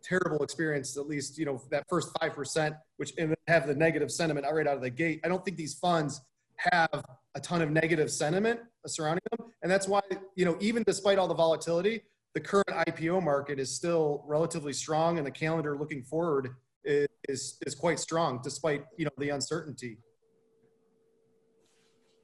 terrible 0.03 0.43
experience, 0.43 0.97
at 0.97 1.07
least, 1.07 1.37
you 1.37 1.45
know, 1.45 1.61
that 1.69 1.83
first 1.89 2.13
5%, 2.15 2.77
which 2.97 3.13
have 3.47 3.67
the 3.67 3.75
negative 3.75 4.11
sentiment 4.11 4.45
right 4.51 4.67
out 4.67 4.75
of 4.75 4.81
the 4.81 4.89
gate. 4.89 5.19
I 5.23 5.27
don't 5.27 5.43
think 5.43 5.57
these 5.57 5.73
funds 5.75 6.21
have 6.57 7.03
a 7.35 7.39
ton 7.39 7.61
of 7.61 7.69
negative 7.69 8.09
sentiment 8.09 8.59
surrounding 8.85 9.21
them. 9.37 9.51
And 9.61 9.71
that's 9.71 9.87
why, 9.87 10.01
you 10.35 10.45
know, 10.45 10.57
even 10.59 10.83
despite 10.87 11.19
all 11.19 11.27
the 11.27 11.35
volatility, 11.35 12.01
the 12.33 12.39
current 12.39 12.67
IPO 12.69 13.21
market 13.21 13.59
is 13.59 13.75
still 13.75 14.23
relatively 14.27 14.73
strong 14.73 15.17
and 15.17 15.27
the 15.27 15.31
calendar 15.31 15.77
looking 15.77 16.03
forward 16.03 16.49
is, 16.83 17.07
is, 17.27 17.57
is 17.65 17.75
quite 17.75 17.99
strong 17.99 18.39
despite, 18.43 18.85
you 18.97 19.05
know, 19.05 19.11
the 19.17 19.29
uncertainty. 19.29 19.97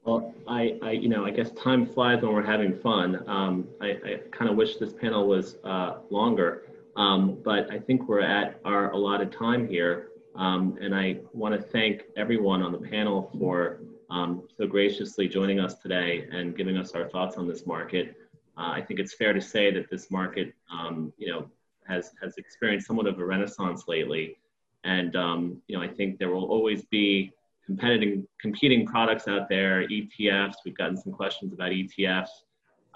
Well, 0.06 0.34
I, 0.47 0.78
I, 0.82 0.91
you 0.91 1.08
know, 1.08 1.26
I 1.26 1.32
guess 1.32 1.51
time 1.51 1.86
flies 1.86 2.22
when 2.22 2.34
we're 2.34 2.43
having 2.43 2.78
fun. 2.78 3.24
Um, 3.28 3.68
I, 3.80 3.91
I 3.91 4.20
kind 4.32 4.51
of 4.51 4.58
wish 4.58 4.76
this 4.76 4.91
panel 4.91 5.28
was 5.28 5.56
uh, 5.64 5.99
longer, 6.10 6.64
um, 6.97 7.38
but 7.43 7.72
I 7.72 7.80
think 7.80 8.10
we're 8.10 8.20
at 8.20 8.60
our 8.66 8.91
allotted 8.91 9.32
time 9.32 9.68
here. 9.68 10.10
Um, 10.36 10.78
and 10.82 10.93
I 10.93 11.20
want 11.32 11.56
to 11.56 11.62
thank 11.62 12.04
everyone 12.18 12.62
on 12.62 12.74
the 12.74 12.80
panel 12.80 13.32
for 13.39 13.80
um, 14.10 14.43
so 14.58 14.68
graciously 14.68 15.28
joining 15.30 15.62
us 15.62 15.76
today 15.76 16.28
and 16.32 16.58
giving 16.58 16.76
us 16.76 16.91
our 16.91 17.08
thoughts 17.08 17.38
on 17.38 17.47
this 17.47 17.66
market. 17.66 18.18
Uh, 18.58 18.72
I 18.72 18.82
think 18.82 18.99
it's 18.99 19.14
fair 19.14 19.32
to 19.32 19.41
say 19.41 19.72
that 19.72 19.89
this 19.89 20.12
market, 20.12 20.54
um, 20.72 21.14
you 21.18 21.32
know, 21.32 21.49
has, 21.88 22.12
has 22.22 22.38
experienced 22.38 22.88
somewhat 22.88 23.08
of 23.08 23.20
a 23.20 23.26
renaissance 23.26 23.86
lately. 23.88 24.38
And, 24.84 25.16
um, 25.16 25.62
you 25.68 25.78
know, 25.78 25.84
I 25.84 25.88
think 25.88 26.20
there 26.20 26.30
will 26.30 26.45
always 26.45 26.84
be 26.84 27.32
competing 27.66 28.28
competing 28.39 28.86
products 28.86 29.28
out 29.28 29.49
there, 29.49 29.88
ETFs. 29.88 30.55
We've 30.66 30.78
gotten 30.78 30.97
some 30.97 31.14
questions 31.14 31.53
about 31.53 31.72
ETFs. 31.72 32.30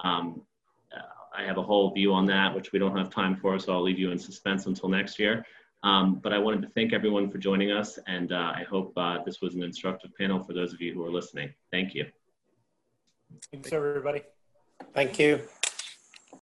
Um, 0.03 0.41
I 1.37 1.43
have 1.43 1.57
a 1.57 1.63
whole 1.63 1.91
view 1.91 2.13
on 2.13 2.25
that, 2.27 2.53
which 2.55 2.71
we 2.71 2.79
don't 2.79 2.97
have 2.97 3.09
time 3.11 3.35
for, 3.35 3.59
so 3.59 3.73
I'll 3.73 3.83
leave 3.83 3.99
you 3.99 4.11
in 4.11 4.17
suspense 4.17 4.65
until 4.65 4.89
next 4.89 5.19
year. 5.19 5.45
Um, 5.83 6.15
but 6.23 6.33
I 6.33 6.39
wanted 6.39 6.63
to 6.63 6.69
thank 6.69 6.93
everyone 6.93 7.29
for 7.29 7.37
joining 7.37 7.71
us, 7.71 7.99
and 8.07 8.31
uh, 8.31 8.53
I 8.55 8.65
hope 8.67 8.93
uh, 8.97 9.19
this 9.23 9.41
was 9.41 9.53
an 9.53 9.61
instructive 9.61 10.11
panel 10.17 10.43
for 10.43 10.53
those 10.53 10.73
of 10.73 10.81
you 10.81 10.93
who 10.93 11.05
are 11.05 11.11
listening. 11.11 11.53
Thank 11.71 11.93
you. 11.93 12.05
Thanks, 13.51 13.71
everybody. 13.71 14.23
Thank 14.93 15.19
you. 15.19 15.41